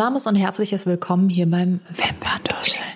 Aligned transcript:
Warmes 0.00 0.26
und 0.26 0.34
herzliches 0.34 0.86
Willkommen 0.86 1.28
hier 1.28 1.44
beim 1.44 1.80
Wimperntuscheln. 1.90 2.19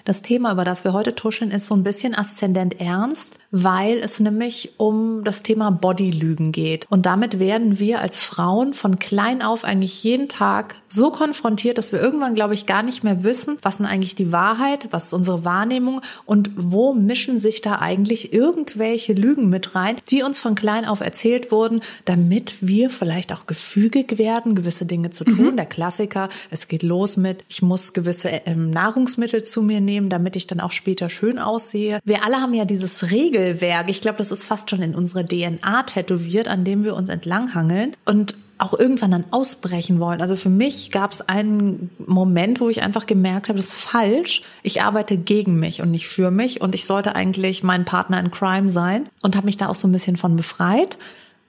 Das 0.05 0.21
Thema, 0.21 0.53
über 0.53 0.67
das 0.67 0.85
wir 0.85 0.93
heute 0.93 1.15
tuscheln, 1.15 1.51
ist 1.51 1.67
so 1.67 1.75
ein 1.75 1.83
bisschen 1.83 2.15
aszendent 2.15 2.79
ernst, 2.79 3.39
weil 3.51 4.01
es 4.01 4.21
nämlich 4.21 4.75
um 4.77 5.25
das 5.25 5.43
Thema 5.43 5.71
Bodylügen 5.71 6.53
geht. 6.53 6.87
Und 6.91 7.07
damit 7.07 7.39
werden 7.39 7.79
wir 7.79 8.01
als 8.01 8.19
Frauen 8.19 8.75
von 8.75 8.99
klein 8.99 9.41
auf 9.41 9.65
eigentlich 9.65 10.05
jeden 10.05 10.29
Tag 10.29 10.77
so 10.89 11.11
konfrontiert, 11.11 11.79
dass 11.79 11.91
wir 11.91 12.03
irgendwann, 12.03 12.35
glaube 12.35 12.53
ich, 12.53 12.67
gar 12.67 12.83
nicht 12.83 13.03
mehr 13.03 13.25
wissen, 13.25 13.57
was 13.63 13.79
denn 13.79 13.87
eigentlich 13.87 14.15
die 14.15 14.31
Wahrheit, 14.31 14.89
was 14.91 15.05
ist 15.05 15.15
unsere 15.15 15.47
Wahrnehmung 15.47 16.03
und 16.27 16.51
wo 16.55 16.93
mischen 16.93 17.39
sich 17.39 17.63
da 17.63 17.79
eigentlich 17.79 18.33
irgendwelche 18.33 19.15
Lügen 19.15 19.49
mit 19.49 19.75
rein, 19.75 19.97
die 20.11 20.23
uns 20.23 20.39
von 20.39 20.55
klein 20.55 20.85
auf 20.85 21.01
erzählt 21.01 21.51
wurden, 21.51 21.81
damit 22.05 22.57
wir 22.61 22.91
vielleicht 22.91 23.33
auch 23.33 23.47
gefügig 23.47 24.19
werden, 24.19 24.55
gewisse 24.55 24.85
Dinge 24.85 25.09
zu 25.09 25.25
tun. 25.25 25.53
Mhm. 25.53 25.57
Der 25.57 25.67
Klassiker, 25.67 26.29
es 26.51 26.69
geht 26.69 26.83
los 26.83 27.17
mit, 27.17 27.43
ich 27.49 27.63
muss 27.63 27.95
gewisse 27.95 28.29
ähm, 28.45 28.69
Nahrungsmittel 28.69 29.43
zu 29.45 29.63
mir 29.63 29.81
nehmen, 29.81 29.94
damit 30.09 30.37
ich 30.37 30.47
dann 30.47 30.61
auch 30.61 30.73
später 30.73 31.09
schön 31.09 31.39
aussehe. 31.39 32.01
Wir 32.05 32.25
alle 32.25 32.37
haben 32.37 32.55
ja 32.55 32.65
dieses 32.65 33.11
Regelwerk. 33.11 33.91
Ich 33.91 34.01
glaube, 34.01 34.19
das 34.19 34.33
ist 34.33 34.45
fast 34.45 34.71
schon 34.71 34.83
in 34.83 34.95
unsere 34.95 35.25
DNA 35.25 35.85
tätowiert, 35.85 36.49
an 36.49 36.65
dem 36.65 36.85
wir 36.85 36.95
uns 36.95 37.09
entlanghangeln. 37.09 37.93
Und 38.05 38.35
auch 38.59 38.79
irgendwann 38.79 39.11
dann 39.11 39.25
ausbrechen 39.31 39.99
wollen. 40.01 40.21
Also 40.21 40.37
für 40.37 40.49
mich 40.49 40.91
gab 40.91 41.13
es 41.13 41.29
einen 41.29 41.91
Moment, 41.99 42.61
wo 42.61 42.69
ich 42.69 42.83
einfach 42.83 43.07
gemerkt 43.07 43.49
habe, 43.49 43.57
das 43.57 43.69
ist 43.69 43.75
falsch. 43.75 44.43
Ich 44.63 44.83
arbeite 44.83 45.17
gegen 45.17 45.59
mich 45.59 45.83
und 45.83 45.91
nicht 45.91 46.07
für 46.07 46.31
mich 46.31 46.61
und 46.61 46.75
ich 46.75 46.85
sollte 46.85 47.17
eigentlich 47.17 47.63
mein 47.63 47.85
Partner 47.85 48.21
in 48.21 48.31
Crime 48.31 48.71
sein 48.71 49.09
und 49.23 49.37
habe 49.37 49.47
mich 49.47 49.57
da 49.57 49.69
auch 49.69 49.75
so 49.75 49.89
ein 49.89 49.93
bisschen 49.93 50.17
von 50.17 50.37
befreit 50.37 50.99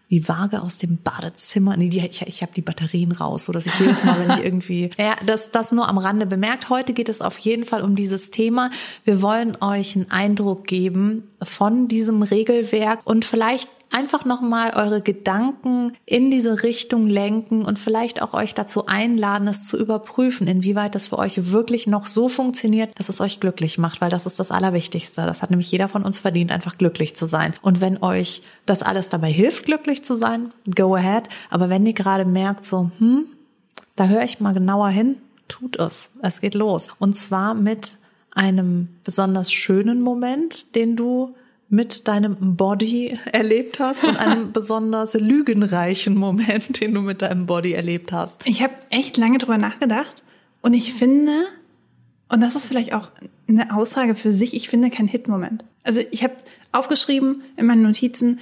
die 0.09 0.27
Waage 0.27 0.61
aus 0.61 0.77
dem 0.77 0.97
Badezimmer. 0.97 1.75
Nee, 1.77 1.89
die, 1.89 1.99
ich, 1.99 2.21
ich 2.21 2.41
habe 2.41 2.51
die 2.55 2.61
Batterien 2.61 3.11
raus, 3.11 3.45
so 3.45 3.51
dass 3.51 3.65
ich 3.65 3.79
jedes 3.79 4.03
Mal, 4.03 4.19
wenn 4.19 4.37
ich 4.37 4.43
irgendwie. 4.43 4.89
Ja, 4.97 5.15
das, 5.25 5.51
das 5.51 5.71
nur 5.71 5.87
am 5.87 5.97
Rande 5.97 6.25
bemerkt. 6.25 6.69
Heute 6.69 6.93
geht 6.93 7.09
es 7.09 7.21
auf 7.21 7.37
jeden 7.39 7.65
Fall 7.65 7.81
um 7.81 7.95
dieses 7.95 8.31
Thema. 8.31 8.69
Wir 9.03 9.21
wollen 9.21 9.57
euch 9.61 9.95
einen 9.95 10.11
Eindruck 10.11 10.65
geben 10.67 11.23
von 11.41 11.87
diesem 11.87 12.21
Regelwerk 12.21 12.99
und 13.03 13.25
vielleicht 13.25 13.69
einfach 13.95 14.25
nochmal 14.25 14.73
eure 14.75 15.01
Gedanken 15.01 15.93
in 16.05 16.29
diese 16.29 16.63
Richtung 16.63 17.07
lenken 17.07 17.63
und 17.63 17.79
vielleicht 17.79 18.21
auch 18.21 18.33
euch 18.33 18.53
dazu 18.53 18.87
einladen, 18.87 19.47
es 19.47 19.65
zu 19.65 19.77
überprüfen, 19.77 20.47
inwieweit 20.47 20.95
das 20.95 21.05
für 21.07 21.17
euch 21.17 21.51
wirklich 21.51 21.87
noch 21.87 22.05
so 22.05 22.27
funktioniert, 22.27 22.91
dass 22.99 23.07
es 23.07 23.21
euch 23.21 23.39
glücklich 23.39 23.77
macht, 23.77 24.01
weil 24.01 24.09
das 24.09 24.25
ist 24.25 24.37
das 24.37 24.51
Allerwichtigste. 24.51 25.25
Das 25.25 25.41
hat 25.41 25.49
nämlich 25.49 25.71
jeder 25.71 25.87
von 25.87 26.03
uns 26.03 26.19
verdient, 26.19 26.51
einfach 26.51 26.77
glücklich 26.77 27.15
zu 27.15 27.25
sein. 27.25 27.53
Und 27.61 27.79
wenn 27.79 28.03
euch 28.03 28.41
das 28.65 28.83
alles 28.83 29.07
dabei 29.07 29.31
hilft, 29.31 29.65
glücklich 29.65 30.03
zu 30.03 30.15
sein, 30.15 30.51
go 30.75 30.95
ahead. 30.95 31.23
Aber 31.49 31.69
wenn 31.69 31.85
ihr 31.85 31.93
gerade 31.93 32.25
merkt, 32.25 32.65
so, 32.65 32.91
hm, 32.99 33.27
da 33.95 34.07
höre 34.07 34.23
ich 34.23 34.41
mal 34.41 34.53
genauer 34.53 34.89
hin, 34.89 35.19
tut 35.47 35.79
es. 35.79 36.11
Es 36.21 36.41
geht 36.41 36.53
los. 36.53 36.89
Und 36.99 37.15
zwar 37.15 37.53
mit 37.53 37.95
einem 38.31 38.89
besonders 39.05 39.53
schönen 39.53 40.01
Moment, 40.01 40.75
den 40.75 40.97
du 40.97 41.33
mit 41.69 42.07
deinem 42.07 42.55
Body 42.55 43.17
erlebt 43.31 43.79
hast 43.79 44.03
und 44.03 44.17
einem 44.17 44.51
besonders 44.53 45.13
lügenreichen 45.15 46.15
Moment, 46.15 46.79
den 46.79 46.93
du 46.93 47.01
mit 47.01 47.21
deinem 47.21 47.45
Body 47.45 47.73
erlebt 47.73 48.11
hast? 48.11 48.47
Ich 48.47 48.61
habe 48.61 48.73
echt 48.91 49.17
lange 49.17 49.37
drüber 49.37 49.57
nachgedacht 49.57 50.23
und 50.61 50.73
ich 50.73 50.93
finde, 50.93 51.31
und 52.29 52.41
das 52.41 52.55
ist 52.55 52.67
vielleicht 52.67 52.93
auch 52.93 53.11
eine 53.47 53.75
Aussage 53.75 54.15
für 54.15 54.31
sich, 54.31 54.53
ich 54.53 54.69
finde 54.69 54.89
keinen 54.89 55.07
Hit-Moment. 55.07 55.63
Also 55.83 56.01
ich 56.11 56.23
habe 56.23 56.33
aufgeschrieben 56.71 57.43
in 57.57 57.65
meinen 57.65 57.83
Notizen, 57.83 58.39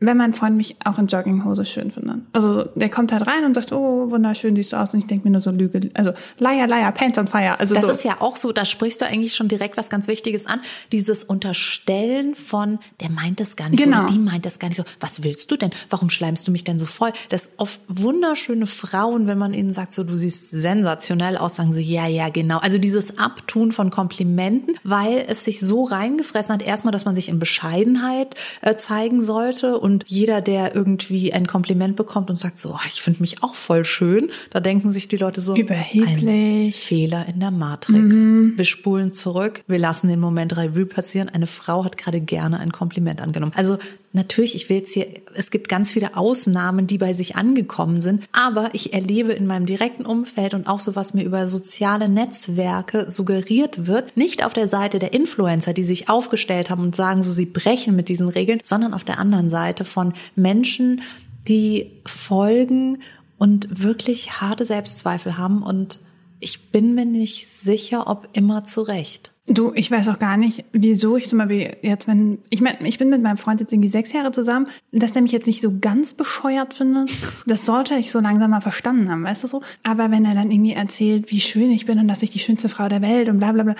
wenn 0.00 0.16
mein 0.16 0.34
Freund 0.34 0.56
mich 0.56 0.76
auch 0.84 0.98
in 0.98 1.06
Jogginghose 1.06 1.64
schön 1.64 1.90
findet. 1.90 2.16
Also 2.32 2.64
der 2.74 2.90
kommt 2.90 3.12
halt 3.12 3.26
rein 3.26 3.44
und 3.44 3.54
sagt, 3.54 3.72
oh, 3.72 4.10
wunderschön 4.10 4.54
siehst 4.56 4.72
du 4.72 4.76
aus. 4.76 4.92
Und 4.92 5.00
ich 5.00 5.06
denke 5.06 5.24
mir 5.24 5.32
nur 5.32 5.40
so 5.40 5.50
Lüge, 5.50 5.90
also 5.94 6.12
Liar, 6.38 6.66
Liar, 6.66 6.92
Pants 6.92 7.18
on 7.18 7.26
Fire. 7.26 7.58
Also 7.58 7.74
das 7.74 7.84
so. 7.84 7.90
ist 7.90 8.04
ja 8.04 8.16
auch 8.20 8.36
so, 8.36 8.52
da 8.52 8.64
sprichst 8.64 9.00
du 9.00 9.06
eigentlich 9.06 9.34
schon 9.34 9.48
direkt 9.48 9.76
was 9.76 9.90
ganz 9.90 10.08
Wichtiges 10.08 10.46
an. 10.46 10.60
Dieses 10.92 11.24
Unterstellen 11.24 12.34
von, 12.34 12.78
der 13.00 13.10
meint 13.10 13.40
das 13.40 13.56
gar 13.56 13.68
nicht 13.68 13.82
genau. 13.82 14.06
so, 14.06 14.14
die 14.14 14.18
meint 14.18 14.44
das 14.44 14.58
gar 14.58 14.68
nicht 14.68 14.76
so. 14.76 14.84
Was 15.00 15.22
willst 15.22 15.50
du 15.50 15.56
denn? 15.56 15.70
Warum 15.90 16.10
schleimst 16.10 16.46
du 16.46 16.52
mich 16.52 16.64
denn 16.64 16.78
so 16.78 16.86
voll? 16.86 17.12
Das 17.28 17.50
auf 17.56 17.78
wunderschöne 17.88 18.66
Frauen, 18.66 19.26
wenn 19.26 19.38
man 19.38 19.54
ihnen 19.54 19.72
sagt, 19.72 19.94
so 19.94 20.04
du 20.04 20.16
siehst 20.16 20.50
sensationell 20.50 21.36
aus, 21.36 21.56
sagen 21.56 21.72
sie, 21.72 21.82
ja, 21.82 22.06
ja, 22.06 22.28
genau. 22.28 22.58
Also 22.58 22.78
dieses 22.78 23.18
Abtun 23.18 23.72
von 23.72 23.90
Komplimenten, 23.90 24.76
weil 24.82 25.24
es 25.28 25.44
sich 25.44 25.60
so 25.60 25.84
reingefressen 25.84 26.54
hat, 26.54 26.62
erstmal, 26.62 26.92
dass 26.92 27.04
man 27.04 27.14
sich 27.14 27.28
in 27.28 27.38
Bescheidenheit 27.38 28.34
äh, 28.60 28.76
zeigen 28.76 29.22
sollte 29.22 29.78
und 29.84 30.06
jeder, 30.08 30.40
der 30.40 30.74
irgendwie 30.74 31.34
ein 31.34 31.46
Kompliment 31.46 31.94
bekommt 31.94 32.30
und 32.30 32.36
sagt 32.36 32.56
so, 32.56 32.70
oh, 32.70 32.86
ich 32.86 33.02
finde 33.02 33.20
mich 33.20 33.42
auch 33.42 33.54
voll 33.54 33.84
schön, 33.84 34.30
da 34.48 34.60
denken 34.60 34.90
sich 34.90 35.08
die 35.08 35.18
Leute 35.18 35.42
so, 35.42 35.54
überheblich. 35.54 36.76
Fehler 36.76 37.26
in 37.28 37.38
der 37.38 37.50
Matrix. 37.50 38.16
Mhm. 38.16 38.54
Wir 38.56 38.64
spulen 38.64 39.12
zurück, 39.12 39.62
wir 39.66 39.78
lassen 39.78 40.08
den 40.08 40.20
Moment 40.20 40.56
Revue 40.56 40.86
passieren. 40.86 41.28
Eine 41.28 41.46
Frau 41.46 41.84
hat 41.84 41.98
gerade 41.98 42.22
gerne 42.22 42.60
ein 42.60 42.72
Kompliment 42.72 43.20
angenommen. 43.20 43.52
Also 43.56 43.76
natürlich, 44.14 44.54
ich 44.54 44.68
will 44.68 44.78
jetzt 44.78 44.92
hier, 44.92 45.06
es 45.34 45.50
gibt 45.50 45.68
ganz 45.68 45.92
viele 45.92 46.16
Ausnahmen, 46.16 46.86
die 46.86 46.98
bei 46.98 47.12
sich 47.12 47.36
angekommen 47.36 48.00
sind, 48.00 48.24
aber 48.32 48.70
ich 48.72 48.92
erlebe 48.92 49.32
in 49.32 49.46
meinem 49.46 49.66
direkten 49.66 50.06
Umfeld 50.06 50.54
und 50.54 50.66
auch 50.66 50.80
so, 50.80 50.96
was 50.96 51.14
mir 51.14 51.24
über 51.24 51.46
soziale 51.46 52.08
Netzwerke 52.08 53.10
suggeriert 53.10 53.86
wird, 53.86 54.16
nicht 54.16 54.44
auf 54.44 54.52
der 54.52 54.68
Seite 54.68 54.98
der 54.98 55.12
Influencer, 55.12 55.74
die 55.74 55.82
sich 55.82 56.08
aufgestellt 56.08 56.70
haben 56.70 56.82
und 56.82 56.96
sagen, 56.96 57.22
so 57.22 57.32
sie 57.32 57.46
brechen 57.46 57.96
mit 57.96 58.08
diesen 58.08 58.28
Regeln, 58.28 58.60
sondern 58.62 58.94
auf 58.94 59.04
der 59.04 59.18
anderen 59.18 59.48
Seite 59.48 59.84
von 59.84 60.12
Menschen, 60.36 61.02
die 61.48 61.90
folgen 62.06 63.02
und 63.36 63.82
wirklich 63.82 64.40
harte 64.40 64.64
Selbstzweifel 64.64 65.36
haben 65.36 65.62
und 65.62 66.00
ich 66.40 66.70
bin 66.70 66.94
mir 66.94 67.06
nicht 67.06 67.48
sicher, 67.48 68.06
ob 68.06 68.28
immer 68.32 68.64
zu 68.64 68.82
Recht. 68.82 69.33
Du, 69.46 69.72
ich 69.74 69.90
weiß 69.90 70.08
auch 70.08 70.18
gar 70.18 70.38
nicht, 70.38 70.64
wieso 70.72 71.18
ich 71.18 71.28
zum 71.28 71.38
Beispiel 71.38 71.76
jetzt, 71.82 72.08
wenn, 72.08 72.38
ich 72.48 72.62
meine, 72.62 72.78
ich 72.88 72.96
bin 72.96 73.10
mit 73.10 73.22
meinem 73.22 73.36
Freund 73.36 73.60
jetzt 73.60 73.74
irgendwie 73.74 73.90
sechs 73.90 74.10
Jahre 74.10 74.32
zusammen, 74.32 74.68
dass 74.90 75.12
der 75.12 75.20
mich 75.20 75.32
jetzt 75.32 75.46
nicht 75.46 75.60
so 75.60 75.78
ganz 75.80 76.14
bescheuert 76.14 76.72
findet, 76.72 77.10
das 77.46 77.66
sollte 77.66 77.94
ich 77.96 78.10
so 78.10 78.20
langsam 78.20 78.52
mal 78.52 78.62
verstanden 78.62 79.10
haben, 79.10 79.22
weißt 79.22 79.44
du 79.44 79.48
so? 79.48 79.62
Aber 79.82 80.10
wenn 80.10 80.24
er 80.24 80.34
dann 80.34 80.50
irgendwie 80.50 80.72
erzählt, 80.72 81.30
wie 81.30 81.40
schön 81.40 81.70
ich 81.70 81.84
bin 81.84 81.98
und 81.98 82.08
dass 82.08 82.22
ich 82.22 82.30
die 82.30 82.38
schönste 82.38 82.70
Frau 82.70 82.88
der 82.88 83.02
Welt 83.02 83.28
und 83.28 83.38
bla 83.38 83.52
bla 83.52 83.64
bla, 83.64 83.74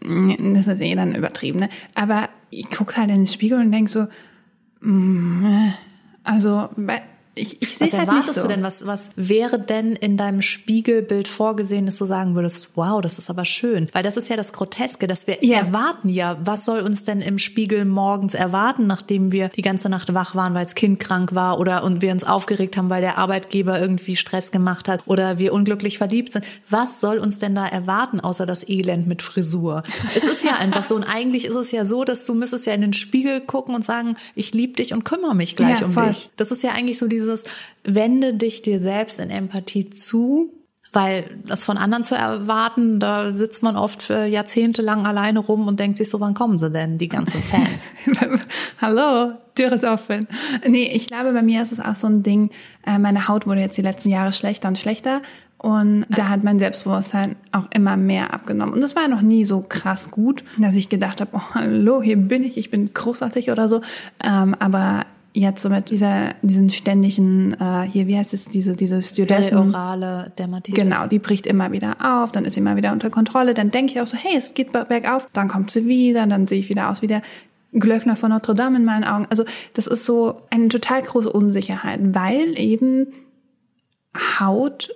das 0.00 0.66
ist 0.66 0.80
eh 0.80 0.96
dann 0.96 1.14
übertrieben, 1.14 1.60
ne? 1.60 1.68
Aber 1.94 2.28
ich 2.50 2.68
gucke 2.70 2.96
halt 2.96 3.10
in 3.10 3.18
den 3.18 3.26
Spiegel 3.28 3.60
und 3.60 3.70
denk 3.70 3.88
so, 3.88 4.08
mm, 4.80 5.68
also, 6.24 6.68
ich, 7.36 7.62
ich 7.62 7.76
sehe 7.76 7.88
es 7.88 7.98
halt 7.98 8.10
nicht 8.10 8.32
so. 8.32 8.42
du 8.42 8.48
denn? 8.48 8.62
Was, 8.62 8.86
was 8.86 9.10
wäre 9.14 9.58
denn 9.58 9.92
in 9.92 10.16
deinem 10.16 10.42
Spiegelbild 10.42 11.28
vorgesehen, 11.28 11.86
dass 11.86 11.98
du 11.98 12.06
sagen 12.06 12.34
würdest, 12.34 12.70
wow, 12.74 13.00
das 13.00 13.18
ist 13.18 13.30
aber 13.30 13.44
schön? 13.44 13.88
Weil 13.92 14.02
das 14.02 14.16
ist 14.16 14.28
ja 14.28 14.36
das 14.36 14.52
Groteske, 14.52 15.06
dass 15.06 15.26
wir 15.26 15.42
yeah. 15.42 15.60
erwarten 15.60 16.08
ja, 16.08 16.38
was 16.42 16.64
soll 16.64 16.80
uns 16.80 17.04
denn 17.04 17.20
im 17.20 17.38
Spiegel 17.38 17.84
morgens 17.84 18.34
erwarten, 18.34 18.86
nachdem 18.86 19.32
wir 19.32 19.50
die 19.50 19.62
ganze 19.62 19.88
Nacht 19.88 20.14
wach 20.14 20.34
waren, 20.34 20.54
weil 20.54 20.64
das 20.64 20.74
Kind 20.74 20.98
krank 20.98 21.34
war 21.34 21.60
oder 21.60 21.84
und 21.84 22.00
wir 22.00 22.12
uns 22.12 22.24
aufgeregt 22.24 22.76
haben, 22.76 22.90
weil 22.90 23.02
der 23.02 23.18
Arbeitgeber 23.18 23.78
irgendwie 23.78 24.16
Stress 24.16 24.50
gemacht 24.50 24.88
hat 24.88 25.02
oder 25.06 25.38
wir 25.38 25.52
unglücklich 25.52 25.98
verliebt 25.98 26.32
sind. 26.32 26.44
Was 26.70 27.00
soll 27.00 27.18
uns 27.18 27.38
denn 27.38 27.54
da 27.54 27.66
erwarten, 27.66 28.20
außer 28.20 28.46
das 28.46 28.66
Elend 28.68 29.06
mit 29.06 29.20
Frisur? 29.20 29.82
es 30.16 30.24
ist 30.24 30.42
ja 30.42 30.56
einfach 30.56 30.84
so 30.84 30.94
und 30.94 31.04
eigentlich 31.04 31.44
ist 31.44 31.56
es 31.56 31.70
ja 31.70 31.84
so, 31.84 32.04
dass 32.04 32.24
du 32.24 32.34
müsstest 32.34 32.66
ja 32.66 32.72
in 32.72 32.80
den 32.80 32.92
Spiegel 32.94 33.42
gucken 33.42 33.74
und 33.74 33.84
sagen, 33.84 34.16
ich 34.34 34.54
liebe 34.54 34.72
dich 34.72 34.94
und 34.94 35.04
kümmere 35.04 35.34
mich 35.34 35.56
gleich 35.56 35.80
ja, 35.80 35.86
um 35.86 35.92
voll. 35.92 36.08
dich. 36.08 36.30
Das 36.36 36.50
ist 36.50 36.62
ja 36.62 36.72
eigentlich 36.72 36.98
so 36.98 37.06
diese 37.06 37.25
dieses 37.26 37.44
wende 37.84 38.34
dich 38.34 38.62
dir 38.62 38.78
selbst 38.78 39.18
in 39.20 39.30
Empathie 39.30 39.90
zu, 39.90 40.52
weil 40.92 41.24
das 41.46 41.64
von 41.64 41.76
anderen 41.76 42.04
zu 42.04 42.14
erwarten, 42.14 43.00
da 43.00 43.32
sitzt 43.32 43.62
man 43.62 43.76
oft 43.76 44.08
jahrzehntelang 44.08 45.04
alleine 45.04 45.40
rum 45.40 45.66
und 45.66 45.78
denkt 45.78 45.98
sich 45.98 46.08
so, 46.08 46.20
wann 46.20 46.32
kommen 46.32 46.58
sie 46.58 46.70
denn, 46.70 46.96
die 46.96 47.08
ganzen 47.08 47.42
Fans? 47.42 47.92
Hallo, 48.80 49.32
Tür 49.54 49.72
ist 49.72 49.84
offen. 49.84 50.26
Nee, 50.66 50.90
ich 50.92 51.08
glaube, 51.08 51.32
bei 51.32 51.42
mir 51.42 51.62
ist 51.62 51.72
es 51.72 51.80
auch 51.80 51.96
so 51.96 52.06
ein 52.06 52.22
Ding, 52.22 52.50
äh, 52.86 52.98
meine 52.98 53.28
Haut 53.28 53.46
wurde 53.46 53.60
jetzt 53.60 53.76
die 53.76 53.82
letzten 53.82 54.08
Jahre 54.08 54.32
schlechter 54.32 54.68
und 54.68 54.78
schlechter 54.78 55.20
und 55.58 56.06
da 56.10 56.28
hat 56.28 56.44
mein 56.44 56.58
Selbstbewusstsein 56.58 57.36
auch 57.52 57.66
immer 57.74 57.96
mehr 57.96 58.32
abgenommen. 58.34 58.74
Und 58.74 58.82
das 58.82 58.94
war 58.94 59.08
noch 59.08 59.22
nie 59.22 59.44
so 59.44 59.64
krass 59.66 60.10
gut, 60.10 60.44
dass 60.58 60.76
ich 60.76 60.88
gedacht 60.88 61.20
habe, 61.20 61.30
oh, 61.34 61.54
hallo, 61.54 62.02
hier 62.02 62.16
bin 62.16 62.44
ich, 62.44 62.56
ich 62.56 62.70
bin 62.70 62.92
großartig 62.92 63.50
oder 63.50 63.68
so. 63.68 63.80
Ähm, 64.22 64.54
aber 64.58 65.06
jetzt 65.36 65.62
so 65.62 65.68
mit 65.68 65.90
dieser, 65.90 66.30
diesen 66.42 66.70
ständigen, 66.70 67.52
äh, 67.60 67.82
hier, 67.82 68.06
wie 68.06 68.16
heißt 68.16 68.32
es, 68.32 68.46
diese, 68.46 68.74
diese 68.74 69.02
Stewardessen. 69.02 69.56
Orale 69.56 70.32
Dermatitis. 70.38 70.82
Genau, 70.82 71.06
die 71.06 71.18
bricht 71.18 71.46
immer 71.46 71.72
wieder 71.72 71.96
auf, 72.00 72.32
dann 72.32 72.44
ist 72.44 72.54
sie 72.54 72.60
immer 72.60 72.76
wieder 72.76 72.92
unter 72.92 73.10
Kontrolle, 73.10 73.54
dann 73.54 73.70
denke 73.70 73.92
ich 73.92 74.00
auch 74.00 74.06
so, 74.06 74.16
hey, 74.16 74.36
es 74.36 74.54
geht 74.54 74.72
bergauf, 74.72 75.26
dann 75.32 75.48
kommt 75.48 75.70
sie 75.70 75.86
wieder, 75.86 76.26
dann 76.26 76.46
sehe 76.46 76.58
ich 76.58 76.68
wieder 76.68 76.90
aus 76.90 77.02
wie 77.02 77.06
der 77.06 77.22
Glöckner 77.72 78.16
von 78.16 78.30
Notre 78.30 78.54
Dame 78.54 78.78
in 78.78 78.84
meinen 78.84 79.04
Augen. 79.04 79.26
Also 79.28 79.44
das 79.74 79.86
ist 79.86 80.04
so 80.06 80.40
eine 80.50 80.68
total 80.68 81.02
große 81.02 81.30
Unsicherheit, 81.30 82.00
weil 82.02 82.58
eben 82.58 83.08
Haut 84.40 84.88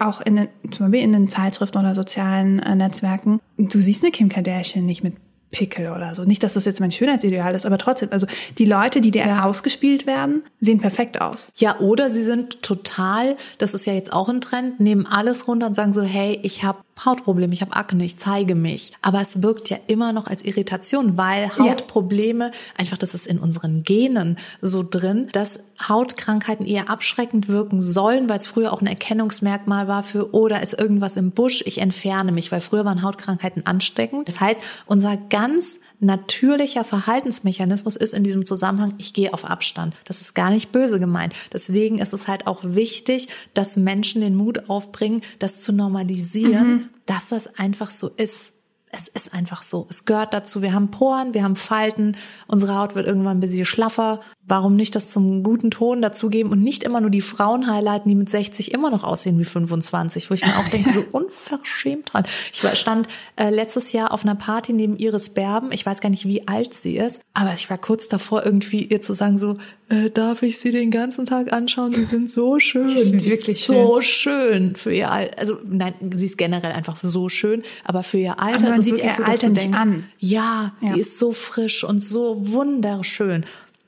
auch 0.00 0.20
in 0.20 0.36
den, 0.36 0.48
zum 0.72 0.86
Beispiel 0.86 1.02
in 1.02 1.12
den 1.12 1.28
Zeitschriften 1.28 1.78
oder 1.78 1.94
sozialen 1.94 2.58
äh, 2.58 2.74
Netzwerken, 2.74 3.40
du 3.56 3.80
siehst 3.80 4.02
eine 4.02 4.10
Kim 4.10 4.28
Kardashian 4.28 4.84
nicht 4.84 5.04
mit 5.04 5.14
Pickel 5.54 5.92
oder 5.92 6.14
so. 6.16 6.24
Nicht, 6.24 6.42
dass 6.42 6.54
das 6.54 6.64
jetzt 6.64 6.80
mein 6.80 6.90
Schönheitsideal 6.90 7.54
ist, 7.54 7.64
aber 7.64 7.78
trotzdem, 7.78 8.08
also 8.10 8.26
die 8.58 8.64
Leute, 8.64 9.00
die 9.00 9.12
dir 9.12 9.24
ja. 9.24 9.44
ausgespielt 9.44 10.04
werden, 10.04 10.42
sehen 10.58 10.80
perfekt 10.80 11.20
aus. 11.20 11.48
Ja, 11.54 11.78
oder 11.78 12.10
sie 12.10 12.22
sind 12.22 12.60
total, 12.62 13.36
das 13.58 13.72
ist 13.72 13.86
ja 13.86 13.92
jetzt 13.92 14.12
auch 14.12 14.28
ein 14.28 14.40
Trend, 14.40 14.80
nehmen 14.80 15.06
alles 15.06 15.46
runter 15.46 15.68
und 15.68 15.74
sagen 15.74 15.92
so, 15.92 16.02
hey, 16.02 16.40
ich 16.42 16.64
habe 16.64 16.78
Hautprobleme, 17.04 17.52
ich 17.52 17.60
habe 17.60 17.74
Akne, 17.74 18.04
ich 18.04 18.18
zeige 18.18 18.54
mich. 18.54 18.92
Aber 19.02 19.20
es 19.20 19.42
wirkt 19.42 19.70
ja 19.70 19.78
immer 19.86 20.12
noch 20.12 20.26
als 20.26 20.44
Irritation, 20.44 21.16
weil 21.16 21.50
Hautprobleme, 21.58 22.46
ja. 22.46 22.52
einfach 22.76 22.98
das 22.98 23.14
ist 23.14 23.26
in 23.26 23.38
unseren 23.38 23.82
Genen 23.82 24.38
so 24.60 24.84
drin, 24.88 25.28
dass 25.32 25.64
Hautkrankheiten 25.88 26.66
eher 26.66 26.88
abschreckend 26.88 27.48
wirken 27.48 27.80
sollen, 27.80 28.28
weil 28.28 28.38
es 28.38 28.46
früher 28.46 28.72
auch 28.72 28.80
ein 28.80 28.86
Erkennungsmerkmal 28.86 29.88
war 29.88 30.02
für, 30.02 30.34
oder 30.34 30.62
ist 30.62 30.78
irgendwas 30.78 31.16
im 31.16 31.32
Busch, 31.32 31.62
ich 31.66 31.78
entferne 31.78 32.32
mich, 32.32 32.52
weil 32.52 32.60
früher 32.60 32.84
waren 32.84 33.02
Hautkrankheiten 33.02 33.66
ansteckend. 33.66 34.28
Das 34.28 34.40
heißt, 34.40 34.60
unser 34.86 35.16
ganz 35.16 35.80
natürlicher 36.04 36.84
Verhaltensmechanismus 36.84 37.96
ist 37.96 38.14
in 38.14 38.24
diesem 38.24 38.46
Zusammenhang, 38.46 38.94
ich 38.98 39.14
gehe 39.14 39.32
auf 39.32 39.44
Abstand. 39.44 39.94
Das 40.04 40.20
ist 40.20 40.34
gar 40.34 40.50
nicht 40.50 40.72
böse 40.72 41.00
gemeint. 41.00 41.34
Deswegen 41.52 41.98
ist 41.98 42.12
es 42.12 42.28
halt 42.28 42.46
auch 42.46 42.60
wichtig, 42.62 43.28
dass 43.54 43.76
Menschen 43.76 44.20
den 44.20 44.34
Mut 44.34 44.68
aufbringen, 44.68 45.22
das 45.38 45.62
zu 45.62 45.72
normalisieren, 45.72 46.68
mhm. 46.68 46.88
dass 47.06 47.30
das 47.30 47.58
einfach 47.58 47.90
so 47.90 48.08
ist. 48.08 48.52
Es 48.96 49.08
ist 49.08 49.34
einfach 49.34 49.62
so. 49.62 49.86
Es 49.90 50.04
gehört 50.04 50.32
dazu. 50.32 50.62
Wir 50.62 50.72
haben 50.72 50.90
Poren, 50.90 51.34
wir 51.34 51.42
haben 51.42 51.56
Falten. 51.56 52.16
Unsere 52.46 52.76
Haut 52.78 52.94
wird 52.94 53.06
irgendwann 53.06 53.38
ein 53.38 53.40
bisschen 53.40 53.64
schlaffer 53.64 54.20
warum 54.46 54.76
nicht 54.76 54.94
das 54.94 55.08
zum 55.08 55.42
guten 55.42 55.70
Ton 55.70 56.02
dazugeben 56.02 56.52
und 56.52 56.62
nicht 56.62 56.82
immer 56.82 57.00
nur 57.00 57.10
die 57.10 57.20
Frauen 57.20 57.66
highlighten, 57.66 58.08
die 58.08 58.14
mit 58.14 58.28
60 58.28 58.72
immer 58.72 58.90
noch 58.90 59.04
aussehen 59.04 59.38
wie 59.38 59.44
25, 59.44 60.30
wo 60.30 60.34
ich 60.34 60.44
mir 60.44 60.56
auch 60.58 60.68
denke, 60.68 60.92
so 60.92 61.04
unverschämt 61.12 62.12
dran. 62.12 62.24
Ich 62.52 62.62
stand 62.78 63.08
äh, 63.36 63.50
letztes 63.50 63.92
Jahr 63.92 64.12
auf 64.12 64.24
einer 64.24 64.34
Party 64.34 64.72
neben 64.72 64.96
Iris 64.96 65.30
Berben. 65.30 65.72
Ich 65.72 65.86
weiß 65.86 66.00
gar 66.00 66.10
nicht, 66.10 66.26
wie 66.26 66.46
alt 66.46 66.74
sie 66.74 66.96
ist, 66.96 67.22
aber 67.32 67.54
ich 67.54 67.70
war 67.70 67.78
kurz 67.78 68.08
davor, 68.08 68.44
irgendwie 68.44 68.84
ihr 68.84 69.00
zu 69.00 69.14
sagen, 69.14 69.38
so, 69.38 69.56
äh, 69.94 70.10
darf 70.10 70.42
ich 70.42 70.58
sie 70.58 70.70
den 70.70 70.90
ganzen 70.90 71.26
Tag 71.26 71.52
anschauen? 71.52 71.92
Sie 71.92 72.04
sind 72.04 72.30
so 72.30 72.58
schön. 72.58 72.88
Sie 72.88 73.04
sind 73.04 73.24
wirklich 73.24 73.64
so 73.64 74.00
schön 74.00 74.76
für 74.76 74.92
ihr 74.92 75.10
Alter. 75.10 75.38
Also, 75.38 75.58
nein, 75.64 75.94
sie 76.14 76.26
ist 76.26 76.38
generell 76.38 76.72
einfach 76.72 76.96
so 77.00 77.28
schön, 77.28 77.62
aber 77.84 78.02
für 78.02 78.18
ihr 78.18 78.40
Alter 78.40 78.66
aber 78.66 78.70
ist 78.70 78.78
es 78.78 78.86
wirklich 78.86 79.12
so, 79.12 79.22
dass 79.22 79.32
Alter 79.32 79.48
du 79.48 79.54
denkst, 79.54 79.78
an. 79.78 80.04
Ja, 80.18 80.74
ja, 80.80 80.94
die 80.94 81.00
ist 81.00 81.18
so 81.18 81.32
frisch 81.32 81.84
und 81.84 82.02
so 82.02 82.36
wunderschön 82.52 83.44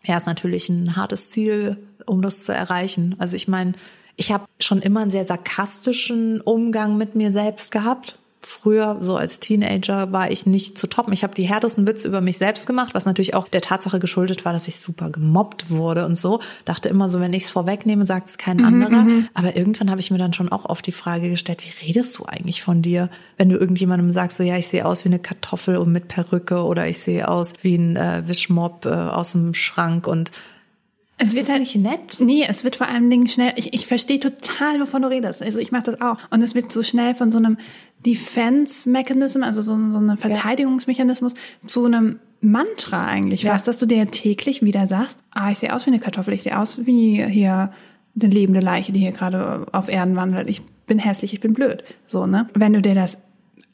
ja, 0.06 0.16
ist 0.16 0.26
natürlich 0.26 0.68
ein 0.68 0.96
hartes 0.96 1.30
Ziel, 1.30 1.76
um 2.06 2.22
das 2.22 2.44
zu 2.44 2.52
erreichen. 2.52 3.16
Also 3.18 3.36
ich 3.36 3.48
meine, 3.48 3.72
ich 4.16 4.32
habe 4.32 4.46
schon 4.60 4.80
immer 4.80 5.00
einen 5.00 5.10
sehr 5.10 5.24
sarkastischen 5.24 6.40
Umgang 6.40 6.96
mit 6.96 7.14
mir 7.14 7.30
selbst 7.30 7.72
gehabt 7.72 8.18
früher, 8.46 8.98
so 9.00 9.16
als 9.16 9.40
Teenager, 9.40 10.12
war 10.12 10.30
ich 10.30 10.46
nicht 10.46 10.78
zu 10.78 10.86
toppen. 10.86 11.12
Ich 11.12 11.22
habe 11.22 11.34
die 11.34 11.44
härtesten 11.44 11.86
Witze 11.86 12.08
über 12.08 12.20
mich 12.20 12.38
selbst 12.38 12.66
gemacht, 12.66 12.94
was 12.94 13.04
natürlich 13.04 13.34
auch 13.34 13.48
der 13.48 13.60
Tatsache 13.60 13.98
geschuldet 13.98 14.44
war, 14.44 14.52
dass 14.52 14.68
ich 14.68 14.76
super 14.76 15.10
gemobbt 15.10 15.70
wurde 15.70 16.06
und 16.06 16.16
so. 16.16 16.40
Dachte 16.64 16.88
immer 16.88 17.08
so, 17.08 17.20
wenn 17.20 17.32
ich 17.32 17.44
es 17.44 17.50
vorwegnehme, 17.50 18.06
sagt 18.06 18.28
es 18.28 18.38
kein 18.38 18.58
mhm, 18.58 18.64
anderer. 18.64 19.02
Mhm. 19.02 19.28
Aber 19.34 19.56
irgendwann 19.56 19.90
habe 19.90 20.00
ich 20.00 20.10
mir 20.10 20.18
dann 20.18 20.32
schon 20.32 20.50
auch 20.50 20.64
oft 20.64 20.86
die 20.86 20.92
Frage 20.92 21.28
gestellt, 21.28 21.62
wie 21.64 21.86
redest 21.86 22.18
du 22.18 22.24
eigentlich 22.24 22.62
von 22.62 22.82
dir? 22.82 23.10
Wenn 23.36 23.48
du 23.48 23.56
irgendjemandem 23.56 24.10
sagst, 24.10 24.36
so 24.36 24.42
ja, 24.42 24.56
ich 24.56 24.68
sehe 24.68 24.86
aus 24.86 25.04
wie 25.04 25.08
eine 25.08 25.18
Kartoffel 25.18 25.76
und 25.76 25.92
mit 25.92 26.08
Perücke 26.08 26.64
oder 26.64 26.86
ich 26.86 26.98
sehe 26.98 27.28
aus 27.28 27.54
wie 27.62 27.76
ein 27.76 27.96
äh, 27.96 28.22
Wischmob 28.26 28.86
äh, 28.86 28.90
aus 28.90 29.32
dem 29.32 29.54
Schrank 29.54 30.06
und 30.06 30.30
es 31.18 31.34
wird 31.34 31.48
halt 31.48 31.60
nicht 31.60 31.76
nett. 31.76 32.20
Nee, 32.20 32.44
es 32.46 32.62
wird 32.62 32.76
vor 32.76 32.88
allen 32.88 33.08
Dingen 33.08 33.26
schnell, 33.26 33.52
ich, 33.56 33.72
ich 33.72 33.86
verstehe 33.86 34.20
total, 34.20 34.80
wovon 34.80 35.02
du 35.02 35.08
redest. 35.08 35.42
Also 35.42 35.58
ich 35.58 35.72
mache 35.72 35.84
das 35.84 36.00
auch. 36.02 36.18
Und 36.30 36.42
es 36.42 36.54
wird 36.54 36.70
so 36.70 36.82
schnell 36.82 37.14
von 37.14 37.32
so 37.32 37.38
einem 37.38 37.56
Defense 38.06 38.88
Mechanism, 38.88 39.42
also 39.42 39.62
so, 39.62 39.78
so 39.90 39.98
einem 39.98 40.16
Verteidigungsmechanismus, 40.16 41.34
ja. 41.34 41.66
zu 41.66 41.86
einem 41.86 42.20
Mantra 42.40 43.06
eigentlich 43.06 43.42
ja. 43.42 43.52
fast, 43.52 43.66
dass 43.66 43.78
du 43.78 43.86
dir 43.86 44.10
täglich 44.10 44.62
wieder 44.62 44.86
sagst, 44.86 45.18
ah, 45.32 45.50
ich 45.50 45.58
sehe 45.58 45.74
aus 45.74 45.86
wie 45.86 45.90
eine 45.90 46.00
Kartoffel, 46.00 46.34
ich 46.34 46.42
sehe 46.42 46.58
aus 46.58 46.86
wie 46.86 47.24
hier 47.24 47.72
eine 48.20 48.30
lebende 48.32 48.60
Leiche, 48.60 48.92
die 48.92 49.00
hier 49.00 49.12
gerade 49.12 49.66
auf 49.72 49.88
Erden 49.88 50.16
wandelt. 50.16 50.48
Ich 50.48 50.62
bin 50.86 50.98
hässlich, 50.98 51.32
ich 51.32 51.40
bin 51.40 51.52
blöd. 51.52 51.82
So, 52.06 52.26
ne? 52.26 52.48
Wenn 52.54 52.72
du 52.72 52.80
dir 52.80 52.94
das, 52.94 53.22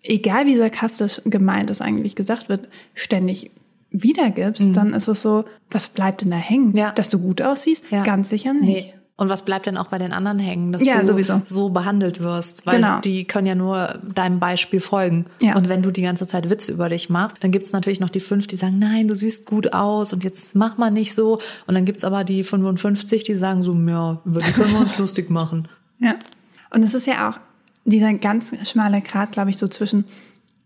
egal 0.03 0.47
wie 0.47 0.57
sarkastisch 0.57 1.21
gemeint 1.25 1.71
es 1.71 1.81
eigentlich 1.81 2.17
gesagt 2.17 2.49
wird, 2.49 2.69
ständig 2.95 3.51
wiedergibst, 3.91 4.69
mhm. 4.69 4.73
dann 4.73 4.95
ist 4.95 5.09
es 5.09 5.23
so, 5.23 5.45
was 5.71 5.89
bleibt 5.89 6.23
denn 6.23 6.31
da 6.31 6.39
hängen? 6.39 6.77
Ja. 6.77 6.93
Dass 6.93 7.09
du 7.09 7.19
gut 7.19 7.43
aussiehst? 7.43 7.85
Ja. 7.91 8.03
Ganz 8.03 8.31
sicher 8.31 8.55
nicht. 8.55 8.89
Nee. 8.89 9.02
Und 9.17 9.29
was 9.29 9.45
bleibt 9.45 9.67
denn 9.67 9.77
auch 9.77 9.89
bei 9.89 9.99
den 9.99 10.13
anderen 10.13 10.39
hängen, 10.39 10.73
dass 10.73 10.85
ja, 10.85 10.99
du 10.99 11.07
sowieso. 11.07 11.43
so 11.45 11.69
behandelt 11.69 12.21
wirst? 12.21 12.67
Weil 12.67 12.77
genau. 12.77 12.99
die 13.01 13.25
können 13.25 13.47
ja 13.47 13.55
nur 13.55 14.01
deinem 14.15 14.41
Beispiel 14.41 14.81
folgen. 14.81 15.27
Ja. 15.41 15.55
Und 15.55 15.69
wenn 15.69 15.83
du 15.83 15.91
die 15.91 16.03
ganze 16.03 16.27
Zeit 16.27 16.49
Witze 16.49 16.73
über 16.73 16.89
dich 16.89 17.11
machst, 17.11 17.37
dann 17.41 17.51
gibt 17.51 17.67
es 17.67 17.73
natürlich 17.73 18.01
noch 18.01 18.11
die 18.11 18.21
fünf, 18.21 18.47
die 18.47 18.57
sagen, 18.57 18.79
nein, 18.79 19.09
du 19.09 19.15
siehst 19.15 19.47
gut 19.47 19.75
aus 19.75 20.13
und 20.13 20.25
jetzt 20.25 20.57
mach 20.57 20.79
mal 20.79 20.91
nicht 20.91 21.15
so. 21.15 21.39
Und 21.67 21.75
dann 21.75 21.85
gibt 21.85 21.99
es 21.99 22.05
aber 22.05 22.25
die 22.25 22.43
55, 22.43 23.23
die 23.23 23.35
sagen 23.35 23.63
so, 23.63 23.75
ja, 23.75 24.21
über 24.25 24.41
die 24.41 24.53
können 24.53 24.73
wir 24.73 24.81
uns 24.81 24.99
lustig 24.99 25.31
machen. 25.31 25.69
Ja. 25.99 26.15
Und 26.75 26.83
es 26.83 26.95
ist 26.95 27.07
ja 27.07 27.29
auch 27.29 27.39
dieser 27.85 28.15
ganz 28.15 28.55
schmale 28.69 29.03
Grat, 29.03 29.33
glaube 29.33 29.51
ich, 29.51 29.59
so 29.59 29.69
zwischen 29.69 30.05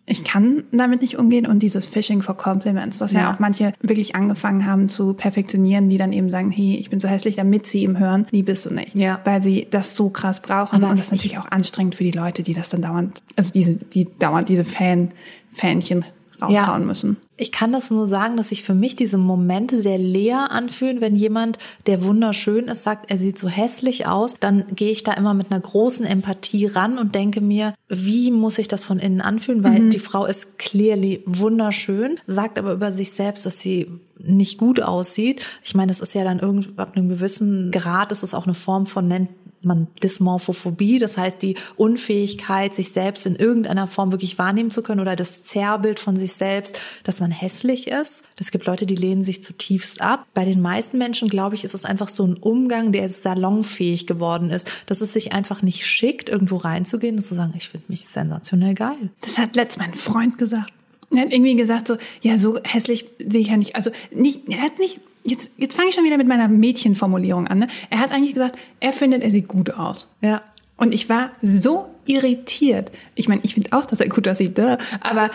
ich 0.09 0.23
kann 0.23 0.65
damit 0.71 1.01
nicht 1.01 1.19
umgehen 1.19 1.47
und 1.47 1.61
dieses 1.61 1.87
Fishing 1.87 2.23
for 2.23 2.37
Compliments, 2.37 2.99
das 2.99 3.13
ja. 3.13 3.21
ja. 3.21 3.35
auch 3.35 3.41
manche 3.41 3.73
wirklich 3.81 4.15
angefangen 4.15 4.65
haben 4.65 4.89
zu 4.89 5.15
perfektionieren, 5.15 5.89
die 5.89 5.99
dann 5.99 6.13
eben 6.13 6.31
sagen, 6.31 6.53
hey, 6.53 6.77
ich 6.77 6.91
bin 6.91 7.01
so 7.01 7.09
hässlich, 7.09 7.37
damit 7.37 7.67
sie 7.67 7.83
ihm 7.83 7.99
hören, 7.99 8.27
die 8.31 8.45
bist 8.45 8.67
du 8.67 8.73
nicht. 8.73 8.97
Ja. 8.97 9.21
Weil 9.25 9.43
sie 9.43 9.67
das 9.69 9.97
so 9.97 10.09
krass 10.09 10.41
brauchen 10.41 10.77
Aber 10.77 10.91
und 10.91 10.99
das 10.99 11.07
ist 11.07 11.13
natürlich 11.13 11.39
auch 11.39 11.51
anstrengend 11.51 11.97
für 11.97 12.05
die 12.05 12.13
Leute, 12.13 12.45
die 12.45 12.55
das 12.55 12.71
dann 12.71 12.83
dauernd, 12.83 13.23
also 13.35 13.51
diese, 13.53 13.77
die 13.77 14.07
dauernd 14.19 14.49
diese 14.49 14.65
Fan, 14.65 15.11
Fähnchen 15.51 16.05
raushauen 16.41 16.83
ja. 16.83 16.87
müssen. 16.87 17.17
Ich 17.37 17.53
kann 17.53 17.73
das 17.73 17.91
nur 17.91 18.07
sagen, 18.07 18.37
dass 18.37 18.49
sich 18.49 18.63
für 18.63 18.75
mich 18.75 18.97
diese 18.97 19.19
Momente 19.19 19.77
sehr 19.77 19.99
leer 19.99 20.51
anfühlen, 20.51 21.01
wenn 21.01 21.17
jemand, 21.17 21.59
der 21.87 22.03
wunderschön 22.03 22.69
ist, 22.69 22.83
sagt, 22.83 23.11
er 23.11 23.19
sieht 23.19 23.39
so 23.39 23.49
hässlich 23.49 24.07
aus, 24.07 24.35
dann 24.41 24.65
gehe 24.75 24.91
ich 24.91 25.03
da 25.03 25.13
immer 25.13 25.35
mit 25.35 25.51
einer 25.51 25.61
großen 25.61 26.07
Empathie 26.07 26.67
ran 26.67 26.97
und 26.99 27.15
denke 27.15 27.41
mir, 27.41 27.75
wie 27.89 28.31
muss 28.31 28.59
ich 28.59 28.69
das 28.69 28.85
von 28.85 28.99
innen 28.99 29.21
anfühlen, 29.21 29.63
weil 29.63 29.81
mhm. 29.81 29.91
die 29.91 29.99
Frau 29.99 30.25
ist 30.25 30.59
clearly 30.59 31.23
wunderschön, 31.27 32.19
sagt 32.27 32.59
aber 32.59 32.73
über 32.73 32.91
sich 32.91 33.13
selbst, 33.13 33.45
dass 33.45 33.61
sie 33.61 33.91
nicht 34.19 34.59
gut 34.59 34.81
aussieht. 34.81 35.43
Ich 35.63 35.75
meine, 35.75 35.89
das 35.89 36.01
ist 36.01 36.15
ja 36.15 36.25
dann 36.25 36.39
irgendwie 36.39 36.71
ab 36.77 36.93
einem 36.97 37.09
gewissen 37.09 37.71
Grad, 37.71 38.13
ist 38.13 38.23
es 38.23 38.35
auch 38.35 38.45
eine 38.45 38.55
Form 38.55 38.87
von 38.87 39.09
nennt 39.09 39.29
man 39.67 39.89
Dysmorphophobie, 40.03 40.99
das 40.99 41.19
heißt 41.19 41.43
die 41.43 41.57
Unfähigkeit, 41.77 42.75
sich 42.75 42.93
selbst 42.93 43.27
in 43.27 43.37
irgendeiner 43.37 43.87
Form 43.87 44.13
wirklich 44.13 44.39
wahrnehmen 44.39 44.71
zu 44.71 44.83
können 44.83 45.01
oder 45.01 45.17
das 45.17 45.43
Zerrbild 45.43 45.99
von 45.99 46.17
sich 46.17 46.33
selbst, 46.33 46.81
dass 47.05 47.21
man 47.21 47.31
hässlich 47.31 47.89
ist. 47.89 48.25
Es 48.39 48.51
gibt 48.51 48.67
Leute, 48.67 48.87
die 48.87 48.97
lehnen 48.97 49.23
sich 49.23 49.43
zutiefst 49.43 50.01
ab. 50.01 50.27
Bei 50.35 50.45
den 50.45 50.63
meisten 50.63 50.99
Menschen, 50.99 51.29
glaube 51.29 51.55
ich, 51.55 51.65
ist 51.65 51.75
es 51.75 51.85
einfach 51.85 52.09
so 52.09 52.25
ein 52.25 52.35
Umgang, 52.35 52.93
der 52.93 53.09
salonfähig 53.09 54.07
geworden 54.07 54.51
ist, 54.51 54.71
dass 54.87 55.01
es 55.01 55.13
sich 55.13 55.33
einfach 55.33 55.63
nicht 55.63 55.87
schickt, 55.87 56.29
irgendwo 56.29 56.57
reinzugehen 56.57 57.17
und 57.17 57.23
zu 57.23 57.35
sagen, 57.35 57.55
ich 57.57 57.69
finde 57.69 57.87
mich 57.89 58.07
sensationell 58.07 58.75
geil. 58.75 59.11
Das 59.21 59.39
hat 59.39 59.57
letztens 59.57 59.87
mein 59.87 59.95
Freund 59.95 60.39
gesagt. 60.39 60.73
Er 61.11 61.23
hat 61.23 61.33
irgendwie 61.33 61.55
gesagt 61.55 61.89
so, 61.89 61.97
ja, 62.21 62.37
so 62.37 62.59
hässlich 62.65 63.07
sehe 63.25 63.41
ich 63.41 63.49
ja 63.49 63.57
nicht. 63.57 63.77
Also 63.77 63.91
nicht, 64.11 64.49
er 64.49 64.61
hat 64.61 64.79
nicht 64.79 65.01
jetzt, 65.31 65.53
jetzt 65.57 65.77
fange 65.77 65.89
ich 65.89 65.95
schon 65.95 66.05
wieder 66.05 66.17
mit 66.17 66.29
meiner 66.29 66.49
Mädchenformulierung 66.49 67.47
an. 67.49 67.61
Ne? 67.61 67.69
Er 67.91 67.99
hat 67.99 68.13
eigentlich 68.13 68.35
gesagt, 68.35 68.59
er 68.81 68.93
findet, 68.93 69.23
er 69.23 69.31
sieht 69.31 69.49
gut 69.49 69.75
aus. 69.75 70.13
Ja. 70.21 70.43
Und 70.77 70.93
ich 70.93 71.09
war 71.09 71.31
so 71.43 71.87
irritiert. 72.07 72.93
Ich 73.15 73.29
meine, 73.29 73.41
ich 73.45 73.55
finde 73.55 73.73
auch, 73.73 73.87
dass 73.87 74.01
er 74.01 74.09
gut 74.09 74.29
aussieht, 74.29 74.59
da, 74.59 74.79
aber 75.01 75.31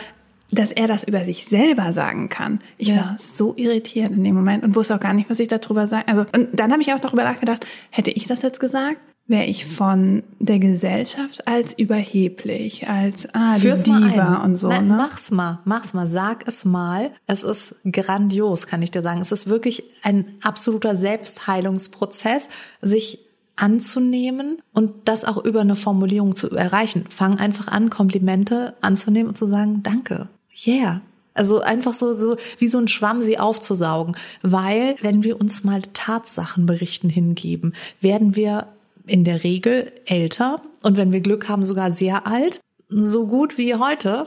dass 0.51 0.71
er 0.71 0.87
das 0.87 1.03
über 1.03 1.23
sich 1.23 1.45
selber 1.45 1.93
sagen 1.93 2.29
kann. 2.29 2.59
Ich 2.77 2.89
ja. 2.89 2.97
war 2.97 3.17
so 3.19 3.53
irritiert 3.55 4.09
in 4.11 4.23
dem 4.23 4.35
Moment 4.35 4.63
und 4.63 4.75
wusste 4.75 4.95
auch 4.95 4.99
gar 4.99 5.13
nicht, 5.13 5.29
was 5.29 5.39
ich 5.39 5.47
darüber 5.47 5.87
sagen. 5.87 6.09
Also 6.09 6.25
und 6.33 6.49
dann 6.53 6.71
habe 6.71 6.81
ich 6.81 6.93
auch 6.93 6.99
darüber 6.99 7.23
nachgedacht, 7.23 7.65
hätte 7.89 8.11
ich 8.11 8.27
das 8.27 8.41
jetzt 8.41 8.59
gesagt? 8.59 8.99
Wäre 9.31 9.45
ich 9.45 9.65
von 9.65 10.23
der 10.39 10.59
Gesellschaft 10.59 11.47
als 11.47 11.73
überheblich, 11.73 12.87
als 12.87 13.33
ah, 13.33 13.55
die 13.55 13.61
Für's 13.61 13.83
Diva 13.83 14.43
und 14.43 14.57
so. 14.57 14.67
Nein, 14.67 14.87
ne? 14.87 14.95
Mach's 14.97 15.31
mal, 15.31 15.59
mach's 15.65 15.93
mal, 15.93 16.05
sag 16.05 16.47
es 16.47 16.65
mal. 16.65 17.11
Es 17.25 17.43
ist 17.43 17.75
grandios, 17.89 18.67
kann 18.67 18.81
ich 18.81 18.91
dir 18.91 19.01
sagen. 19.01 19.21
Es 19.21 19.31
ist 19.31 19.47
wirklich 19.47 19.83
ein 20.03 20.25
absoluter 20.43 20.95
Selbstheilungsprozess, 20.95 22.49
sich 22.81 23.19
anzunehmen 23.55 24.61
und 24.73 24.91
das 25.05 25.23
auch 25.23 25.37
über 25.43 25.61
eine 25.61 25.75
Formulierung 25.75 26.35
zu 26.35 26.49
erreichen. 26.51 27.05
Fang 27.09 27.39
einfach 27.39 27.67
an, 27.67 27.89
Komplimente 27.89 28.75
anzunehmen 28.81 29.29
und 29.29 29.37
zu 29.37 29.45
sagen, 29.45 29.81
danke. 29.83 30.29
Yeah, 30.65 31.01
also 31.33 31.61
einfach 31.61 31.93
so, 31.93 32.13
so 32.13 32.35
wie 32.57 32.67
so 32.67 32.77
ein 32.77 32.87
Schwamm 32.87 33.21
sie 33.21 33.39
aufzusaugen. 33.39 34.15
Weil, 34.41 34.95
wenn 35.01 35.23
wir 35.23 35.39
uns 35.39 35.63
mal 35.63 35.81
Tatsachenberichten 35.93 37.09
hingeben, 37.09 37.73
werden 38.01 38.35
wir 38.35 38.67
in 39.11 39.25
der 39.25 39.43
Regel 39.43 39.91
älter 40.05 40.61
und 40.83 40.95
wenn 40.95 41.11
wir 41.11 41.19
Glück 41.19 41.49
haben, 41.49 41.65
sogar 41.65 41.91
sehr 41.91 42.27
alt. 42.27 42.61
So 42.87 43.27
gut 43.27 43.57
wie 43.57 43.75
heute 43.75 44.23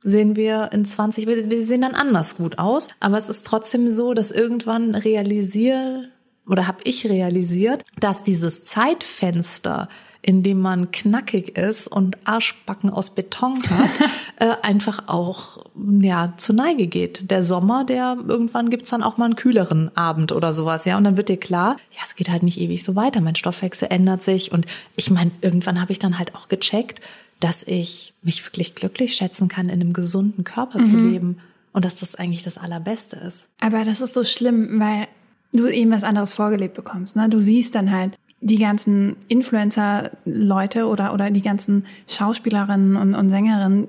sehen 0.00 0.36
wir 0.36 0.70
in 0.72 0.86
20, 0.86 1.26
wir 1.26 1.62
sehen 1.62 1.82
dann 1.82 1.94
anders 1.94 2.38
gut 2.38 2.58
aus. 2.58 2.88
Aber 2.98 3.18
es 3.18 3.28
ist 3.28 3.44
trotzdem 3.44 3.90
so, 3.90 4.14
dass 4.14 4.30
irgendwann 4.30 4.94
realisiere 4.94 6.08
oder 6.48 6.66
habe 6.66 6.78
ich 6.84 7.06
realisiert, 7.10 7.82
dass 8.00 8.22
dieses 8.22 8.64
Zeitfenster 8.64 9.88
indem 10.26 10.60
man 10.60 10.90
knackig 10.90 11.56
ist 11.56 11.86
und 11.86 12.18
Arschbacken 12.26 12.90
aus 12.90 13.10
Beton 13.10 13.62
hat, 13.70 14.10
äh, 14.36 14.56
einfach 14.60 15.04
auch 15.06 15.64
ja 16.00 16.34
zur 16.36 16.56
Neige 16.56 16.88
geht. 16.88 17.30
Der 17.30 17.44
Sommer, 17.44 17.84
der 17.84 18.18
irgendwann 18.26 18.68
gibt's 18.68 18.90
dann 18.90 19.04
auch 19.04 19.18
mal 19.18 19.26
einen 19.26 19.36
kühleren 19.36 19.96
Abend 19.96 20.32
oder 20.32 20.52
sowas, 20.52 20.84
ja. 20.84 20.96
Und 20.96 21.04
dann 21.04 21.16
wird 21.16 21.28
dir 21.28 21.36
klar, 21.36 21.76
ja, 21.92 22.00
es 22.04 22.16
geht 22.16 22.28
halt 22.28 22.42
nicht 22.42 22.60
ewig 22.60 22.82
so 22.82 22.96
weiter. 22.96 23.20
Mein 23.20 23.36
Stoffwechsel 23.36 23.86
ändert 23.88 24.20
sich. 24.20 24.50
Und 24.50 24.66
ich 24.96 25.10
meine, 25.10 25.30
irgendwann 25.42 25.80
habe 25.80 25.92
ich 25.92 26.00
dann 26.00 26.18
halt 26.18 26.34
auch 26.34 26.48
gecheckt, 26.48 27.00
dass 27.38 27.62
ich 27.62 28.12
mich 28.22 28.44
wirklich 28.44 28.74
glücklich 28.74 29.14
schätzen 29.14 29.46
kann, 29.46 29.68
in 29.68 29.80
einem 29.80 29.92
gesunden 29.92 30.42
Körper 30.42 30.80
mhm. 30.80 30.84
zu 30.84 30.96
leben. 30.96 31.38
Und 31.72 31.84
dass 31.84 31.94
das 31.94 32.16
eigentlich 32.16 32.42
das 32.42 32.58
Allerbeste 32.58 33.16
ist. 33.16 33.48
Aber 33.60 33.84
das 33.84 34.00
ist 34.00 34.14
so 34.14 34.24
schlimm, 34.24 34.80
weil 34.80 35.06
du 35.52 35.68
eben 35.68 35.92
was 35.92 36.02
anderes 36.02 36.32
vorgelebt 36.32 36.74
bekommst. 36.74 37.14
Ne? 37.14 37.28
Du 37.28 37.38
siehst 37.38 37.76
dann 37.76 37.92
halt, 37.92 38.18
die 38.40 38.58
ganzen 38.58 39.16
Influencer-Leute 39.28 40.86
oder, 40.86 41.14
oder 41.14 41.30
die 41.30 41.42
ganzen 41.42 41.86
Schauspielerinnen 42.06 42.96
und, 42.96 43.14
und 43.14 43.30
Sängerinnen, 43.30 43.86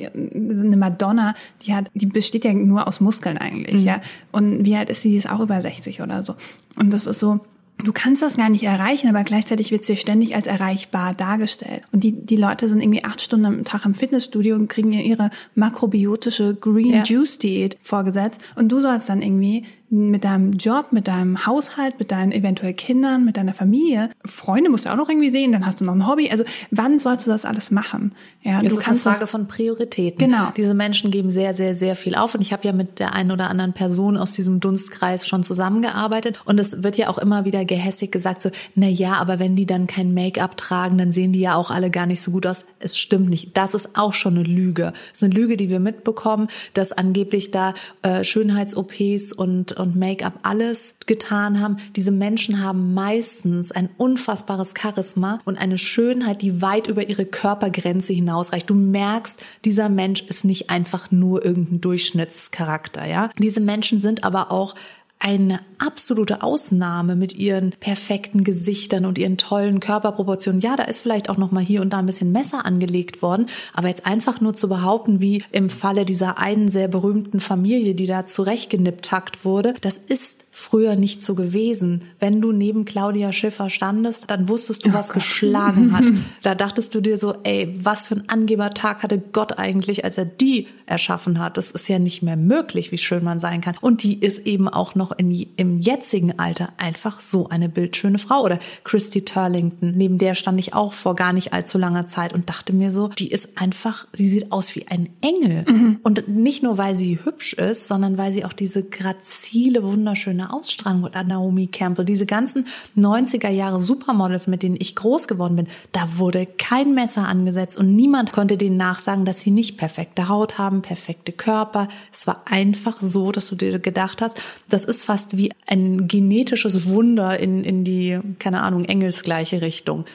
eine 0.64 0.78
Madonna, 0.78 1.36
die 1.64 1.76
hat, 1.76 1.92
die 1.94 2.06
besteht 2.06 2.46
ja 2.46 2.54
nur 2.54 2.88
aus 2.88 3.02
Muskeln 3.02 3.38
eigentlich, 3.38 3.82
mhm. 3.82 3.88
ja. 3.88 4.02
Und 4.32 4.66
wie 4.66 4.76
alt 4.76 4.90
ist 4.90 5.02
sie? 5.02 5.12
Die 5.12 5.18
ist 5.18 5.30
auch 5.30 5.42
über 5.42 5.62
60 5.62 6.02
oder 6.02 6.24
so. 6.24 6.36
Und 6.76 6.94
das 6.94 7.08
ist 7.08 7.20
so, 7.20 7.42
du 7.84 7.92
kannst 7.92 8.22
das 8.22 8.38
gar 8.38 8.50
nicht 8.50 8.64
erreichen, 8.64 9.10
aber 9.10 9.24
gleichzeitig 9.24 9.72
wird 9.72 9.86
sie 9.86 9.98
ständig 9.98 10.36
als 10.36 10.48
erreichbar 10.48 11.14
dargestellt. 11.14 11.84
Und 11.92 12.04
die, 12.04 12.14
die 12.14 12.36
Leute 12.36 12.68
sind 12.68 12.82
irgendwie 12.82 13.04
acht 13.04 13.22
Stunden 13.22 13.46
am 13.46 13.66
Tag 13.66 13.86
im 13.86 13.94
Fitnessstudio 13.94 14.56
und 14.56 14.70
kriegen 14.70 14.94
ihre 14.94 15.30
makrobiotische 15.56 16.56
Green 16.56 16.94
ja. 16.94 17.04
Juice 17.04 17.38
Diät 17.38 17.78
vorgesetzt. 17.82 18.42
Und 18.56 18.72
du 18.72 18.82
sollst 18.82 19.10
dann 19.10 19.22
irgendwie 19.22 19.66
mit 19.90 20.26
deinem 20.26 20.54
Job, 20.54 20.92
mit 20.92 21.08
deinem 21.08 21.46
Haushalt, 21.46 21.98
mit 22.00 22.12
deinen 22.12 22.32
eventuell 22.32 22.74
Kindern, 22.74 23.24
mit 23.24 23.38
deiner 23.38 23.54
Familie. 23.54 24.10
Freunde 24.26 24.70
musst 24.70 24.86
du 24.86 24.90
auch 24.90 24.98
noch 24.98 25.08
irgendwie 25.08 25.30
sehen, 25.30 25.54
dann 25.54 25.66
hast 25.66 25.80
du 25.80 25.86
noch 25.86 25.94
ein 25.94 26.08
Hobby. 26.08 26.30
Also 26.30 26.44
wann 26.72 27.00
sollst 27.00 27.26
du 27.26 27.32
das 27.32 27.46
alles 27.46 27.72
machen? 27.72 28.14
Ja, 28.44 28.60
du 28.60 28.68
ist 28.68 28.88
eine 28.88 28.98
Frage 28.98 29.28
von 29.28 29.48
Prioritäten. 29.48 30.30
Genau. 30.30 30.50
Diese 30.56 30.74
Menschen 30.74 31.10
geben 31.12 31.32
sehr, 31.32 31.54
sehr, 31.54 31.74
sehr 31.74 31.96
viel 31.96 32.16
auf. 32.16 32.36
Und 32.36 32.42
ich 32.42 32.52
habe 32.52 32.66
ja 32.66 32.74
mit 32.74 33.00
der 33.00 33.14
einen 33.14 33.32
oder 33.32 33.50
anderen 33.50 33.74
Person 33.74 34.18
aus 34.18 34.34
diesem 34.34 34.60
Dunstkreis 34.60 35.28
schon 35.28 35.44
zusammengearbeitet. 35.44 36.42
Und 36.46 36.60
es 36.60 36.84
wird 36.84 36.98
ja 36.98 37.10
auch 37.10 37.18
immer 37.18 37.46
wieder 37.46 37.64
gehässig 37.64 38.12
gesagt, 38.12 38.42
so, 38.42 38.50
na 38.76 38.88
ja, 38.88 39.14
aber 39.14 39.40
wenn 39.40 39.56
die 39.56 39.66
dann 39.66 39.88
kein 39.88 40.14
Make-up 40.14 40.58
tragen, 40.58 40.98
dann 40.98 41.12
sehen 41.12 41.32
die 41.32 41.40
ja 41.40 41.56
auch 41.56 41.72
alle 41.72 41.90
gar 41.90 42.06
nicht 42.06 42.22
so 42.22 42.32
gut 42.32 42.46
aus. 42.46 42.66
Es 42.80 42.98
stimmt 42.98 43.30
nicht. 43.30 43.56
Das 43.56 43.74
ist 43.74 43.98
auch 43.98 44.14
schon 44.14 44.36
eine 44.38 44.44
Lüge. 44.44 44.94
Es 45.12 45.20
ist 45.20 45.24
eine 45.24 45.34
Lüge, 45.34 45.58
die 45.58 45.70
wir 45.70 45.80
mitbekommen, 45.80 46.48
dass 46.74 46.92
angeblich 46.92 47.52
da 47.52 47.74
äh, 48.02 48.24
Schönheits-OPs 48.24 49.34
und 49.34 49.77
und 49.80 49.96
Make-up 49.96 50.40
alles 50.44 50.96
getan 51.06 51.60
haben. 51.62 51.78
Diese 51.96 52.12
Menschen 52.12 52.64
haben 52.64 52.94
meistens 52.94 53.72
ein 53.72 53.90
unfassbares 53.98 54.74
Charisma 54.80 55.40
und 55.46 55.58
eine 55.58 55.78
Schönheit, 55.78 56.42
die 56.42 56.62
weit 56.62 56.88
über 56.88 57.08
ihre 57.08 57.26
Körpergrenze 57.26 58.14
hinausreicht. 58.14 58.70
Du 58.70 58.76
merkst, 58.76 59.40
dieser 59.66 59.90
Mensch 59.90 60.22
ist 60.22 60.46
nicht 60.46 60.70
einfach 60.70 61.12
nur 61.12 61.46
irgendein 61.46 61.82
Durchschnittscharakter, 61.82 63.06
ja. 63.06 63.30
Diese 63.38 63.62
Menschen 63.62 64.00
sind 64.00 64.24
aber 64.24 64.52
auch 64.52 64.76
eine 65.20 65.62
absolute 65.80 66.44
Ausnahme 66.44 67.16
mit 67.16 67.36
ihren 67.36 67.72
perfekten 67.72 68.44
Gesichtern 68.44 69.06
und 69.06 69.18
ihren 69.18 69.38
tollen 69.38 69.80
Körperproportionen. 69.80 70.62
Ja, 70.62 70.76
da 70.76 70.84
ist 70.84 71.00
vielleicht 71.00 71.30
auch 71.30 71.38
noch 71.38 71.52
mal 71.52 71.64
hier 71.64 71.82
und 71.82 71.92
da 71.92 72.00
ein 72.00 72.06
bisschen 72.06 72.32
Messer 72.32 72.66
angelegt 72.66 73.22
worden, 73.22 73.48
aber 73.74 73.88
jetzt 73.88 74.06
einfach 74.06 74.42
nur 74.42 74.54
zu 74.54 74.70
behaupten, 74.70 75.20
wie 75.20 75.44
im 75.52 75.70
Falle 75.70 76.06
dieser 76.06 76.38
einen 76.38 76.70
sehr 76.70 76.88
berühmten 76.88 77.40
Familie, 77.40 77.96
die 77.96 78.06
da 78.06 78.26
zurechtgenipptakt 78.26 79.44
wurde, 79.44 79.74
das 79.82 79.98
ist 79.98 80.46
früher 80.58 80.96
nicht 80.96 81.22
so 81.22 81.36
gewesen. 81.36 82.04
Wenn 82.20 82.42
du 82.42 82.52
neben 82.52 82.84
Claudia 82.84 83.32
Schiffer 83.32 83.70
standest, 83.70 84.32
dann 84.32 84.50
wusstest 84.50 84.86
du, 84.86 84.90
oh 84.90 84.94
was 84.94 85.10
Gott. 85.10 85.16
geschlagen 85.16 85.92
hat. 85.96 86.06
Da 86.44 86.56
dachtest 86.56 86.96
du 86.96 87.02
dir 87.02 87.18
so, 87.18 87.36
ey, 87.44 87.76
was 87.84 88.08
für 88.08 88.16
ein 88.16 88.30
Angebertag 88.30 89.04
hatte 89.04 89.20
Gott 89.20 89.58
eigentlich, 89.58 90.06
als 90.06 90.18
er 90.18 90.26
die 90.26 90.68
erschaffen 90.86 91.40
hat. 91.40 91.58
Das 91.58 91.72
ist 91.72 91.88
ja 91.90 92.00
nicht 92.00 92.24
mehr 92.24 92.38
möglich, 92.38 92.92
wie 92.92 92.98
schön 92.98 93.24
man 93.24 93.38
sein 93.40 93.60
kann. 93.62 93.76
Und 93.82 94.04
die 94.04 94.18
ist 94.18 94.40
eben 94.48 94.68
auch 94.68 94.96
noch 94.96 95.12
in, 95.12 95.32
im 95.58 95.80
jetzigen 95.80 96.40
Alter 96.40 96.70
einfach 96.78 97.20
so 97.20 97.50
eine 97.50 97.70
bildschöne 97.70 98.18
Frau. 98.18 98.44
Oder 98.44 98.60
Christy 98.84 99.26
Turlington, 99.26 99.94
neben 99.96 100.18
der 100.18 100.36
stand 100.36 100.60
ich 100.60 100.74
auch 100.74 100.94
vor 100.94 101.16
gar 101.16 101.34
nicht 101.34 101.54
allzu 101.54 101.78
langer 101.78 102.06
Zeit 102.06 102.34
und 102.34 102.50
dachte 102.50 102.74
mir 102.74 102.92
so, 102.92 103.10
die 103.10 103.30
ist 103.30 103.60
einfach, 103.60 104.08
sie 104.14 104.30
sieht 104.30 104.52
aus 104.52 104.76
wie 104.76 104.88
ein 104.88 105.10
Engel. 105.22 105.66
Mhm. 105.68 106.00
Und 106.04 106.28
nicht 106.28 106.64
nur, 106.64 106.78
weil 106.78 106.96
sie 106.96 107.20
hübsch 107.24 107.54
ist, 107.54 107.88
sondern 107.88 108.18
weil 108.18 108.32
sie 108.32 108.46
auch 108.46 108.54
diese 108.54 108.84
grazile, 108.84 109.84
wunderschöne 109.84 110.47
Ausstrahlung 110.54 111.04
oder 111.04 111.24
Naomi 111.24 111.68
Campbell, 111.68 112.06
diese 112.06 112.26
ganzen 112.26 112.66
90er 112.96 113.50
Jahre 113.50 113.80
Supermodels, 113.80 114.48
mit 114.48 114.64
denen 114.64 114.78
ich 114.80 114.96
groß 114.96 115.28
geworden 115.28 115.56
bin, 115.56 115.68
da 115.92 116.18
wurde 116.18 116.46
kein 116.46 116.94
Messer 116.94 117.28
angesetzt 117.28 117.78
und 117.78 117.96
niemand 117.96 118.32
konnte 118.32 118.58
denen 118.58 118.78
nachsagen, 118.78 119.26
dass 119.26 119.42
sie 119.42 119.52
nicht 119.52 119.78
perfekte 119.78 120.28
Haut 120.30 120.58
haben, 120.58 120.82
perfekte 120.82 121.32
Körper. 121.32 121.88
Es 122.12 122.28
war 122.28 122.44
einfach 122.46 123.02
so, 123.02 123.32
dass 123.32 123.50
du 123.50 123.56
dir 123.56 123.80
gedacht 123.80 124.22
hast, 124.22 124.42
das 124.70 124.84
ist 124.84 125.04
fast 125.04 125.38
wie 125.38 125.52
ein 125.66 126.08
genetisches 126.08 126.90
Wunder 126.90 127.40
in, 127.40 127.64
in 127.64 127.84
die, 127.84 128.20
keine 128.40 128.62
Ahnung, 128.62 128.86
engelsgleiche 128.86 129.62
Richtung. 129.62 130.06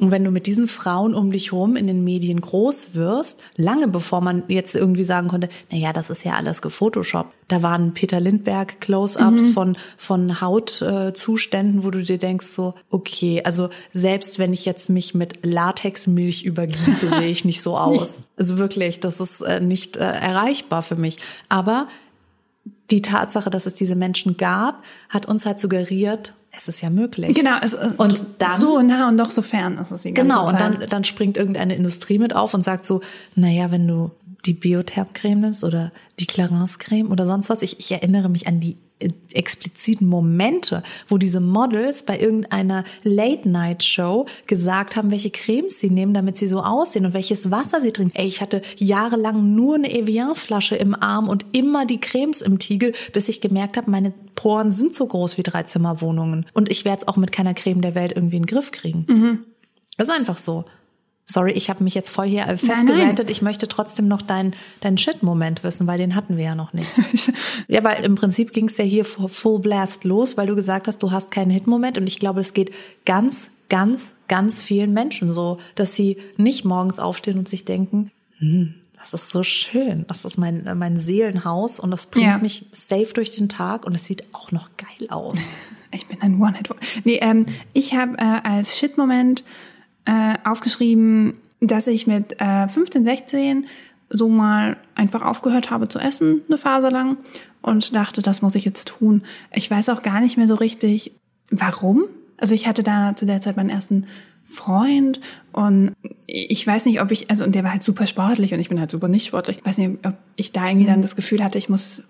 Und 0.00 0.10
wenn 0.10 0.24
du 0.24 0.30
mit 0.30 0.46
diesen 0.46 0.68
Frauen 0.68 1.14
um 1.14 1.30
dich 1.30 1.52
herum 1.52 1.76
in 1.76 1.86
den 1.86 2.02
Medien 2.02 2.40
groß 2.40 2.94
wirst, 2.94 3.40
lange 3.56 3.88
bevor 3.88 4.20
man 4.20 4.42
jetzt 4.48 4.74
irgendwie 4.74 5.04
sagen 5.04 5.28
konnte, 5.28 5.48
na 5.70 5.76
ja, 5.76 5.92
das 5.92 6.08
ist 6.08 6.24
ja 6.24 6.32
alles 6.32 6.62
gefotoshoppt. 6.62 7.32
Da 7.48 7.62
waren 7.62 7.92
Peter 7.92 8.18
Lindberg 8.18 8.80
Close-ups 8.80 9.48
mhm. 9.48 9.52
von 9.52 9.76
von 9.98 10.40
Hautzuständen, 10.40 11.80
äh, 11.80 11.84
wo 11.84 11.90
du 11.90 12.02
dir 12.02 12.18
denkst 12.18 12.46
so, 12.46 12.74
okay, 12.90 13.42
also 13.44 13.68
selbst 13.92 14.38
wenn 14.38 14.52
ich 14.52 14.64
jetzt 14.64 14.88
mich 14.88 15.14
mit 15.14 15.44
Latexmilch 15.44 16.42
übergieße, 16.42 17.08
sehe 17.10 17.28
ich 17.28 17.44
nicht 17.44 17.62
so 17.62 17.76
aus. 17.76 18.22
Also 18.36 18.56
wirklich, 18.56 18.98
das 18.98 19.20
ist 19.20 19.42
äh, 19.42 19.60
nicht 19.60 19.96
äh, 19.98 20.00
erreichbar 20.00 20.82
für 20.82 20.96
mich. 20.96 21.18
Aber 21.50 21.86
die 22.90 23.02
Tatsache, 23.02 23.50
dass 23.50 23.66
es 23.66 23.74
diese 23.74 23.94
Menschen 23.94 24.36
gab, 24.36 24.82
hat 25.10 25.26
uns 25.26 25.46
halt 25.46 25.60
suggeriert, 25.60 26.34
es 26.54 26.68
ist 26.68 26.82
ja 26.82 26.90
möglich. 26.90 27.34
Genau, 27.34 27.56
es, 27.62 27.72
äh, 27.72 27.90
und 27.96 28.24
dann 28.38 28.60
so 28.60 28.80
nah 28.80 29.08
und 29.08 29.18
doch 29.18 29.30
so 29.30 29.42
fern 29.42 29.78
ist 29.78 29.90
es 29.90 30.02
die 30.02 30.12
Genau, 30.12 30.48
und 30.48 30.60
dann 30.60 30.84
dann 30.88 31.04
springt 31.04 31.36
irgendeine 31.36 31.74
Industrie 31.74 32.18
mit 32.18 32.36
auf 32.36 32.54
und 32.54 32.62
sagt 32.62 32.84
so, 32.86 33.00
na 33.34 33.48
ja, 33.48 33.70
wenn 33.70 33.88
du 33.88 34.10
die 34.44 34.54
Biotherm-Creme 34.54 35.40
nimmst 35.40 35.64
oder 35.64 35.92
die 36.18 36.26
Clarins-Creme 36.26 37.10
oder 37.10 37.26
sonst 37.26 37.48
was. 37.48 37.62
Ich, 37.62 37.78
ich 37.78 37.92
erinnere 37.92 38.28
mich 38.28 38.48
an 38.48 38.60
die 38.60 38.76
expliziten 39.32 40.06
Momente, 40.06 40.82
wo 41.08 41.18
diese 41.18 41.40
Models 41.40 42.04
bei 42.04 42.18
irgendeiner 42.18 42.84
Late-Night-Show 43.02 44.26
gesagt 44.46 44.96
haben, 44.96 45.10
welche 45.10 45.30
Cremes 45.30 45.80
sie 45.80 45.90
nehmen, 45.90 46.14
damit 46.14 46.36
sie 46.36 46.46
so 46.46 46.60
aussehen 46.60 47.06
und 47.06 47.14
welches 47.14 47.50
Wasser 47.50 47.80
sie 47.80 47.92
trinken. 47.92 48.16
Ey, 48.16 48.26
ich 48.26 48.40
hatte 48.40 48.62
jahrelang 48.76 49.54
nur 49.54 49.76
eine 49.76 49.92
Evian-Flasche 49.92 50.76
im 50.76 50.94
Arm 50.94 51.28
und 51.28 51.46
immer 51.52 51.86
die 51.86 52.00
Cremes 52.00 52.42
im 52.42 52.58
Tiegel, 52.58 52.92
bis 53.12 53.28
ich 53.28 53.40
gemerkt 53.40 53.76
habe, 53.76 53.90
meine 53.90 54.12
Poren 54.34 54.70
sind 54.70 54.94
so 54.94 55.06
groß 55.06 55.38
wie 55.38 55.42
Dreizimmerwohnungen. 55.42 56.46
Und 56.52 56.70
ich 56.70 56.84
werde 56.84 57.02
es 57.02 57.08
auch 57.08 57.16
mit 57.16 57.32
keiner 57.32 57.54
Creme 57.54 57.80
der 57.80 57.94
Welt 57.94 58.12
irgendwie 58.12 58.36
in 58.36 58.42
den 58.42 58.48
Griff 58.48 58.72
kriegen. 58.72 59.06
Mhm. 59.08 59.38
Das 59.96 60.08
ist 60.08 60.14
einfach 60.14 60.38
so. 60.38 60.64
Sorry, 61.32 61.52
ich 61.52 61.70
habe 61.70 61.82
mich 61.82 61.94
jetzt 61.94 62.10
voll 62.10 62.26
hier 62.26 62.44
festgerantet. 62.58 63.30
Ich 63.30 63.40
möchte 63.40 63.66
trotzdem 63.66 64.06
noch 64.06 64.20
deinen 64.20 64.54
dein 64.80 64.98
Shit-Moment 64.98 65.64
wissen, 65.64 65.86
weil 65.86 65.96
den 65.96 66.14
hatten 66.14 66.36
wir 66.36 66.44
ja 66.44 66.54
noch 66.54 66.74
nicht. 66.74 66.92
ja, 67.68 67.80
aber 67.80 67.96
im 67.98 68.16
Prinzip 68.16 68.52
ging 68.52 68.66
es 68.66 68.76
ja 68.76 68.84
hier 68.84 69.04
full 69.06 69.60
blast 69.60 70.04
los, 70.04 70.36
weil 70.36 70.46
du 70.46 70.54
gesagt 70.54 70.88
hast, 70.88 71.02
du 71.02 71.10
hast 71.10 71.30
keinen 71.30 71.50
Hit-Moment. 71.50 71.96
Und 71.96 72.06
ich 72.06 72.18
glaube, 72.18 72.40
es 72.40 72.52
geht 72.52 72.72
ganz, 73.06 73.48
ganz, 73.70 74.12
ganz 74.28 74.60
vielen 74.60 74.92
Menschen 74.92 75.32
so, 75.32 75.56
dass 75.74 75.94
sie 75.94 76.18
nicht 76.36 76.66
morgens 76.66 76.98
aufstehen 76.98 77.38
und 77.38 77.48
sich 77.48 77.64
denken, 77.64 78.10
hm, 78.38 78.74
das 78.98 79.14
ist 79.14 79.30
so 79.30 79.42
schön. 79.42 80.04
Das 80.08 80.26
ist 80.26 80.36
mein, 80.36 80.68
mein 80.76 80.98
Seelenhaus 80.98 81.80
und 81.80 81.90
das 81.90 82.06
bringt 82.06 82.26
ja. 82.26 82.38
mich 82.38 82.66
safe 82.72 83.12
durch 83.14 83.30
den 83.30 83.48
Tag 83.48 83.86
und 83.86 83.94
es 83.94 84.04
sieht 84.04 84.34
auch 84.34 84.52
noch 84.52 84.70
geil 84.76 85.08
aus. 85.08 85.38
Ich 85.94 86.06
bin 86.06 86.22
ein 86.22 86.40
One-Hit. 86.40 86.70
Nee, 87.04 87.18
ähm, 87.20 87.44
ich 87.74 87.94
habe 87.94 88.16
äh, 88.16 88.48
als 88.48 88.78
Shit-Moment 88.78 89.44
äh, 90.04 90.34
aufgeschrieben, 90.44 91.34
dass 91.60 91.86
ich 91.86 92.06
mit 92.06 92.40
äh, 92.40 92.68
15, 92.68 93.04
16 93.04 93.66
so 94.10 94.28
mal 94.28 94.76
einfach 94.94 95.22
aufgehört 95.22 95.70
habe 95.70 95.88
zu 95.88 95.98
essen, 95.98 96.42
eine 96.48 96.58
Phase 96.58 96.90
lang, 96.90 97.16
und 97.62 97.94
dachte, 97.94 98.22
das 98.22 98.42
muss 98.42 98.54
ich 98.54 98.64
jetzt 98.64 98.88
tun. 98.88 99.22
Ich 99.52 99.70
weiß 99.70 99.88
auch 99.88 100.02
gar 100.02 100.20
nicht 100.20 100.36
mehr 100.36 100.48
so 100.48 100.54
richtig, 100.54 101.12
warum. 101.50 102.04
Also 102.36 102.54
ich 102.54 102.66
hatte 102.66 102.82
da 102.82 103.14
zu 103.14 103.24
der 103.24 103.40
Zeit 103.40 103.56
meinen 103.56 103.70
ersten 103.70 104.06
Freund 104.44 105.20
und 105.52 105.92
ich 106.26 106.66
weiß 106.66 106.86
nicht, 106.86 107.00
ob 107.00 107.12
ich, 107.12 107.30
also 107.30 107.44
und 107.44 107.54
der 107.54 107.62
war 107.62 107.70
halt 107.70 107.84
super 107.84 108.06
sportlich 108.06 108.52
und 108.52 108.60
ich 108.60 108.68
bin 108.68 108.80
halt 108.80 108.90
super 108.90 109.08
nicht 109.08 109.26
sportlich. 109.26 109.58
Ich 109.58 109.64
weiß 109.64 109.78
nicht, 109.78 110.04
ob 110.04 110.14
ich 110.36 110.52
da 110.52 110.66
irgendwie 110.66 110.86
dann 110.86 111.02
das 111.02 111.16
Gefühl 111.16 111.42
hatte, 111.42 111.58
ich 111.58 111.68
muss 111.68 112.02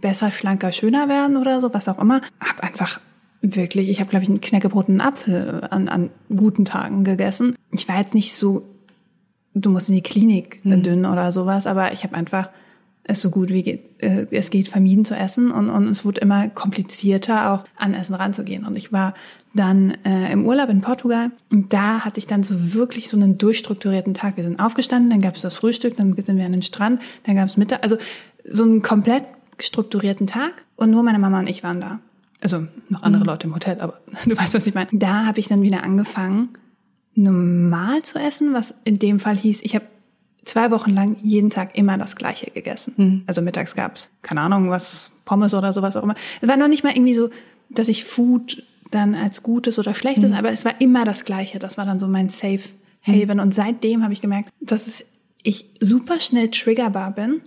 besser, 0.00 0.32
schlanker, 0.32 0.72
schöner 0.72 1.08
werden 1.08 1.36
oder 1.36 1.60
so, 1.60 1.72
was 1.74 1.88
auch 1.88 1.98
immer. 1.98 2.22
Hab 2.40 2.60
einfach 2.60 3.00
wirklich, 3.40 3.88
ich 3.88 4.00
habe, 4.00 4.10
glaube 4.10 4.24
ich, 4.24 4.28
einen 4.28 4.40
knäckebrotenen 4.40 5.00
Apfel 5.00 5.66
an, 5.70 5.88
an 5.88 6.10
guten 6.34 6.64
Tagen 6.64 7.04
gegessen. 7.04 7.54
Ich 7.72 7.88
war 7.88 7.98
jetzt 7.98 8.14
nicht 8.14 8.34
so, 8.34 8.62
du 9.54 9.70
musst 9.70 9.88
in 9.88 9.94
die 9.94 10.02
Klinik 10.02 10.64
mhm. 10.64 10.82
dünn 10.82 11.06
oder 11.06 11.32
sowas, 11.32 11.66
aber 11.66 11.92
ich 11.92 12.04
habe 12.04 12.14
einfach 12.14 12.50
es 13.08 13.22
so 13.22 13.30
gut 13.30 13.48
wie 13.48 13.62
geht, 13.62 14.02
äh, 14.02 14.26
es 14.30 14.50
geht 14.50 14.68
vermieden 14.68 15.04
zu 15.04 15.14
essen 15.14 15.50
und, 15.50 15.70
und 15.70 15.88
es 15.88 16.04
wurde 16.04 16.20
immer 16.20 16.48
komplizierter 16.48 17.52
auch 17.52 17.64
an 17.76 17.94
Essen 17.94 18.14
ranzugehen. 18.14 18.66
Und 18.66 18.76
ich 18.76 18.92
war 18.92 19.14
dann 19.54 19.92
äh, 20.04 20.30
im 20.30 20.44
Urlaub 20.44 20.68
in 20.68 20.82
Portugal 20.82 21.30
und 21.50 21.72
da 21.72 22.00
hatte 22.00 22.18
ich 22.18 22.26
dann 22.26 22.42
so 22.42 22.74
wirklich 22.74 23.08
so 23.08 23.16
einen 23.16 23.38
durchstrukturierten 23.38 24.12
Tag. 24.12 24.36
Wir 24.36 24.44
sind 24.44 24.60
aufgestanden, 24.60 25.10
dann 25.10 25.22
gab 25.22 25.36
es 25.36 25.42
das 25.42 25.54
Frühstück, 25.54 25.96
dann 25.96 26.14
sind 26.14 26.36
wir 26.36 26.44
an 26.44 26.52
den 26.52 26.62
Strand, 26.62 27.00
dann 27.24 27.36
gab 27.36 27.48
es 27.48 27.56
Mittag, 27.56 27.82
also 27.82 27.96
so 28.46 28.64
einen 28.64 28.82
komplett 28.82 29.24
strukturierten 29.58 30.26
Tag 30.26 30.66
und 30.76 30.90
nur 30.90 31.02
meine 31.02 31.18
Mama 31.18 31.40
und 31.40 31.48
ich 31.48 31.64
waren 31.64 31.80
da. 31.80 32.00
Also 32.40 32.66
noch 32.88 33.02
andere 33.02 33.22
mhm. 33.22 33.28
Leute 33.28 33.46
im 33.46 33.54
Hotel, 33.54 33.80
aber 33.80 34.00
du 34.26 34.36
weißt, 34.36 34.54
was 34.54 34.66
ich 34.66 34.74
meine. 34.74 34.88
Da 34.92 35.26
habe 35.26 35.40
ich 35.40 35.48
dann 35.48 35.62
wieder 35.62 35.82
angefangen, 35.82 36.50
normal 37.14 38.02
zu 38.02 38.18
essen, 38.18 38.54
was 38.54 38.74
in 38.84 38.98
dem 38.98 39.20
Fall 39.20 39.36
hieß, 39.36 39.62
ich 39.62 39.74
habe 39.74 39.86
zwei 40.44 40.70
Wochen 40.70 40.94
lang 40.94 41.16
jeden 41.22 41.50
Tag 41.50 41.76
immer 41.76 41.98
das 41.98 42.16
Gleiche 42.16 42.50
gegessen. 42.50 42.94
Mhm. 42.96 43.22
Also 43.26 43.42
mittags 43.42 43.74
gab's 43.74 44.10
keine 44.22 44.40
Ahnung, 44.40 44.70
was, 44.70 45.10
Pommes 45.24 45.52
oder 45.52 45.72
sowas 45.72 45.96
auch 45.96 46.02
immer. 46.02 46.14
Es 46.40 46.48
war 46.48 46.56
noch 46.56 46.68
nicht 46.68 46.84
mal 46.84 46.92
irgendwie 46.92 47.14
so, 47.14 47.28
dass 47.68 47.88
ich 47.88 48.04
Food 48.04 48.62
dann 48.90 49.14
als 49.14 49.42
Gutes 49.42 49.78
oder 49.78 49.94
Schlechtes, 49.94 50.30
mhm. 50.30 50.36
aber 50.36 50.50
es 50.50 50.64
war 50.64 50.80
immer 50.80 51.04
das 51.04 51.26
Gleiche. 51.26 51.58
Das 51.58 51.76
war 51.76 51.84
dann 51.84 51.98
so 51.98 52.08
mein 52.08 52.30
Safe 52.30 52.62
Haven. 53.02 53.36
Mhm. 53.36 53.42
Und 53.42 53.54
seitdem 53.54 54.02
habe 54.02 54.12
ich 54.12 54.22
gemerkt, 54.22 54.50
dass 54.60 55.04
ich 55.42 55.66
super 55.80 56.18
schnell 56.18 56.50
triggerbar 56.50 57.12
bin 57.12 57.42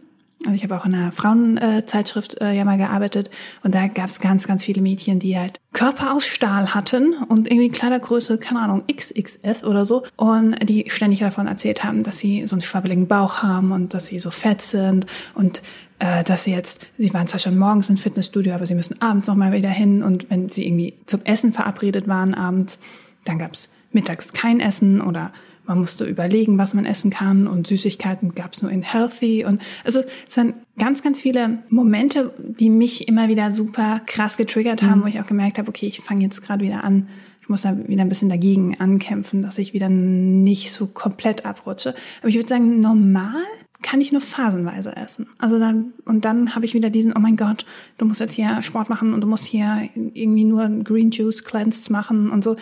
also 0.46 0.56
ich 0.56 0.64
habe 0.64 0.76
auch 0.76 0.86
in 0.86 0.96
einer 0.96 1.12
Frauenzeitschrift 1.12 2.42
äh, 2.42 2.54
ja 2.54 2.66
mal 2.66 2.78
gearbeitet 2.78 3.30
und 3.64 3.76
da 3.76 3.88
gab 3.88 4.10
es 4.10 4.20
ganz, 4.20 4.48
ganz 4.48 4.64
viele 4.64 4.82
Mädchen, 4.82 5.20
die 5.20 5.38
halt 5.38 5.60
Körper 5.74 6.14
aus 6.14 6.26
Stahl 6.26 6.74
hatten 6.74 7.14
und 7.28 7.50
irgendwie 7.50 7.70
Kleidergröße, 7.70 8.38
keine 8.38 8.62
Ahnung, 8.62 8.84
XXS 8.92 9.64
oder 9.64 9.86
so 9.86 10.04
und 10.16 10.56
die 10.68 10.86
ständig 10.90 11.20
davon 11.20 11.48
erzählt 11.48 11.84
haben, 11.84 12.04
dass 12.04 12.18
sie 12.18 12.48
so 12.48 12.56
einen 12.56 12.62
schwabbeligen 12.62 13.08
Bauch 13.08 13.44
haben 13.44 13.72
und 13.72 13.94
dass 13.94 14.08
sie 14.08 14.20
so 14.20 14.32
fett 14.32 14.62
sind 14.62 15.06
und 15.36 15.62
äh, 16.00 16.24
dass 16.24 16.46
sie 16.46 16.52
jetzt, 16.52 16.86
sie 16.98 17.14
waren 17.14 17.28
zwar 17.28 17.40
schon 17.40 17.58
morgens 17.58 17.90
im 17.90 17.98
Fitnessstudio, 17.98 18.54
aber 18.54 18.66
sie 18.66 18.76
müssen 18.76 19.02
abends 19.02 19.28
nochmal 19.28 19.52
wieder 19.52 19.70
hin 19.70 20.02
und 20.02 20.30
wenn 20.32 20.50
sie 20.50 20.66
irgendwie 20.66 20.96
zum 21.06 21.22
Essen 21.26 21.54
verabredet 21.54 22.08
waren 22.08 22.34
abends, 22.34 22.80
dann 23.26 23.38
gab's 23.38 23.70
mittags 23.92 24.34
kein 24.34 24.60
Essen 24.60 25.02
oder 25.02 25.32
man 25.66 25.80
musste 25.80 26.06
überlegen, 26.06 26.58
was 26.58 26.74
man 26.74 26.86
essen 26.86 27.12
kann 27.12 27.48
und 27.48 27.68
Süßigkeiten 27.68 28.36
gab 28.36 28.54
es 28.54 28.62
nur 28.62 28.72
in 28.72 28.82
Healthy 28.82 29.46
und 29.46 29.62
also 29.86 30.02
es 30.28 30.38
waren 30.38 30.54
ganz, 30.78 31.04
ganz 31.04 31.22
viele 31.22 31.64
Momente, 31.70 32.34
die 32.38 32.70
mich 32.70 33.08
immer 33.08 33.30
wieder 33.30 33.52
super 33.52 34.02
krass 34.06 34.38
getriggert 34.38 34.82
haben, 34.82 35.00
mhm. 35.00 35.04
wo 35.04 35.08
ich 35.08 35.20
auch 35.20 35.28
gemerkt 35.28 35.58
habe, 35.58 35.70
okay, 35.70 35.88
ich 35.88 36.02
fange 36.02 36.24
jetzt 36.24 36.42
gerade 36.42 36.64
wieder 36.64 36.84
an, 36.84 37.08
ich 37.42 37.50
muss 37.50 37.62
da 37.62 37.76
wieder 37.88 38.02
ein 38.02 38.10
bisschen 38.10 38.30
dagegen 38.30 38.80
ankämpfen, 38.80 39.42
dass 39.42 39.58
ich 39.58 39.74
wieder 39.74 39.90
nicht 39.90 40.72
so 40.72 40.88
komplett 40.88 41.46
abrutsche. 41.46 41.96
Aber 42.20 42.30
ich 42.30 42.36
würde 42.36 42.50
sagen, 42.50 42.80
normal 42.80 43.44
kann 43.82 44.00
ich 44.00 44.12
nur 44.12 44.22
phasenweise 44.22 44.96
essen. 44.96 45.28
Also 45.40 45.58
dann, 45.58 45.94
und 46.06 46.24
dann 46.24 46.54
habe 46.54 46.66
ich 46.66 46.74
wieder 46.74 46.90
diesen, 46.90 47.14
oh 47.16 47.20
mein 47.20 47.38
Gott, 47.38 47.66
du 47.98 48.06
musst 48.06 48.20
jetzt 48.20 48.36
hier 48.36 48.62
Sport 48.62 48.90
machen 48.90 49.14
und 49.14 49.22
du 49.22 49.28
musst 49.28 49.46
hier 49.46 49.90
irgendwie 49.96 50.44
nur 50.44 50.70
Green 50.84 51.10
Juice 51.10 51.44
Cleansed 51.44 51.90
machen 51.90 52.30
und 52.30 52.44
so. 52.44 52.58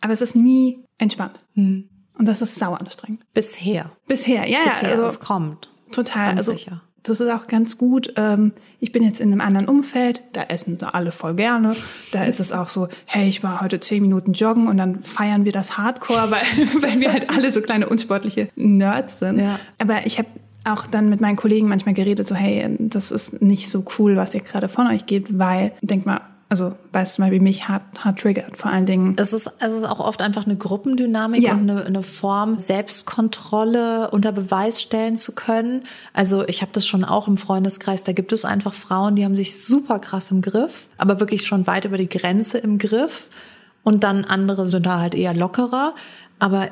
Aber 0.00 0.12
es 0.12 0.20
ist 0.20 0.36
nie 0.36 0.84
entspannt. 0.98 1.40
Mhm. 1.54 1.88
Und 2.18 2.26
das 2.26 2.42
ist 2.42 2.56
sauer 2.56 2.80
anstrengend. 2.80 3.20
Bisher. 3.32 3.92
Bisher, 4.06 4.48
ja, 4.48 4.64
Bisher, 4.64 4.90
also, 4.90 5.06
es 5.06 5.20
kommt. 5.20 5.70
Total. 5.92 6.28
Ganz 6.28 6.38
also, 6.38 6.52
sicher. 6.52 6.82
Das 7.04 7.20
ist 7.20 7.30
auch 7.30 7.46
ganz 7.46 7.78
gut. 7.78 8.12
Ähm, 8.16 8.52
ich 8.80 8.92
bin 8.92 9.02
jetzt 9.02 9.20
in 9.20 9.32
einem 9.32 9.40
anderen 9.40 9.68
Umfeld, 9.68 10.22
da 10.32 10.42
essen 10.42 10.78
sie 10.78 10.92
alle 10.92 11.12
voll 11.12 11.34
gerne. 11.34 11.74
Da 12.12 12.24
ist 12.24 12.40
es 12.40 12.52
auch 12.52 12.68
so, 12.68 12.88
hey, 13.06 13.28
ich 13.28 13.42
war 13.42 13.60
heute 13.60 13.80
zehn 13.80 14.02
Minuten 14.02 14.32
joggen 14.32 14.66
und 14.66 14.76
dann 14.76 15.02
feiern 15.02 15.44
wir 15.44 15.52
das 15.52 15.78
Hardcore, 15.78 16.30
weil, 16.30 16.82
weil 16.82 17.00
wir 17.00 17.12
halt 17.12 17.30
alle 17.30 17.50
so 17.52 17.62
kleine 17.62 17.88
unsportliche 17.88 18.48
Nerds 18.56 19.20
sind. 19.20 19.38
Ja. 19.38 19.58
Aber 19.78 20.06
ich 20.06 20.18
habe 20.18 20.28
auch 20.64 20.86
dann 20.86 21.08
mit 21.08 21.20
meinen 21.20 21.36
Kollegen 21.36 21.68
manchmal 21.68 21.94
geredet, 21.94 22.28
so, 22.28 22.34
hey, 22.34 22.76
das 22.78 23.10
ist 23.10 23.40
nicht 23.40 23.70
so 23.70 23.84
cool, 23.98 24.16
was 24.16 24.34
ihr 24.34 24.40
gerade 24.40 24.68
von 24.68 24.86
euch 24.88 25.06
gebt, 25.06 25.38
weil, 25.38 25.72
denk 25.80 26.04
mal, 26.04 26.20
also 26.50 26.74
weißt 26.92 27.18
du 27.18 27.22
mal, 27.22 27.30
wie 27.30 27.40
mich 27.40 27.68
hart, 27.68 27.82
hart 28.04 28.20
triggert, 28.20 28.56
vor 28.56 28.70
allen 28.70 28.86
Dingen. 28.86 29.16
Es 29.18 29.34
ist, 29.34 29.50
es 29.58 29.72
ist 29.74 29.84
auch 29.84 30.00
oft 30.00 30.22
einfach 30.22 30.46
eine 30.46 30.56
Gruppendynamik 30.56 31.42
ja. 31.42 31.52
und 31.52 31.68
eine, 31.68 31.84
eine 31.84 32.02
Form, 32.02 32.56
Selbstkontrolle 32.56 34.10
unter 34.10 34.32
Beweis 34.32 34.80
stellen 34.80 35.16
zu 35.16 35.32
können. 35.32 35.82
Also 36.14 36.48
ich 36.48 36.62
habe 36.62 36.72
das 36.72 36.86
schon 36.86 37.04
auch 37.04 37.28
im 37.28 37.36
Freundeskreis, 37.36 38.02
da 38.02 38.12
gibt 38.12 38.32
es 38.32 38.46
einfach 38.46 38.72
Frauen, 38.72 39.14
die 39.14 39.24
haben 39.24 39.36
sich 39.36 39.62
super 39.62 39.98
krass 39.98 40.30
im 40.30 40.40
Griff, 40.40 40.88
aber 40.96 41.20
wirklich 41.20 41.46
schon 41.46 41.66
weit 41.66 41.84
über 41.84 41.98
die 41.98 42.08
Grenze 42.08 42.56
im 42.58 42.78
Griff. 42.78 43.28
Und 43.84 44.04
dann 44.04 44.24
andere 44.24 44.68
sind 44.68 44.86
da 44.86 45.00
halt 45.00 45.14
eher 45.14 45.34
lockerer. 45.34 45.94
Aber 46.38 46.68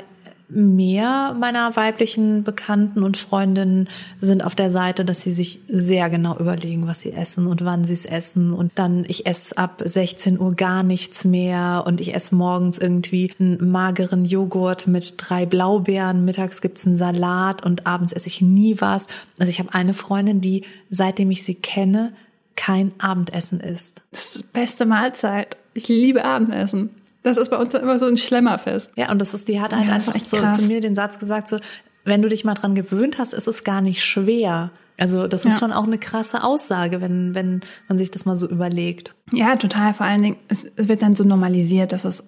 mehr 0.48 1.35
meiner 1.38 1.74
weiblichen 1.74 2.44
Bekannten 2.44 3.02
und 3.02 3.16
Freundinnen 3.16 3.88
sind 4.20 4.44
auf 4.44 4.54
der 4.54 4.70
Seite, 4.70 5.04
dass 5.04 5.22
sie 5.22 5.32
sich 5.32 5.61
sehr 5.68 6.09
genau 6.09 6.38
überlegen, 6.38 6.87
was 6.87 7.00
sie 7.00 7.12
essen 7.12 7.46
und 7.46 7.64
wann 7.64 7.85
sie 7.85 7.94
es 7.94 8.04
essen. 8.04 8.52
Und 8.52 8.72
dann, 8.76 9.04
ich 9.09 9.26
esse 9.26 9.59
ab 9.59 9.82
16 9.85 10.38
Uhr 10.38 10.54
gar 10.54 10.82
nichts 10.82 11.24
mehr 11.24 11.85
und 11.87 12.00
ich 12.00 12.14
esse 12.14 12.35
morgens 12.35 12.78
irgendwie 12.78 13.32
einen 13.38 13.70
mageren 13.70 14.24
Joghurt 14.24 14.87
mit 14.87 15.14
drei 15.16 15.46
Blaubeeren, 15.46 16.24
mittags 16.24 16.61
gibt's 16.61 16.87
einen 16.87 16.96
Salat 16.96 17.64
und 17.64 17.87
abends 17.87 18.12
esse 18.12 18.28
ich 18.28 18.40
nie 18.40 18.80
was. 18.80 19.09
Also 19.38 19.50
ich 19.50 19.59
habe 19.59 19.74
eine 19.74 19.94
Freundin, 19.94 20.40
die, 20.40 20.62
seitdem 20.90 21.30
ich 21.30 21.42
sie 21.42 21.56
kenne, 21.56 22.12
kein 22.54 22.92
Abendessen 22.98 23.61
isst. 23.61 24.02
Das 24.12 24.37
ist 24.37 24.38
die 24.40 24.46
beste 24.52 24.87
Mahlzeit. 24.87 25.56
Ich 25.74 25.88
liebe 25.88 26.24
Abendessen. 26.24 26.90
Das 27.26 27.38
ist 27.38 27.50
bei 27.50 27.56
uns 27.56 27.74
immer 27.74 27.98
so 27.98 28.06
ein 28.06 28.16
Schlemmerfest. 28.16 28.92
Ja, 28.94 29.10
und 29.10 29.18
das 29.18 29.34
ist, 29.34 29.48
die 29.48 29.60
hat 29.60 29.74
halt 29.74 29.88
ja, 29.88 29.94
einfach 29.94 30.14
so, 30.20 30.36
zu 30.52 30.62
mir 30.62 30.80
den 30.80 30.94
Satz 30.94 31.18
gesagt, 31.18 31.48
so, 31.48 31.58
wenn 32.04 32.22
du 32.22 32.28
dich 32.28 32.44
mal 32.44 32.54
dran 32.54 32.76
gewöhnt 32.76 33.18
hast, 33.18 33.32
ist 33.32 33.48
es 33.48 33.64
gar 33.64 33.80
nicht 33.80 34.04
schwer. 34.04 34.70
Also 34.96 35.26
das 35.26 35.44
ist 35.44 35.54
ja. 35.54 35.58
schon 35.58 35.72
auch 35.72 35.82
eine 35.82 35.98
krasse 35.98 36.44
Aussage, 36.44 37.00
wenn, 37.00 37.34
wenn 37.34 37.62
man 37.88 37.98
sich 37.98 38.12
das 38.12 38.26
mal 38.26 38.36
so 38.36 38.48
überlegt. 38.48 39.12
Ja, 39.32 39.56
total. 39.56 39.92
Vor 39.92 40.06
allen 40.06 40.22
Dingen, 40.22 40.36
es 40.46 40.70
wird 40.76 41.02
dann 41.02 41.16
so 41.16 41.24
normalisiert, 41.24 41.90
dass 41.90 42.04
es, 42.04 42.22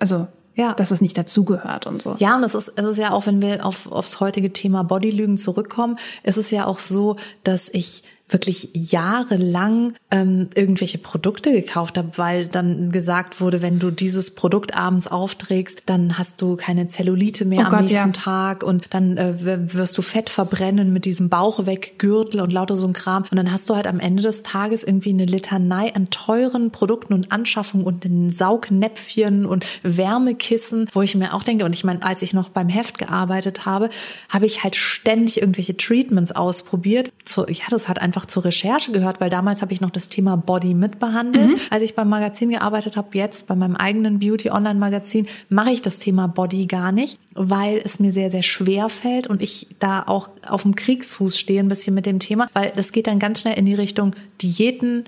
also 0.00 0.28
ja. 0.54 0.72
dass 0.72 0.92
es 0.92 1.02
nicht 1.02 1.18
dazugehört 1.18 1.86
und 1.86 2.00
so. 2.00 2.16
Ja, 2.18 2.34
und 2.34 2.42
es 2.42 2.54
ist, 2.54 2.72
es 2.74 2.86
ist 2.86 2.96
ja 2.96 3.10
auch, 3.10 3.26
wenn 3.26 3.42
wir 3.42 3.66
auf, 3.66 3.86
aufs 3.92 4.18
heutige 4.18 4.50
Thema 4.50 4.82
Bodylügen 4.82 5.36
zurückkommen, 5.36 5.98
es 6.22 6.38
ist 6.38 6.50
ja 6.50 6.64
auch 6.64 6.78
so, 6.78 7.16
dass 7.44 7.68
ich 7.68 8.02
wirklich 8.32 8.70
jahrelang 8.72 9.94
ähm, 10.10 10.48
irgendwelche 10.54 10.98
Produkte 10.98 11.52
gekauft 11.52 11.98
habe, 11.98 12.12
weil 12.16 12.46
dann 12.46 12.92
gesagt 12.92 13.40
wurde, 13.40 13.62
wenn 13.62 13.78
du 13.78 13.90
dieses 13.90 14.34
Produkt 14.34 14.74
abends 14.74 15.06
aufträgst, 15.06 15.84
dann 15.86 16.18
hast 16.18 16.40
du 16.42 16.56
keine 16.56 16.86
Zellulite 16.86 17.44
mehr 17.44 17.60
oh 17.60 17.64
am 17.64 17.70
Gott, 17.70 17.80
nächsten 17.82 18.08
ja. 18.08 18.12
Tag 18.12 18.62
und 18.62 18.86
dann 18.90 19.16
äh, 19.16 19.34
wirst 19.74 19.96
du 19.96 20.02
Fett 20.02 20.30
verbrennen 20.30 20.92
mit 20.92 21.04
diesem 21.04 21.28
Bauch 21.28 21.66
weg 21.66 21.94
Gürtel 21.98 22.40
und 22.40 22.52
lauter 22.52 22.76
so 22.76 22.86
ein 22.86 22.92
Kram 22.92 23.24
und 23.30 23.36
dann 23.36 23.52
hast 23.52 23.68
du 23.70 23.76
halt 23.76 23.86
am 23.86 24.00
Ende 24.00 24.22
des 24.22 24.42
Tages 24.42 24.84
irgendwie 24.84 25.10
eine 25.10 25.24
Litanei 25.24 25.94
an 25.94 26.06
teuren 26.10 26.70
Produkten 26.70 27.14
und 27.14 27.32
Anschaffungen 27.32 27.86
und 27.86 28.06
Saugnäpfchen 28.32 29.46
und 29.46 29.66
Wärmekissen, 29.82 30.88
wo 30.92 31.02
ich 31.02 31.14
mir 31.14 31.34
auch 31.34 31.42
denke 31.42 31.64
und 31.64 31.74
ich 31.74 31.84
meine, 31.84 32.02
als 32.02 32.22
ich 32.22 32.32
noch 32.32 32.48
beim 32.48 32.68
Heft 32.68 32.98
gearbeitet 32.98 33.66
habe, 33.66 33.90
habe 34.28 34.46
ich 34.46 34.62
halt 34.62 34.76
ständig 34.76 35.40
irgendwelche 35.40 35.76
Treatments 35.76 36.32
ausprobiert. 36.32 37.12
So, 37.24 37.46
ja, 37.46 37.64
das 37.70 37.88
hat 37.88 38.00
einfach 38.00 38.21
einfach 38.22 38.26
zur 38.26 38.44
Recherche 38.44 38.92
gehört, 38.92 39.20
weil 39.20 39.30
damals 39.30 39.62
habe 39.62 39.72
ich 39.72 39.80
noch 39.80 39.90
das 39.90 40.08
Thema 40.08 40.36
Body 40.36 40.74
mitbehandelt. 40.74 41.50
Mhm. 41.50 41.60
Als 41.70 41.82
ich 41.82 41.94
beim 41.94 42.08
Magazin 42.08 42.50
gearbeitet 42.50 42.96
habe, 42.96 43.08
jetzt 43.12 43.46
bei 43.48 43.56
meinem 43.56 43.76
eigenen 43.76 44.18
Beauty 44.18 44.50
Online 44.50 44.78
Magazin, 44.78 45.26
mache 45.48 45.70
ich 45.70 45.82
das 45.82 45.98
Thema 45.98 46.28
Body 46.28 46.66
gar 46.66 46.92
nicht, 46.92 47.18
weil 47.34 47.80
es 47.84 47.98
mir 47.98 48.12
sehr, 48.12 48.30
sehr 48.30 48.42
schwer 48.42 48.88
fällt 48.88 49.26
und 49.26 49.42
ich 49.42 49.66
da 49.78 50.04
auch 50.06 50.30
auf 50.46 50.62
dem 50.62 50.76
Kriegsfuß 50.76 51.36
stehe 51.36 51.60
ein 51.60 51.68
bisschen 51.68 51.94
mit 51.94 52.06
dem 52.06 52.18
Thema, 52.18 52.48
weil 52.52 52.72
das 52.76 52.92
geht 52.92 53.06
dann 53.06 53.18
ganz 53.18 53.40
schnell 53.40 53.58
in 53.58 53.66
die 53.66 53.74
Richtung 53.74 54.12
Diäten, 54.40 55.04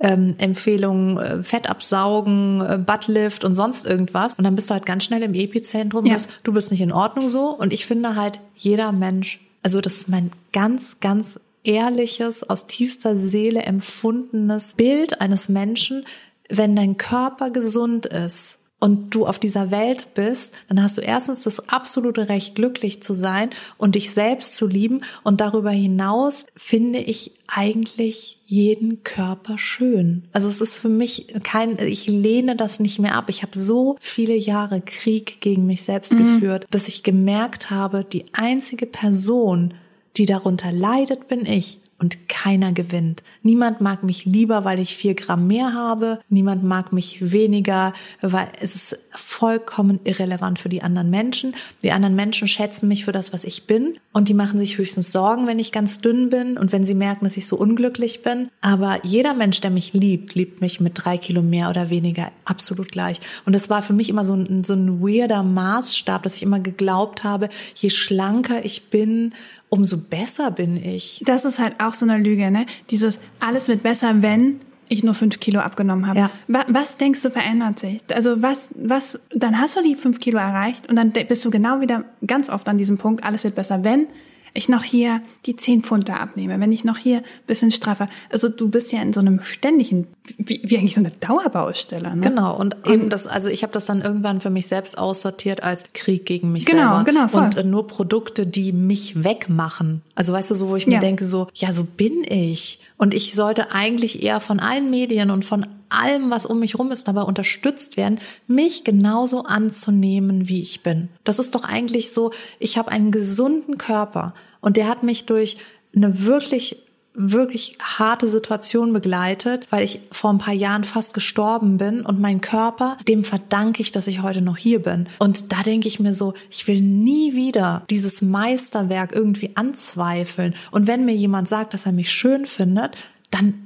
ähm, 0.00 0.34
Empfehlungen, 0.38 1.18
äh, 1.18 1.42
Fett 1.42 1.68
absaugen, 1.68 2.60
äh, 2.60 2.78
Buttlift 2.78 3.44
und 3.44 3.54
sonst 3.54 3.86
irgendwas. 3.86 4.34
Und 4.34 4.44
dann 4.44 4.54
bist 4.56 4.68
du 4.70 4.74
halt 4.74 4.86
ganz 4.86 5.04
schnell 5.04 5.22
im 5.22 5.34
Epizentrum, 5.34 6.06
ja. 6.06 6.16
du 6.42 6.52
bist 6.52 6.70
nicht 6.70 6.80
in 6.80 6.92
Ordnung 6.92 7.28
so. 7.28 7.50
Und 7.50 7.72
ich 7.72 7.86
finde 7.86 8.16
halt, 8.16 8.40
jeder 8.56 8.90
Mensch, 8.92 9.40
also 9.62 9.80
das 9.80 9.94
ist 9.94 10.08
mein 10.08 10.30
ganz, 10.52 10.98
ganz 11.00 11.38
ehrliches, 11.64 12.48
aus 12.48 12.66
tiefster 12.66 13.16
Seele 13.16 13.62
empfundenes 13.62 14.74
Bild 14.74 15.20
eines 15.20 15.48
Menschen, 15.48 16.04
wenn 16.48 16.76
dein 16.76 16.96
Körper 16.96 17.50
gesund 17.50 18.06
ist 18.06 18.58
und 18.84 19.14
du 19.14 19.26
auf 19.26 19.38
dieser 19.38 19.70
Welt 19.70 20.08
bist, 20.14 20.52
dann 20.68 20.82
hast 20.82 20.98
du 20.98 21.00
erstens 21.00 21.44
das 21.44 21.70
absolute 21.70 22.28
Recht, 22.28 22.54
glücklich 22.54 23.02
zu 23.02 23.14
sein 23.14 23.48
und 23.78 23.94
dich 23.94 24.12
selbst 24.12 24.56
zu 24.56 24.66
lieben. 24.66 25.00
Und 25.22 25.40
darüber 25.40 25.70
hinaus 25.70 26.44
finde 26.54 26.98
ich 26.98 27.32
eigentlich 27.46 28.42
jeden 28.44 29.02
Körper 29.02 29.56
schön. 29.56 30.24
Also 30.32 30.48
es 30.48 30.60
ist 30.60 30.80
für 30.80 30.90
mich 30.90 31.28
kein, 31.42 31.78
ich 31.78 32.08
lehne 32.08 32.56
das 32.56 32.78
nicht 32.78 32.98
mehr 32.98 33.14
ab. 33.14 33.30
Ich 33.30 33.40
habe 33.42 33.58
so 33.58 33.96
viele 34.00 34.36
Jahre 34.36 34.82
Krieg 34.82 35.40
gegen 35.40 35.64
mich 35.64 35.82
selbst 35.82 36.12
mhm. 36.12 36.18
geführt, 36.18 36.66
bis 36.70 36.86
ich 36.86 37.02
gemerkt 37.02 37.70
habe, 37.70 38.04
die 38.04 38.26
einzige 38.34 38.84
Person, 38.84 39.72
die 40.16 40.26
darunter 40.26 40.72
leidet, 40.72 41.28
bin 41.28 41.46
ich. 41.46 41.78
und 41.98 42.28
keiner 42.28 42.72
gewinnt. 42.72 43.22
Niemand 43.42 43.80
mag 43.80 44.02
mich 44.02 44.24
lieber, 44.24 44.64
weil 44.64 44.78
ich 44.78 44.96
vier 44.96 45.14
Gramm 45.14 45.46
mehr 45.46 45.74
habe. 45.74 46.20
Niemand 46.28 46.64
mag 46.64 46.92
mich 46.92 47.32
weniger, 47.32 47.92
weil 48.20 48.48
es 48.60 48.74
ist 48.74 48.98
vollkommen 49.10 50.00
irrelevant 50.04 50.58
für 50.58 50.68
die 50.68 50.82
anderen 50.82 51.08
Menschen. 51.08 51.54
Die 51.82 51.92
anderen 51.92 52.16
Menschen 52.16 52.48
schätzen 52.48 52.88
mich 52.88 53.04
für 53.04 53.12
das, 53.12 53.32
was 53.32 53.44
ich 53.44 53.66
bin. 53.66 53.94
Und 54.12 54.28
die 54.28 54.34
machen 54.34 54.58
sich 54.58 54.76
höchstens 54.76 55.12
Sorgen, 55.12 55.46
wenn 55.46 55.58
ich 55.58 55.72
ganz 55.72 56.00
dünn 56.00 56.30
bin 56.30 56.58
und 56.58 56.72
wenn 56.72 56.84
sie 56.84 56.94
merken, 56.94 57.24
dass 57.24 57.36
ich 57.36 57.46
so 57.46 57.56
unglücklich 57.56 58.22
bin. 58.22 58.48
Aber 58.60 58.98
jeder 59.04 59.32
Mensch, 59.32 59.60
der 59.60 59.70
mich 59.70 59.92
liebt, 59.94 60.34
liebt 60.34 60.60
mich 60.60 60.80
mit 60.80 60.92
drei 60.96 61.16
Kilo 61.16 61.42
mehr 61.42 61.70
oder 61.70 61.90
weniger 61.90 62.32
absolut 62.44 62.90
gleich. 62.90 63.20
Und 63.46 63.54
das 63.54 63.70
war 63.70 63.82
für 63.82 63.92
mich 63.92 64.10
immer 64.10 64.24
so 64.24 64.34
ein, 64.34 64.64
so 64.64 64.74
ein 64.74 65.00
weirder 65.00 65.42
Maßstab, 65.42 66.22
dass 66.22 66.36
ich 66.36 66.42
immer 66.42 66.60
geglaubt 66.60 67.24
habe, 67.24 67.48
je 67.76 67.90
schlanker 67.90 68.64
ich 68.64 68.90
bin, 68.90 69.32
umso 69.74 69.98
besser 69.98 70.52
bin 70.52 70.76
ich. 70.76 71.20
Das 71.26 71.44
ist 71.44 71.58
halt 71.58 71.80
auch 71.80 71.94
so 71.94 72.06
eine 72.06 72.22
Lüge, 72.22 72.52
ne? 72.52 72.64
Dieses 72.90 73.18
alles 73.40 73.66
wird 73.66 73.82
besser, 73.82 74.22
wenn 74.22 74.60
ich 74.88 75.02
nur 75.02 75.14
fünf 75.14 75.40
Kilo 75.40 75.58
abgenommen 75.58 76.06
habe. 76.06 76.18
Ja. 76.20 76.30
Was, 76.46 76.64
was 76.68 76.96
denkst 76.96 77.22
du 77.22 77.30
verändert 77.30 77.80
sich? 77.80 78.00
Also 78.14 78.40
was, 78.40 78.70
was, 78.76 79.18
dann 79.34 79.58
hast 79.58 79.76
du 79.76 79.82
die 79.82 79.96
fünf 79.96 80.20
Kilo 80.20 80.38
erreicht 80.38 80.88
und 80.88 80.94
dann 80.94 81.10
bist 81.10 81.44
du 81.44 81.50
genau 81.50 81.80
wieder 81.80 82.04
ganz 82.24 82.48
oft 82.48 82.68
an 82.68 82.78
diesem 82.78 82.98
Punkt, 82.98 83.24
alles 83.24 83.42
wird 83.42 83.56
besser, 83.56 83.82
wenn 83.82 84.06
ich 84.54 84.68
noch 84.68 84.84
hier 84.84 85.20
die 85.46 85.56
zehn 85.56 85.82
Pfund 85.82 86.08
da 86.08 86.14
abnehme, 86.14 86.58
wenn 86.60 86.70
ich 86.70 86.84
noch 86.84 86.96
hier 86.96 87.22
bisschen 87.46 87.72
straffer. 87.72 88.06
Also 88.30 88.48
du 88.48 88.68
bist 88.68 88.92
ja 88.92 89.02
in 89.02 89.12
so 89.12 89.18
einem 89.18 89.42
ständigen, 89.42 90.06
wie, 90.38 90.60
wie 90.64 90.78
eigentlich 90.78 90.94
so 90.94 91.00
eine 91.00 91.10
Dauerbaustelle. 91.10 92.14
Ne? 92.14 92.22
Genau, 92.22 92.56
und 92.56 92.76
eben 92.86 93.10
das, 93.10 93.26
also 93.26 93.48
ich 93.48 93.64
habe 93.64 93.72
das 93.72 93.86
dann 93.86 94.00
irgendwann 94.00 94.40
für 94.40 94.50
mich 94.50 94.68
selbst 94.68 94.96
aussortiert 94.96 95.64
als 95.64 95.84
Krieg 95.92 96.24
gegen 96.24 96.52
mich 96.52 96.66
genau, 96.66 96.94
selber. 96.96 97.04
Genau, 97.04 97.28
voll. 97.28 97.44
Und 97.44 97.56
äh, 97.56 97.64
nur 97.64 97.88
Produkte, 97.88 98.46
die 98.46 98.72
mich 98.72 99.24
wegmachen. 99.24 100.02
Also 100.14 100.32
weißt 100.32 100.52
du, 100.52 100.54
so, 100.54 100.68
wo 100.68 100.76
ich 100.76 100.86
mir 100.86 101.00
denke, 101.00 101.26
so, 101.26 101.48
ja, 101.52 101.72
so 101.72 101.82
bin 101.82 102.22
ich. 102.22 102.78
Und 102.96 103.12
ich 103.12 103.34
sollte 103.34 103.72
eigentlich 103.72 104.22
eher 104.22 104.38
von 104.38 104.60
allen 104.60 104.88
Medien 104.88 105.30
und 105.30 105.44
von 105.44 105.66
allem, 105.88 106.30
was 106.30 106.46
um 106.46 106.60
mich 106.60 106.78
rum 106.78 106.90
ist, 106.90 107.08
dabei 107.08 107.22
unterstützt 107.22 107.96
werden, 107.96 108.18
mich 108.46 108.84
genauso 108.84 109.44
anzunehmen, 109.44 110.48
wie 110.48 110.60
ich 110.60 110.82
bin. 110.82 111.08
Das 111.24 111.38
ist 111.38 111.54
doch 111.54 111.64
eigentlich 111.64 112.12
so, 112.12 112.30
ich 112.58 112.78
habe 112.78 112.90
einen 112.90 113.10
gesunden 113.10 113.78
Körper 113.78 114.34
und 114.60 114.76
der 114.76 114.88
hat 114.88 115.02
mich 115.02 115.26
durch 115.26 115.58
eine 115.94 116.24
wirklich 116.24 116.84
wirklich 117.14 117.78
harte 117.80 118.26
Situation 118.26 118.92
begleitet, 118.92 119.68
weil 119.70 119.84
ich 119.84 120.00
vor 120.10 120.30
ein 120.30 120.38
paar 120.38 120.54
Jahren 120.54 120.82
fast 120.82 121.14
gestorben 121.14 121.76
bin 121.76 122.04
und 122.04 122.20
mein 122.20 122.40
Körper, 122.40 122.98
dem 123.08 123.22
verdanke 123.22 123.80
ich, 123.80 123.92
dass 123.92 124.08
ich 124.08 124.22
heute 124.22 124.42
noch 124.42 124.56
hier 124.56 124.82
bin. 124.82 125.06
Und 125.20 125.52
da 125.52 125.62
denke 125.62 125.86
ich 125.86 126.00
mir 126.00 126.12
so, 126.12 126.34
ich 126.50 126.66
will 126.66 126.80
nie 126.80 127.34
wieder 127.34 127.84
dieses 127.88 128.20
Meisterwerk 128.20 129.12
irgendwie 129.12 129.52
anzweifeln. 129.54 130.54
Und 130.72 130.88
wenn 130.88 131.04
mir 131.04 131.14
jemand 131.14 131.48
sagt, 131.48 131.72
dass 131.72 131.86
er 131.86 131.92
mich 131.92 132.10
schön 132.10 132.46
findet, 132.46 132.96
dann 133.30 133.63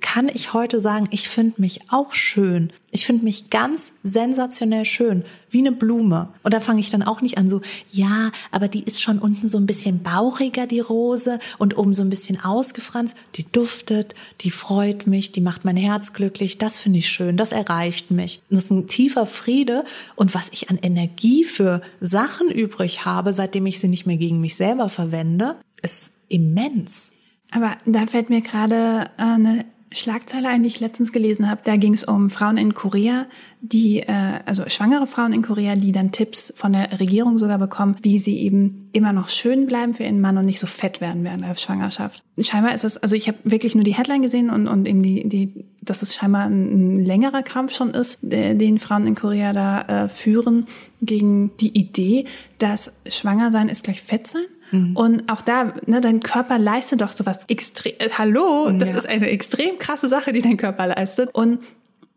kann 0.00 0.30
ich 0.32 0.52
heute 0.52 0.78
sagen, 0.78 1.08
ich 1.10 1.28
finde 1.28 1.60
mich 1.60 1.80
auch 1.90 2.12
schön. 2.12 2.72
Ich 2.92 3.06
finde 3.06 3.24
mich 3.24 3.50
ganz 3.50 3.92
sensationell 4.04 4.84
schön, 4.84 5.24
wie 5.50 5.58
eine 5.58 5.72
Blume. 5.72 6.28
Und 6.44 6.54
da 6.54 6.60
fange 6.60 6.78
ich 6.78 6.90
dann 6.90 7.02
auch 7.02 7.20
nicht 7.20 7.38
an 7.38 7.50
so, 7.50 7.60
ja, 7.90 8.30
aber 8.52 8.68
die 8.68 8.84
ist 8.84 9.02
schon 9.02 9.18
unten 9.18 9.48
so 9.48 9.58
ein 9.58 9.66
bisschen 9.66 10.04
bauchiger, 10.04 10.68
die 10.68 10.78
Rose, 10.78 11.40
und 11.58 11.76
oben 11.76 11.92
so 11.92 12.02
ein 12.02 12.10
bisschen 12.10 12.40
ausgefranst. 12.40 13.16
Die 13.34 13.50
duftet, 13.50 14.14
die 14.42 14.52
freut 14.52 15.08
mich, 15.08 15.32
die 15.32 15.40
macht 15.40 15.64
mein 15.64 15.76
Herz 15.76 16.12
glücklich. 16.12 16.58
Das 16.58 16.78
finde 16.78 17.00
ich 17.00 17.08
schön, 17.08 17.36
das 17.36 17.50
erreicht 17.50 18.12
mich. 18.12 18.42
Das 18.50 18.64
ist 18.64 18.70
ein 18.70 18.86
tiefer 18.86 19.26
Friede. 19.26 19.84
Und 20.14 20.36
was 20.36 20.50
ich 20.52 20.70
an 20.70 20.78
Energie 20.80 21.42
für 21.42 21.82
Sachen 22.00 22.48
übrig 22.48 23.04
habe, 23.04 23.32
seitdem 23.32 23.66
ich 23.66 23.80
sie 23.80 23.88
nicht 23.88 24.06
mehr 24.06 24.18
gegen 24.18 24.40
mich 24.40 24.54
selber 24.54 24.88
verwende, 24.88 25.56
ist 25.82 26.12
immens. 26.28 27.10
Aber 27.50 27.76
da 27.86 28.06
fällt 28.06 28.30
mir 28.30 28.40
gerade 28.40 29.10
äh, 29.16 29.22
eine 29.22 29.64
Schlagzeile 29.96 30.48
ein, 30.48 30.62
die 30.62 30.68
ich 30.68 30.80
letztens 30.80 31.12
gelesen 31.12 31.48
habe. 31.48 31.60
Da 31.64 31.76
ging 31.76 31.94
es 31.94 32.04
um 32.04 32.30
Frauen 32.30 32.56
in 32.56 32.74
Korea, 32.74 33.26
die, 33.60 34.00
äh, 34.00 34.40
also 34.44 34.64
schwangere 34.68 35.06
Frauen 35.06 35.32
in 35.32 35.42
Korea, 35.42 35.76
die 35.76 35.92
dann 35.92 36.10
Tipps 36.10 36.52
von 36.56 36.72
der 36.72 36.98
Regierung 36.98 37.38
sogar 37.38 37.58
bekommen, 37.58 37.96
wie 38.02 38.18
sie 38.18 38.38
eben 38.40 38.90
immer 38.92 39.12
noch 39.12 39.28
schön 39.28 39.66
bleiben 39.66 39.94
für 39.94 40.02
ihren 40.02 40.20
Mann 40.20 40.36
und 40.36 40.46
nicht 40.46 40.58
so 40.58 40.66
fett 40.66 41.00
werden 41.00 41.24
während 41.24 41.44
der 41.44 41.54
Schwangerschaft. 41.56 42.22
Scheinbar 42.38 42.74
ist 42.74 42.84
das, 42.84 42.98
also 42.98 43.14
ich 43.14 43.28
habe 43.28 43.38
wirklich 43.44 43.74
nur 43.74 43.84
die 43.84 43.94
Headline 43.94 44.22
gesehen 44.22 44.50
und, 44.50 44.66
und 44.66 44.88
eben 44.88 45.02
die, 45.02 45.28
die, 45.28 45.64
dass 45.80 46.02
es 46.02 46.14
scheinbar 46.14 46.46
ein, 46.46 47.04
längerer 47.04 47.42
Kampf 47.42 47.74
schon 47.74 47.90
ist, 47.90 48.18
den 48.22 48.78
Frauen 48.78 49.06
in 49.06 49.14
Korea 49.14 49.52
da 49.52 49.82
äh, 49.82 50.08
führen 50.08 50.66
gegen 51.00 51.56
die 51.58 51.78
Idee, 51.78 52.24
dass 52.58 52.92
schwanger 53.06 53.52
sein 53.52 53.68
ist 53.68 53.84
gleich 53.84 54.02
fett 54.02 54.26
sein. 54.26 54.44
Mhm. 54.70 54.96
Und 54.96 55.30
auch 55.30 55.42
da, 55.42 55.74
ne, 55.86 56.00
dein 56.00 56.20
Körper 56.20 56.58
leistet 56.58 57.00
doch 57.00 57.12
sowas 57.12 57.44
extrem. 57.48 57.92
Äh, 57.98 58.10
hallo, 58.16 58.70
das 58.72 58.90
ja. 58.90 58.98
ist 58.98 59.08
eine 59.08 59.28
extrem 59.30 59.78
krasse 59.78 60.08
Sache, 60.08 60.32
die 60.32 60.42
dein 60.42 60.56
Körper 60.56 60.86
leistet. 60.88 61.30
Und 61.34 61.60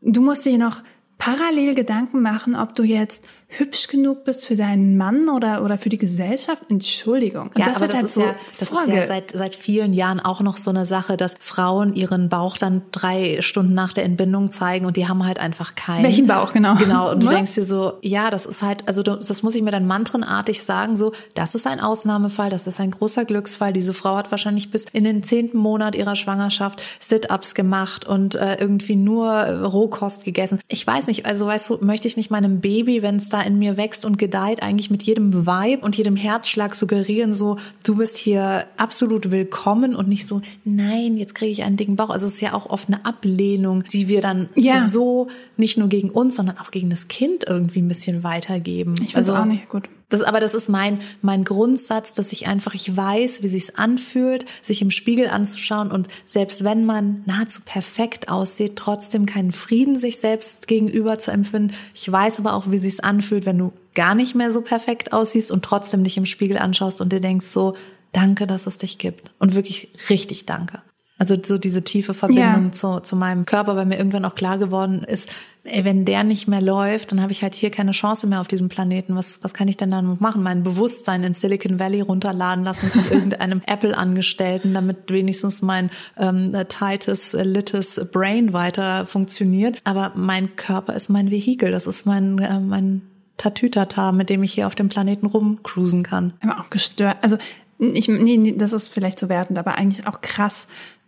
du 0.02 0.22
musst 0.22 0.46
dir 0.46 0.58
noch 0.58 0.82
parallel 1.18 1.76
Gedanken 1.76 2.22
machen, 2.22 2.56
ob 2.56 2.76
du 2.76 2.84
jetzt 2.84 3.28
hübsch 3.50 3.88
genug 3.88 4.26
bist 4.26 4.46
für 4.46 4.56
deinen 4.56 4.98
Mann 4.98 5.30
oder, 5.30 5.64
oder 5.64 5.78
für 5.78 5.90
die 5.90 5.98
Gesellschaft? 5.98 6.64
Entschuldigung. 6.70 7.50
Und 7.54 7.60
ja, 7.60 7.66
das 7.66 7.78
aber 7.78 7.88
das, 7.88 7.96
halt 7.96 8.06
ist, 8.06 8.14
so 8.14 8.22
ja, 8.22 8.36
das 8.60 8.72
ist 8.72 8.88
ja 8.88 9.08
seit, 9.08 9.32
seit 9.32 9.56
vielen 9.56 9.94
Jahren 9.94 10.20
auch 10.20 10.42
noch 10.42 10.58
so 10.58 10.70
eine 10.70 10.86
Sache, 10.86 11.16
dass 11.16 11.36
Frauen 11.40 11.94
ihren 11.94 12.30
Bauch 12.30 12.58
dann 12.58 12.82
drei 12.92 13.42
Stunden 13.42 13.74
nach 13.74 13.94
der 13.94 14.04
Entbindung 14.04 14.52
zeigen 14.52 14.86
und 14.86 14.98
die 14.98 15.08
haben 15.08 15.26
halt 15.26 15.40
einfach 15.40 15.76
keinen. 15.76 16.04
Welchen 16.04 16.28
Bauch, 16.28 16.52
genau. 16.54 16.76
Genau. 16.76 17.12
Und 17.12 17.24
du 17.24 17.28
denkst 17.28 17.56
dir 17.56 17.64
so, 17.64 17.94
ja, 18.02 18.30
das 18.30 18.46
ist 18.46 18.62
halt, 18.62 18.88
also 18.88 19.02
das 19.02 19.44
muss 19.44 19.56
ich 19.56 19.62
mir 19.62 19.72
dann 19.72 19.88
mantrenartig 19.88 20.62
sagen, 20.62 20.96
so, 20.96 21.14
das 21.34 21.56
ist 21.56 21.68
ein 21.68 21.80
Ausnahmefall, 21.80 22.50
das 22.50 22.68
ist 22.68 22.80
ein 22.80 22.92
großer 22.92 23.26
Glücksfall. 23.26 23.72
Diese 23.72 23.94
Frau 23.94 24.16
hat 24.18 24.30
wahrscheinlich 24.32 24.72
bis 24.72 24.86
in 24.92 25.04
den 25.04 25.24
zehnten 25.24 25.58
Monat 25.58 25.96
ihrer 25.96 26.16
Schwangerschaft 26.16 26.82
Sit-Ups 27.00 27.56
gemacht 27.56 28.06
und 28.06 28.36
äh, 28.36 28.56
irgendwie 28.60 28.96
nur 28.96 29.28
Rohkost 29.32 30.26
gegessen. 30.26 30.60
Ich 30.68 30.86
weiß 30.86 31.08
nicht, 31.08 31.26
also 31.26 31.48
weißt 31.48 31.70
du, 31.70 31.78
möchte 31.82 32.08
ich 32.08 32.18
nicht 32.18 32.30
meinem 32.30 32.60
Baby, 32.60 33.02
wenn 33.02 33.16
es 33.16 33.30
da 33.30 33.37
da 33.38 33.44
in 33.44 33.60
mir 33.60 33.78
wächst 33.78 34.06
und 34.06 34.18
gedeiht, 34.18 34.64
eigentlich 34.64 34.90
mit 34.90 35.04
jedem 35.04 35.46
Vibe 35.46 35.84
und 35.84 35.96
jedem 35.96 36.16
Herzschlag 36.16 36.76
suggerieren, 36.76 37.34
so, 37.34 37.58
du 37.86 37.96
bist 37.96 38.18
hier 38.18 38.66
absolut 38.78 39.32
willkommen 39.32 39.96
und 39.96 40.08
nicht 40.08 40.26
so, 40.26 40.42
nein, 40.64 41.18
jetzt 41.18 41.36
kriege 41.36 41.52
ich 41.52 41.64
einen 41.64 41.78
dicken 41.78 41.96
Bauch. 41.96 42.10
Also 42.10 42.28
es 42.28 42.36
ist 42.36 42.42
ja 42.42 42.54
auch 42.54 42.68
oft 42.68 42.88
eine 42.88 43.06
Ablehnung, 43.06 43.84
die 43.84 44.08
wir 44.08 44.22
dann 44.22 44.50
ja. 44.56 44.86
so 44.86 45.28
nicht 45.56 45.78
nur 45.78 45.88
gegen 45.88 46.10
uns, 46.10 46.36
sondern 46.36 46.58
auch 46.58 46.72
gegen 46.72 46.90
das 46.90 47.08
Kind 47.08 47.46
irgendwie 47.48 47.82
ein 47.82 47.88
bisschen 47.88 48.24
weitergeben. 48.24 48.96
Ich 49.02 49.16
weiß 49.16 49.30
also, 49.30 49.36
auch 49.36 49.46
nicht 49.46 49.70
gut. 49.70 49.90
Das, 50.10 50.22
aber 50.22 50.40
das 50.40 50.56
ist 50.56 50.70
mein, 50.70 51.00
mein 51.22 51.44
Grundsatz, 51.44 52.14
dass 52.14 52.32
ich 52.32 52.48
einfach, 52.48 52.74
ich 52.74 52.96
weiß, 52.96 53.44
wie 53.44 53.48
sich's 53.50 53.76
anfühlt, 53.76 54.46
sich 54.62 54.82
im 54.82 54.90
Spiegel 54.90 55.28
anzuschauen 55.28 55.92
und 55.92 56.08
selbst 56.26 56.64
wenn 56.64 56.86
man 56.86 57.24
nahezu 57.26 57.62
perfekt 57.66 58.30
aussieht, 58.30 58.78
trotzdem 58.78 59.26
keinen 59.26 59.52
Frieden 59.52 60.00
sich 60.00 60.20
selbst 60.20 60.68
gegenüber 60.68 61.18
zu 61.18 61.32
empfinden. 61.32 61.74
Ich 61.94 62.10
weiß 62.10 62.40
aber 62.40 62.54
auch, 62.54 62.72
wie 62.72 62.78
sich's 62.78 63.02
anfühlt, 63.02 63.46
wenn 63.46 63.58
du 63.58 63.74
gar 63.96 64.16
nicht 64.16 64.34
mehr 64.34 64.52
so 64.52 64.62
perfekt 64.62 65.12
aussiehst 65.12 65.52
und 65.52 65.66
trotzdem 65.66 66.06
dich 66.06 66.16
im 66.16 66.26
Spiegel 66.26 66.58
anschaust 66.58 67.02
und 67.02 67.12
dir 67.12 67.20
denkst 67.20 67.48
so, 67.48 67.76
danke, 68.14 68.48
dass 68.48 68.66
es 68.66 68.78
dich 68.78 69.00
gibt. 69.00 69.32
Und 69.40 69.56
wirklich 69.56 69.92
richtig 70.10 70.46
danke. 70.46 70.82
Also 71.20 71.36
so 71.44 71.58
diese 71.58 71.84
tiefe 71.84 72.14
Verbindung 72.14 72.66
ja. 72.66 72.72
zu, 72.72 73.00
zu 73.00 73.16
meinem 73.16 73.46
Körper, 73.46 73.76
weil 73.76 73.86
mir 73.86 73.98
irgendwann 73.98 74.26
auch 74.26 74.36
klar 74.36 74.60
geworden 74.60 75.04
ist, 75.04 75.30
ey, 75.64 75.84
wenn 75.84 76.06
der 76.06 76.24
nicht 76.24 76.48
mehr 76.48 76.62
läuft, 76.62 77.12
dann 77.12 77.22
habe 77.22 77.32
ich 77.32 77.42
halt 77.42 77.56
hier 77.56 77.72
keine 77.72 77.92
Chance 77.92 78.28
mehr 78.28 78.40
auf 78.40 78.48
diesem 78.48 78.70
Planeten. 78.70 79.16
Was, 79.16 79.44
was 79.44 79.54
kann 79.54 79.68
ich 79.68 79.78
denn 79.78 79.90
dann 79.90 80.06
noch 80.06 80.20
machen? 80.20 80.44
Mein 80.44 80.64
Bewusstsein 80.64 81.24
in 81.24 81.34
Silicon 81.34 81.80
Valley 81.80 82.02
runterladen 82.02 82.64
lassen 82.64 82.90
von 82.90 83.04
irgendeinem 83.12 83.62
Apple-Angestellten, 83.66 84.74
damit 84.74 85.10
wenigstens 85.10 85.62
mein 85.62 85.90
ähm, 86.18 86.56
tightes, 86.68 87.34
littes 87.34 88.10
Brain 88.12 88.54
weiter 88.54 89.06
funktioniert. 89.06 89.80
Aber 89.84 90.12
mein 90.16 90.56
Körper 90.56 90.94
ist 90.94 91.10
mein 91.10 91.32
Vehikel, 91.32 91.72
das 91.72 91.88
ist 91.88 92.06
mein, 92.06 92.38
äh, 92.38 92.60
mein 92.60 93.02
Tatütata, 93.38 94.12
mit 94.12 94.30
dem 94.30 94.44
ich 94.44 94.54
hier 94.54 94.68
auf 94.68 94.76
dem 94.76 94.90
Planeten 94.90 95.26
rumcruisen 95.26 96.04
kann. 96.04 96.34
Aber 96.42 96.60
auch 96.60 96.70
gestört. 96.70 97.18
Also 97.22 97.38
ich, 97.80 98.08
nee, 98.08 98.56
das 98.58 98.74
ist 98.74 98.90
vielleicht 98.90 99.20
zu 99.20 99.30
wertend, 99.30 99.60
aber 99.60 99.76
eigentlich 99.76 100.08
auch 100.08 100.22
krass, 100.22 100.68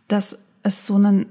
dass 0.10 0.38
es 0.64 0.86
so 0.86 0.96
einen 0.96 1.26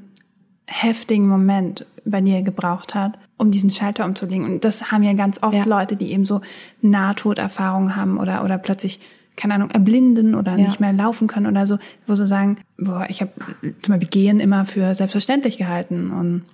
heftigen 0.66 1.28
Moment 1.28 1.86
bei 2.04 2.20
dir 2.20 2.42
gebraucht 2.42 2.94
hat, 2.94 3.18
um 3.36 3.50
diesen 3.50 3.70
Schalter 3.70 4.04
umzulegen. 4.04 4.44
Und 4.44 4.64
das 4.64 4.90
haben 4.90 5.02
ja 5.02 5.12
ganz 5.12 5.42
oft 5.42 5.54
ja. 5.54 5.64
Leute, 5.64 5.96
die 5.96 6.12
eben 6.12 6.24
so 6.24 6.40
Nahtoderfahrungen 6.80 7.96
haben 7.96 8.18
oder, 8.18 8.44
oder 8.44 8.58
plötzlich, 8.58 9.00
keine 9.36 9.54
Ahnung, 9.54 9.70
erblinden 9.70 10.34
oder 10.34 10.52
ja. 10.52 10.58
nicht 10.58 10.80
mehr 10.80 10.92
laufen 10.92 11.26
können 11.26 11.46
oder 11.46 11.66
so, 11.66 11.78
wo 12.06 12.14
sie 12.14 12.26
sagen, 12.26 12.58
boah, 12.78 13.06
ich 13.08 13.20
habe 13.20 13.32
zum 13.82 13.94
Beispiel 13.94 14.08
Gehen 14.08 14.40
immer 14.40 14.64
für 14.64 14.94
selbstverständlich 14.94 15.58
gehalten 15.58 16.10
und 16.10 16.44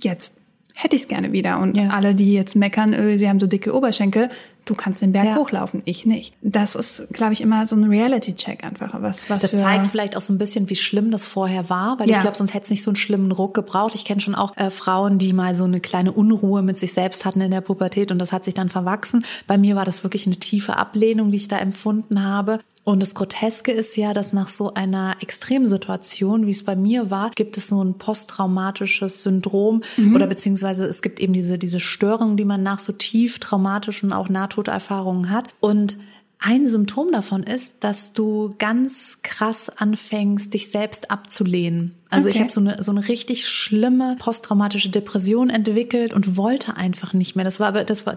jetzt 0.00 0.38
hätte 0.74 0.96
ich 0.96 1.02
es 1.02 1.08
gerne 1.08 1.32
wieder. 1.32 1.58
Und 1.58 1.76
ja. 1.76 1.88
alle, 1.88 2.14
die 2.14 2.34
jetzt 2.34 2.54
meckern, 2.54 2.92
öh, 2.92 3.16
sie 3.18 3.28
haben 3.28 3.40
so 3.40 3.46
dicke 3.46 3.74
Oberschenkel, 3.74 4.28
du 4.66 4.74
kannst 4.74 5.00
den 5.00 5.12
Berg 5.12 5.24
ja. 5.24 5.36
hochlaufen, 5.36 5.80
ich 5.84 6.04
nicht. 6.04 6.34
Das 6.42 6.74
ist, 6.74 7.06
glaube 7.12 7.32
ich, 7.32 7.40
immer 7.40 7.66
so 7.66 7.76
ein 7.76 7.84
Reality-Check 7.84 8.64
einfach. 8.64 9.00
Was, 9.00 9.30
was 9.30 9.42
das 9.42 9.52
zeigt 9.52 9.86
vielleicht 9.86 10.16
auch 10.16 10.20
so 10.20 10.32
ein 10.32 10.38
bisschen, 10.38 10.68
wie 10.68 10.74
schlimm 10.74 11.10
das 11.10 11.24
vorher 11.24 11.70
war, 11.70 11.98
weil 11.98 12.10
ja. 12.10 12.16
ich 12.16 12.20
glaube, 12.20 12.36
sonst 12.36 12.52
hätte 12.52 12.64
es 12.64 12.70
nicht 12.70 12.82
so 12.82 12.90
einen 12.90 12.96
schlimmen 12.96 13.32
Ruck 13.32 13.54
gebraucht. 13.54 13.94
Ich 13.94 14.04
kenne 14.04 14.20
schon 14.20 14.34
auch 14.34 14.56
äh, 14.56 14.68
Frauen, 14.68 15.18
die 15.18 15.32
mal 15.32 15.54
so 15.54 15.64
eine 15.64 15.80
kleine 15.80 16.12
Unruhe 16.12 16.62
mit 16.62 16.76
sich 16.76 16.92
selbst 16.92 17.24
hatten 17.24 17.40
in 17.40 17.52
der 17.52 17.60
Pubertät 17.60 18.10
und 18.10 18.18
das 18.18 18.32
hat 18.32 18.44
sich 18.44 18.54
dann 18.54 18.68
verwachsen. 18.68 19.24
Bei 19.46 19.56
mir 19.56 19.76
war 19.76 19.84
das 19.84 20.02
wirklich 20.02 20.26
eine 20.26 20.36
tiefe 20.36 20.76
Ablehnung, 20.76 21.30
die 21.30 21.36
ich 21.36 21.48
da 21.48 21.58
empfunden 21.58 22.24
habe. 22.24 22.58
Und 22.86 23.02
das 23.02 23.16
Groteske 23.16 23.72
ist 23.72 23.96
ja, 23.96 24.14
dass 24.14 24.32
nach 24.32 24.48
so 24.48 24.72
einer 24.74 25.16
Extremsituation, 25.20 26.46
wie 26.46 26.52
es 26.52 26.62
bei 26.62 26.76
mir 26.76 27.10
war, 27.10 27.32
gibt 27.34 27.58
es 27.58 27.66
so 27.66 27.82
ein 27.82 27.94
posttraumatisches 27.94 29.24
Syndrom 29.24 29.82
mhm. 29.96 30.14
oder 30.14 30.28
beziehungsweise 30.28 30.86
es 30.86 31.02
gibt 31.02 31.18
eben 31.18 31.32
diese, 31.32 31.58
diese 31.58 31.80
Störung, 31.80 32.36
die 32.36 32.44
man 32.44 32.62
nach 32.62 32.78
so 32.78 32.92
tief 32.92 33.40
traumatischen 33.40 34.12
auch 34.12 34.28
Nahtoderfahrungen 34.28 35.30
hat. 35.30 35.52
Und 35.58 35.98
ein 36.38 36.68
Symptom 36.68 37.10
davon 37.10 37.42
ist, 37.42 37.82
dass 37.82 38.12
du 38.12 38.54
ganz 38.56 39.18
krass 39.22 39.68
anfängst, 39.68 40.54
dich 40.54 40.70
selbst 40.70 41.10
abzulehnen. 41.10 41.96
Also 42.08 42.28
okay. 42.28 42.36
ich 42.36 42.40
habe 42.40 42.52
so 42.52 42.60
eine, 42.60 42.80
so 42.84 42.92
eine 42.92 43.08
richtig 43.08 43.48
schlimme 43.48 44.14
posttraumatische 44.20 44.90
Depression 44.90 45.50
entwickelt 45.50 46.12
und 46.12 46.36
wollte 46.36 46.76
einfach 46.76 47.14
nicht 47.14 47.34
mehr. 47.34 47.44
Das 47.44 47.58
war, 47.58 47.72
das 47.72 48.06
war, 48.06 48.16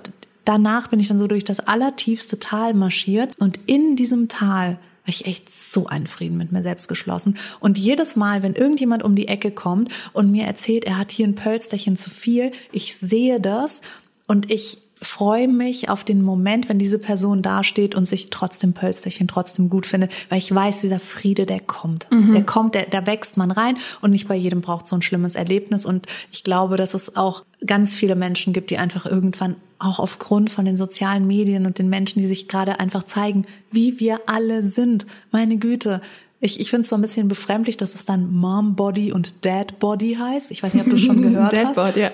danach 0.50 0.88
bin 0.88 1.00
ich 1.00 1.08
dann 1.08 1.20
so 1.20 1.28
durch 1.28 1.44
das 1.44 1.60
allertiefste 1.60 2.40
Tal 2.40 2.74
marschiert 2.74 3.34
und 3.38 3.60
in 3.68 3.96
diesem 3.96 4.28
Tal 4.30 4.72
war 4.72 5.10
ich 5.10 5.28
echt 5.28 5.48
so 5.48 5.86
einen 5.86 6.08
Frieden 6.08 6.38
mit 6.38 6.52
mir 6.52 6.64
selbst 6.64 6.88
geschlossen. 6.88 7.38
Und 7.60 7.78
jedes 7.78 8.16
Mal, 8.16 8.42
wenn 8.42 8.56
irgendjemand 8.56 9.04
um 9.04 9.16
die 9.16 9.28
Ecke 9.28 9.52
kommt 9.52 9.94
und 10.12 10.32
mir 10.32 10.46
erzählt, 10.46 10.86
er 10.86 10.98
hat 10.98 11.12
hier 11.12 11.28
ein 11.28 11.36
Pölsterchen 11.36 11.96
zu 11.96 12.10
viel, 12.10 12.52
ich 12.72 12.98
sehe 12.98 13.40
das 13.40 13.82
und 14.26 14.50
ich 14.50 14.80
freue 15.02 15.48
mich 15.48 15.90
auf 15.90 16.04
den 16.04 16.22
Moment, 16.22 16.68
wenn 16.68 16.78
diese 16.78 17.00
Person 17.00 17.42
dasteht 17.42 17.96
und 17.96 18.06
sich 18.06 18.30
trotzdem 18.30 18.74
Pölsterchen 18.74 19.28
trotzdem 19.28 19.70
gut 19.70 19.86
findet, 19.86 20.12
weil 20.30 20.40
ich 20.40 20.54
weiß, 20.54 20.82
dieser 20.82 21.00
Friede, 21.00 21.46
der 21.46 21.62
kommt. 21.62 22.08
Mhm. 22.12 22.34
Der 22.34 22.46
kommt, 22.46 22.76
der, 22.76 22.86
da 22.86 23.06
wächst 23.06 23.38
man 23.38 23.52
rein 23.52 23.78
und 24.02 24.12
nicht 24.12 24.28
bei 24.28 24.36
jedem 24.36 24.62
braucht 24.62 24.88
so 24.88 24.96
ein 24.96 25.02
schlimmes 25.02 25.36
Erlebnis. 25.36 25.86
Und 25.86 26.06
ich 26.32 26.44
glaube, 26.44 26.76
dass 26.76 26.94
es 26.94 27.16
auch 27.16 27.44
ganz 27.66 27.96
viele 27.96 28.16
Menschen 28.16 28.52
gibt, 28.52 28.70
die 28.72 28.78
einfach 28.78 29.06
irgendwann 29.06 29.56
auch 29.80 30.00
aufgrund 30.00 30.50
von 30.50 30.66
den 30.66 30.76
sozialen 30.76 31.26
Medien 31.26 31.66
und 31.66 31.80
den 31.80 31.88
Menschen, 31.88 32.20
die 32.20 32.28
sich 32.28 32.50
gerade 32.50 32.80
einfach 32.82 33.04
zeigen, 33.04 33.46
wie 33.72 34.00
wir 34.00 34.22
alle 34.28 34.62
sind. 34.64 35.06
Meine 35.32 35.58
Güte, 35.58 36.02
ich, 36.42 36.60
ich 36.60 36.70
finde 36.70 36.84
es 36.84 36.90
so 36.90 36.96
ein 36.96 37.02
bisschen 37.02 37.28
befremdlich, 37.28 37.76
dass 37.76 37.96
es 37.96 38.06
dann 38.06 38.32
Mom 38.32 38.76
Body 38.76 39.12
und 39.12 39.46
Dad 39.46 39.78
Body 39.80 40.16
heißt. 40.20 40.52
Ich 40.52 40.64
weiß 40.64 40.74
nicht, 40.74 40.86
ob 40.86 40.90
du 40.90 40.98
schon 40.98 41.22
gehört 41.34 41.52
Dad 41.52 41.68
hast. 41.68 41.78
Dad 41.78 41.94
Body, 41.94 42.00
ja. 42.00 42.12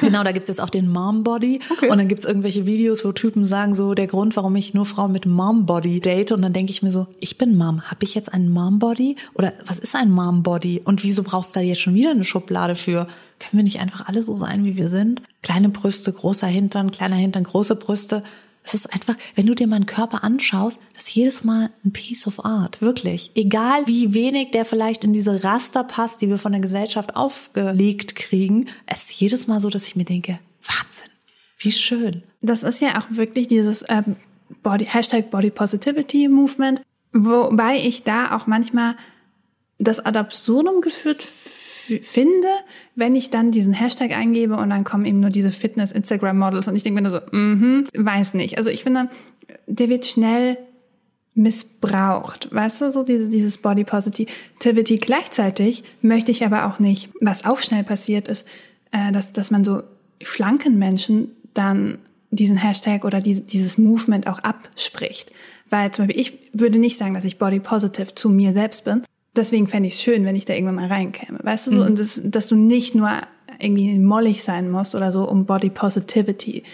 Genau, 0.00 0.24
da 0.24 0.32
gibt 0.32 0.48
es 0.48 0.56
jetzt 0.56 0.64
auch 0.64 0.70
den 0.70 0.90
Mom 0.90 1.24
Body. 1.24 1.60
Okay. 1.70 1.90
Und 1.90 1.98
dann 1.98 2.08
gibt 2.08 2.20
es 2.20 2.26
irgendwelche 2.26 2.64
Videos, 2.64 3.04
wo 3.04 3.12
Typen 3.12 3.44
sagen 3.44 3.74
so, 3.74 3.92
der 3.92 4.06
Grund, 4.06 4.34
warum 4.36 4.56
ich 4.56 4.72
nur 4.72 4.86
Frauen 4.86 5.12
mit 5.12 5.26
Mom 5.26 5.66
Body 5.66 6.00
date. 6.00 6.32
Und 6.32 6.40
dann 6.40 6.54
denke 6.54 6.70
ich 6.70 6.82
mir 6.82 6.90
so, 6.90 7.06
ich 7.20 7.36
bin 7.36 7.58
Mom. 7.58 7.82
Habe 7.82 8.02
ich 8.04 8.14
jetzt 8.14 8.32
einen 8.32 8.48
Mom 8.48 8.78
Body? 8.78 9.16
Oder 9.34 9.52
was 9.66 9.78
ist 9.78 9.94
ein 9.94 10.10
Mom 10.10 10.42
Body? 10.42 10.80
Und 10.82 11.04
wieso 11.04 11.22
brauchst 11.22 11.54
du 11.54 11.60
da 11.60 11.64
jetzt 11.64 11.82
schon 11.82 11.94
wieder 11.94 12.12
eine 12.12 12.24
Schublade 12.24 12.74
für? 12.74 13.06
Können 13.38 13.58
wir 13.58 13.62
nicht 13.62 13.80
einfach 13.80 14.08
alle 14.08 14.22
so 14.22 14.38
sein, 14.38 14.64
wie 14.64 14.78
wir 14.78 14.88
sind? 14.88 15.20
Kleine 15.42 15.68
Brüste, 15.68 16.10
großer 16.12 16.46
Hintern, 16.46 16.92
kleiner 16.92 17.16
Hintern, 17.16 17.44
große 17.44 17.76
Brüste. 17.76 18.22
Es 18.72 18.74
ist 18.74 18.92
einfach, 18.94 19.16
wenn 19.34 19.46
du 19.46 19.54
dir 19.56 19.66
meinen 19.66 19.86
Körper 19.86 20.22
anschaust, 20.22 20.78
das 20.94 21.08
ist 21.08 21.14
jedes 21.16 21.42
Mal 21.42 21.70
ein 21.84 21.92
Piece 21.92 22.28
of 22.28 22.44
Art, 22.44 22.80
wirklich. 22.80 23.32
Egal 23.34 23.88
wie 23.88 24.14
wenig 24.14 24.52
der 24.52 24.64
vielleicht 24.64 25.02
in 25.02 25.12
diese 25.12 25.42
Raster 25.42 25.82
passt, 25.82 26.22
die 26.22 26.28
wir 26.28 26.38
von 26.38 26.52
der 26.52 26.60
Gesellschaft 26.60 27.16
aufgelegt 27.16 28.14
kriegen, 28.14 28.68
es 28.86 29.02
ist 29.02 29.20
jedes 29.20 29.48
Mal 29.48 29.60
so, 29.60 29.70
dass 29.70 29.88
ich 29.88 29.96
mir 29.96 30.04
denke, 30.04 30.38
Wahnsinn, 30.62 31.10
wie 31.58 31.72
schön. 31.72 32.22
Das 32.42 32.62
ist 32.62 32.80
ja 32.80 32.96
auch 32.96 33.06
wirklich 33.10 33.48
dieses 33.48 33.84
ähm, 33.88 34.14
Body, 34.62 34.84
Hashtag 34.84 35.32
Body 35.32 35.50
Positivity 35.50 36.28
Movement, 36.28 36.80
wobei 37.12 37.76
ich 37.76 38.04
da 38.04 38.36
auch 38.36 38.46
manchmal 38.46 38.94
das 39.78 39.98
ad 39.98 40.16
absurdum 40.16 40.80
geführt 40.80 41.26
finde, 42.02 42.48
wenn 42.94 43.14
ich 43.14 43.30
dann 43.30 43.50
diesen 43.50 43.72
Hashtag 43.72 44.16
eingebe 44.16 44.56
und 44.56 44.70
dann 44.70 44.84
kommen 44.84 45.04
eben 45.04 45.20
nur 45.20 45.30
diese 45.30 45.50
Fitness-Instagram-Models 45.50 46.68
und 46.68 46.76
ich 46.76 46.82
denke 46.82 47.00
mir 47.00 47.08
nur 47.08 47.20
so, 47.20 47.36
mhm, 47.36 47.84
weiß 47.94 48.34
nicht. 48.34 48.58
Also 48.58 48.70
ich 48.70 48.82
finde, 48.82 49.08
der 49.66 49.88
wird 49.88 50.06
schnell 50.06 50.58
missbraucht. 51.34 52.52
Weißt 52.52 52.80
du, 52.80 52.90
so 52.90 53.02
diese, 53.02 53.28
dieses 53.28 53.58
Body 53.58 53.84
Positivity. 53.84 54.96
Gleichzeitig 54.98 55.84
möchte 56.02 56.30
ich 56.30 56.44
aber 56.44 56.66
auch 56.66 56.78
nicht, 56.78 57.10
was 57.20 57.44
auch 57.44 57.60
schnell 57.60 57.84
passiert 57.84 58.28
ist, 58.28 58.46
äh, 58.92 59.12
dass, 59.12 59.32
dass 59.32 59.50
man 59.50 59.64
so 59.64 59.82
schlanken 60.22 60.78
Menschen 60.78 61.30
dann 61.54 61.98
diesen 62.30 62.56
Hashtag 62.56 63.04
oder 63.04 63.20
die, 63.20 63.40
dieses 63.40 63.78
Movement 63.78 64.26
auch 64.26 64.38
abspricht. 64.40 65.32
Weil 65.68 65.90
zum 65.92 66.06
Beispiel 66.06 66.20
ich 66.20 66.38
würde 66.52 66.78
nicht 66.78 66.96
sagen, 66.96 67.14
dass 67.14 67.24
ich 67.24 67.38
body 67.38 67.60
positive 67.60 68.14
zu 68.14 68.28
mir 68.28 68.52
selbst 68.52 68.84
bin, 68.84 69.02
deswegen 69.36 69.66
fände 69.66 69.88
ich 69.88 69.94
es 69.94 70.02
schön, 70.02 70.24
wenn 70.24 70.36
ich 70.36 70.44
da 70.44 70.54
irgendwann 70.54 70.76
mal 70.76 70.88
reinkäme. 70.88 71.38
Weißt 71.42 71.66
du 71.66 71.70
so? 71.70 71.80
Mhm. 71.80 71.86
Und 71.86 71.98
das, 71.98 72.20
dass 72.24 72.48
du 72.48 72.56
nicht 72.56 72.94
nur 72.94 73.10
irgendwie 73.58 73.98
mollig 73.98 74.42
sein 74.42 74.70
musst 74.70 74.94
oder 74.94 75.12
so, 75.12 75.28
um 75.28 75.44
Body 75.44 75.70
Positivity 75.70 76.64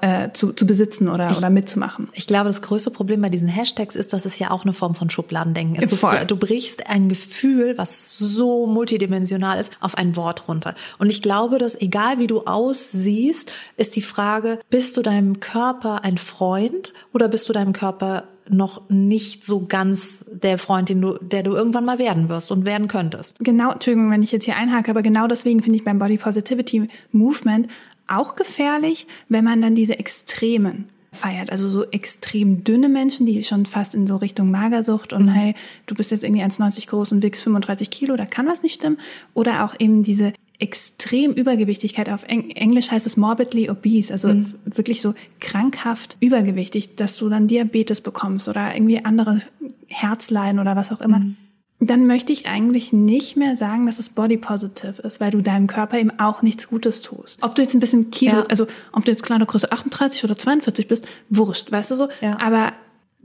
äh, 0.00 0.30
zu, 0.32 0.52
zu 0.52 0.66
besitzen 0.66 1.08
oder, 1.08 1.30
ich, 1.30 1.38
oder 1.38 1.50
mitzumachen. 1.50 2.08
Ich 2.12 2.26
glaube, 2.26 2.46
das 2.46 2.62
größte 2.62 2.90
Problem 2.90 3.20
bei 3.20 3.28
diesen 3.28 3.48
Hashtags 3.48 3.96
ist, 3.96 4.12
dass 4.12 4.26
es 4.26 4.38
ja 4.38 4.50
auch 4.50 4.64
eine 4.64 4.72
Form 4.72 4.94
von 4.94 5.10
Schubladendenken 5.10 5.76
ist. 5.76 5.90
Du, 5.90 6.26
du 6.26 6.36
brichst 6.36 6.86
ein 6.86 7.08
Gefühl, 7.08 7.76
was 7.78 8.18
so 8.18 8.66
multidimensional 8.66 9.58
ist, 9.58 9.72
auf 9.80 9.96
ein 9.96 10.16
Wort 10.16 10.48
runter. 10.48 10.74
Und 10.98 11.10
ich 11.10 11.22
glaube, 11.22 11.58
dass 11.58 11.80
egal 11.80 12.18
wie 12.18 12.26
du 12.26 12.42
aussiehst, 12.42 13.52
ist 13.76 13.96
die 13.96 14.02
Frage, 14.02 14.58
bist 14.70 14.96
du 14.96 15.02
deinem 15.02 15.40
Körper 15.40 16.04
ein 16.04 16.18
Freund 16.18 16.92
oder 17.12 17.28
bist 17.28 17.48
du 17.48 17.52
deinem 17.52 17.72
Körper 17.72 18.24
noch 18.48 18.88
nicht 18.88 19.44
so 19.44 19.66
ganz 19.66 20.24
der 20.30 20.58
Freund, 20.58 20.88
den 20.88 21.00
du, 21.00 21.18
der 21.20 21.42
du 21.42 21.52
irgendwann 21.52 21.84
mal 21.84 21.98
werden 21.98 22.28
wirst 22.28 22.50
und 22.52 22.66
werden 22.66 22.88
könntest. 22.88 23.38
Genau, 23.38 23.72
Entschuldigung, 23.72 24.10
wenn 24.10 24.22
ich 24.22 24.32
jetzt 24.32 24.44
hier 24.44 24.56
einhake, 24.56 24.90
aber 24.90 25.02
genau 25.02 25.26
deswegen 25.26 25.62
finde 25.62 25.76
ich 25.76 25.84
beim 25.84 25.98
Body 25.98 26.18
Positivity 26.18 26.88
Movement 27.12 27.68
auch 28.06 28.34
gefährlich, 28.34 29.06
wenn 29.28 29.44
man 29.44 29.62
dann 29.62 29.74
diese 29.74 29.98
Extremen 29.98 30.86
feiert. 31.12 31.50
Also 31.50 31.68
so 31.68 31.84
extrem 31.90 32.64
dünne 32.64 32.88
Menschen, 32.88 33.26
die 33.26 33.42
schon 33.44 33.66
fast 33.66 33.94
in 33.94 34.06
so 34.06 34.16
Richtung 34.16 34.50
Magersucht 34.50 35.12
und 35.12 35.26
mhm. 35.26 35.32
hey, 35.32 35.54
du 35.86 35.94
bist 35.94 36.10
jetzt 36.10 36.24
irgendwie 36.24 36.42
1,90 36.42 36.88
groß 36.88 37.12
und 37.12 37.22
wiegst 37.22 37.42
35 37.42 37.90
Kilo, 37.90 38.16
da 38.16 38.24
kann 38.24 38.46
was 38.46 38.62
nicht 38.62 38.74
stimmen. 38.74 38.98
Oder 39.34 39.64
auch 39.64 39.74
eben 39.78 40.02
diese 40.02 40.32
extrem 40.58 41.32
Übergewichtigkeit. 41.32 42.08
Auf 42.08 42.24
Englisch 42.24 42.90
heißt 42.90 43.06
es 43.06 43.16
morbidly 43.16 43.68
obese, 43.70 44.12
also 44.12 44.28
mhm. 44.28 44.54
wirklich 44.64 45.02
so 45.02 45.14
krankhaft 45.40 46.16
übergewichtig, 46.20 46.94
dass 46.96 47.16
du 47.16 47.28
dann 47.28 47.48
Diabetes 47.48 48.00
bekommst 48.00 48.48
oder 48.48 48.74
irgendwie 48.74 49.04
andere 49.04 49.40
Herzleiden 49.88 50.60
oder 50.60 50.76
was 50.76 50.92
auch 50.92 51.00
immer. 51.00 51.18
Mhm. 51.18 51.36
Dann 51.80 52.06
möchte 52.06 52.32
ich 52.32 52.46
eigentlich 52.46 52.92
nicht 52.92 53.36
mehr 53.36 53.56
sagen, 53.56 53.86
dass 53.86 53.98
es 53.98 54.08
body 54.08 54.36
positive 54.36 55.02
ist, 55.02 55.18
weil 55.18 55.32
du 55.32 55.40
deinem 55.40 55.66
Körper 55.66 55.98
eben 55.98 56.16
auch 56.20 56.42
nichts 56.42 56.68
Gutes 56.68 57.02
tust. 57.02 57.42
Ob 57.42 57.56
du 57.56 57.62
jetzt 57.62 57.74
ein 57.74 57.80
bisschen 57.80 58.10
Kilo, 58.12 58.36
ja. 58.36 58.44
also 58.48 58.68
ob 58.92 59.04
du 59.04 59.10
jetzt 59.10 59.24
kleine 59.24 59.46
Größe 59.46 59.72
38 59.72 60.22
oder 60.22 60.38
42 60.38 60.86
bist, 60.86 61.06
wurscht, 61.28 61.72
weißt 61.72 61.90
du 61.90 61.96
so. 61.96 62.08
Ja. 62.20 62.38
Aber 62.40 62.72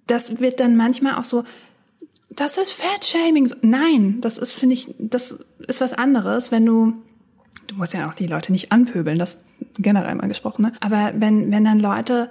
das 0.07 0.39
wird 0.39 0.59
dann 0.59 0.75
manchmal 0.75 1.15
auch 1.15 1.23
so, 1.23 1.43
das 2.31 2.57
ist 2.57 2.71
Fat-Shaming. 2.71 3.51
Nein, 3.61 4.21
das 4.21 4.39
ist, 4.39 4.53
finde 4.53 4.73
ich, 4.73 4.95
das 4.97 5.37
ist 5.67 5.79
was 5.79 5.93
anderes, 5.93 6.51
wenn 6.51 6.65
du 6.65 6.93
du 7.67 7.75
musst 7.75 7.93
ja 7.93 8.07
auch 8.07 8.13
die 8.13 8.27
Leute 8.27 8.51
nicht 8.51 8.71
anpöbeln, 8.71 9.19
das 9.19 9.43
generell 9.77 10.15
mal 10.15 10.27
gesprochen, 10.27 10.63
ne? 10.63 10.73
Aber 10.79 11.13
wenn, 11.15 11.51
wenn 11.51 11.63
dann 11.63 11.79
Leute, 11.79 12.29